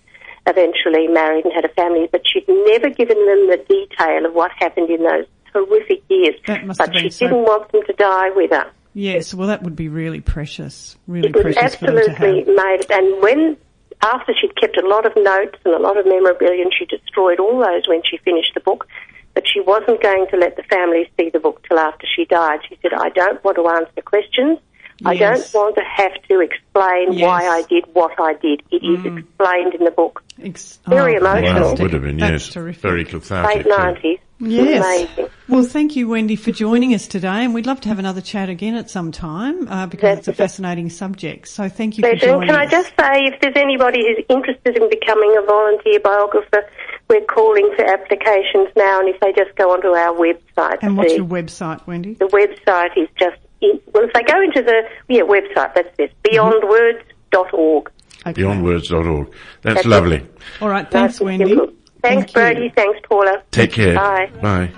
eventually 0.48 1.06
married 1.08 1.44
and 1.44 1.52
had 1.54 1.64
a 1.64 1.68
family, 1.74 2.08
but 2.10 2.22
she'd 2.26 2.48
never 2.48 2.90
given 2.90 3.16
them 3.26 3.48
the 3.50 3.64
detail 3.68 4.26
of 4.26 4.34
what 4.34 4.50
happened 4.58 4.90
in 4.90 5.02
those 5.02 5.26
horrific 5.52 6.02
years. 6.08 6.34
But 6.46 6.96
she 6.96 7.10
so- 7.10 7.26
didn't 7.28 7.42
want 7.44 7.70
them 7.72 7.82
to 7.86 7.92
die 7.92 8.30
with 8.34 8.50
her. 8.50 8.70
Yes, 8.94 9.32
well, 9.34 9.46
that 9.48 9.62
would 9.62 9.76
be 9.76 9.88
really 9.88 10.20
precious. 10.20 10.96
Really 11.06 11.28
It 11.28 11.34
was 11.36 11.54
precious 11.54 11.76
for 11.76 11.86
them 11.86 11.96
to 11.96 12.10
absolutely 12.10 12.54
have. 12.54 12.66
made. 12.66 12.90
And 12.90 13.22
when 13.22 13.56
after 14.02 14.32
she'd 14.40 14.56
kept 14.60 14.76
a 14.76 14.86
lot 14.86 15.06
of 15.06 15.12
notes 15.16 15.58
and 15.64 15.74
a 15.74 15.78
lot 15.78 15.98
of 15.98 16.06
memorabilia, 16.06 16.62
and 16.62 16.72
she 16.76 16.84
destroyed 16.86 17.38
all 17.38 17.58
those 17.58 17.86
when 17.86 18.02
she 18.08 18.16
finished 18.18 18.52
the 18.54 18.60
book. 18.60 18.86
But 19.34 19.44
she 19.46 19.60
wasn't 19.60 20.02
going 20.02 20.26
to 20.30 20.36
let 20.36 20.56
the 20.56 20.64
family 20.64 21.08
see 21.16 21.30
the 21.30 21.38
book 21.38 21.64
till 21.68 21.78
after 21.78 22.06
she 22.16 22.24
died. 22.24 22.60
She 22.68 22.76
said, 22.82 22.92
"I 22.92 23.10
don't 23.10 23.42
want 23.44 23.56
to 23.56 23.68
answer 23.68 24.02
questions. 24.04 24.58
I 25.04 25.16
don't 25.16 25.54
want 25.54 25.76
to 25.76 25.82
have 25.82 26.14
to 26.28 26.40
explain 26.40 27.12
Yes. 27.12 27.22
why 27.22 27.46
I 27.46 27.62
did 27.62 27.84
what 27.92 28.12
I 28.18 28.34
did. 28.34 28.62
It 28.70 28.82
is 28.84 29.04
explained 29.04 29.74
in 29.74 29.84
the 29.84 29.90
book. 29.90 30.22
Ex- 30.42 30.78
Very 30.86 31.14
oh, 31.14 31.18
emotional. 31.18 31.62
Wow, 31.62 31.72
it 31.72 31.80
would 31.80 31.92
have 31.92 32.02
been, 32.02 32.16
That's 32.16 32.46
yes. 32.46 32.52
terrific. 32.52 32.82
Very 32.82 33.04
cathartic. 33.04 33.56
Late 33.56 33.66
nineties. 33.66 34.18
Yes. 34.40 34.84
Amazing. 34.84 35.32
Well, 35.48 35.64
thank 35.64 35.96
you, 35.96 36.08
Wendy, 36.08 36.36
for 36.36 36.52
joining 36.52 36.94
us 36.94 37.08
today, 37.08 37.44
and 37.44 37.54
we'd 37.54 37.66
love 37.66 37.80
to 37.82 37.88
have 37.88 37.98
another 37.98 38.20
chat 38.20 38.48
again 38.48 38.76
at 38.76 38.88
some 38.88 39.10
time 39.10 39.66
uh, 39.66 39.86
because 39.86 40.18
it's 40.18 40.28
a 40.28 40.32
fascinating 40.32 40.90
subject. 40.90 41.48
So 41.48 41.68
thank 41.68 41.98
you 41.98 42.02
for 42.02 42.10
Pleasure. 42.10 42.26
joining 42.26 42.42
And 42.42 42.50
can 42.50 42.60
I 42.60 42.66
just 42.66 42.88
say, 42.90 43.24
if 43.24 43.40
there's 43.40 43.56
anybody 43.56 44.00
who's 44.06 44.24
interested 44.28 44.76
in 44.76 44.88
becoming 44.88 45.34
a 45.36 45.42
volunteer 45.42 45.98
biographer, 45.98 46.68
we're 47.08 47.24
calling 47.24 47.72
for 47.74 47.84
applications 47.84 48.68
now, 48.76 49.00
and 49.00 49.08
if 49.08 49.18
they 49.20 49.32
just 49.32 49.56
go 49.56 49.72
onto 49.72 49.88
our 49.88 50.14
website, 50.16 50.78
and 50.82 50.96
what's 50.96 51.12
the, 51.12 51.18
your 51.18 51.26
website, 51.26 51.84
Wendy? 51.88 52.14
the 52.14 52.26
website 52.26 52.96
is 52.96 53.08
just 53.18 53.38
in, 53.60 53.80
well, 53.92 54.04
if 54.04 54.12
they 54.12 54.22
go 54.22 54.40
into 54.42 54.62
the 54.62 54.82
yeah 55.08 55.22
website, 55.22 55.74
that's 55.74 55.96
this 55.96 56.10
beyondwords.org. 56.24 57.90
Okay. 58.26 58.42
Beyondwords.org. 58.42 59.26
That's 59.62 59.74
That's 59.74 59.86
it. 59.86 59.88
lovely. 59.88 60.26
All 60.60 60.68
right, 60.68 60.90
thanks, 60.90 61.14
Nice 61.14 61.20
Wendy. 61.20 61.46
simple. 61.48 61.66
Thanks, 62.02 62.32
Thank 62.32 62.56
you. 62.56 62.60
Brodie. 62.60 62.72
Thanks, 62.74 63.00
Paula. 63.08 63.42
Take 63.50 63.72
care. 63.72 63.94
Bye. 63.94 64.30
Bye. 64.40 64.70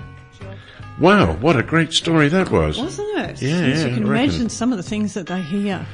Wow, 0.99 1.33
what 1.37 1.55
a 1.55 1.63
great 1.63 1.93
story 1.93 2.27
that 2.29 2.51
was. 2.51 2.77
Wasn't 2.77 3.07
it? 3.19 3.41
Yeah, 3.41 3.49
Yes, 3.49 3.79
yeah, 3.79 3.87
you 3.87 3.93
can 3.95 4.03
I 4.05 4.07
imagine 4.23 4.49
some 4.49 4.71
of 4.71 4.77
the 4.77 4.83
things 4.83 5.13
that 5.15 5.27
they 5.27 5.41
hear. 5.41 5.85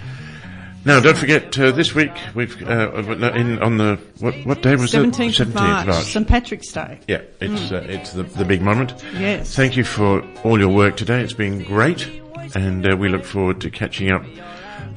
Now, 0.86 1.00
don't 1.02 1.18
forget, 1.18 1.58
uh, 1.60 1.72
this 1.72 1.94
week 1.94 2.12
we've 2.34 2.62
uh, 2.66 2.92
in 3.36 3.60
on 3.62 3.78
the 3.78 4.00
what 4.20 4.34
what 4.46 4.62
day 4.62 4.76
was 4.76 4.94
it? 4.94 5.00
17th 5.00 5.40
of 5.42 5.54
March, 5.54 5.94
St 6.06 6.26
Patrick's 6.28 6.72
Day. 6.72 7.00
Yeah, 7.08 7.22
it's 7.42 7.72
uh, 7.72 7.86
it's 7.90 8.12
the 8.14 8.24
the 8.24 8.46
big 8.46 8.62
moment. 8.62 8.94
Yes. 9.14 9.54
Thank 9.56 9.76
you 9.76 9.84
for 9.84 10.22
all 10.44 10.58
your 10.60 10.70
work 10.70 10.96
today. 10.96 11.22
It's 11.22 11.34
been 11.34 11.64
great, 11.64 12.10
and 12.56 12.86
uh, 12.92 12.96
we 12.98 13.10
look 13.10 13.26
forward 13.26 13.62
to 13.62 13.70
catching 13.70 14.12
up 14.12 14.24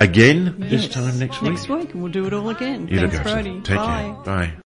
again 0.01 0.57
this 0.59 0.85
Yes. 0.85 0.89
time 0.95 1.19
next 1.19 1.41
week. 1.43 1.53
Next 1.53 1.69
week, 1.69 1.93
and 1.93 2.03
we'll 2.03 2.13
do 2.13 2.27
it 2.27 2.33
all 2.33 2.49
again. 2.51 2.89
You 2.89 3.09
Thanks. 3.09 3.19
Brodie. 3.31 3.61
Take 3.63 3.77
Bye. 3.77 4.03
care. 4.03 4.25
Bye. 4.25 4.53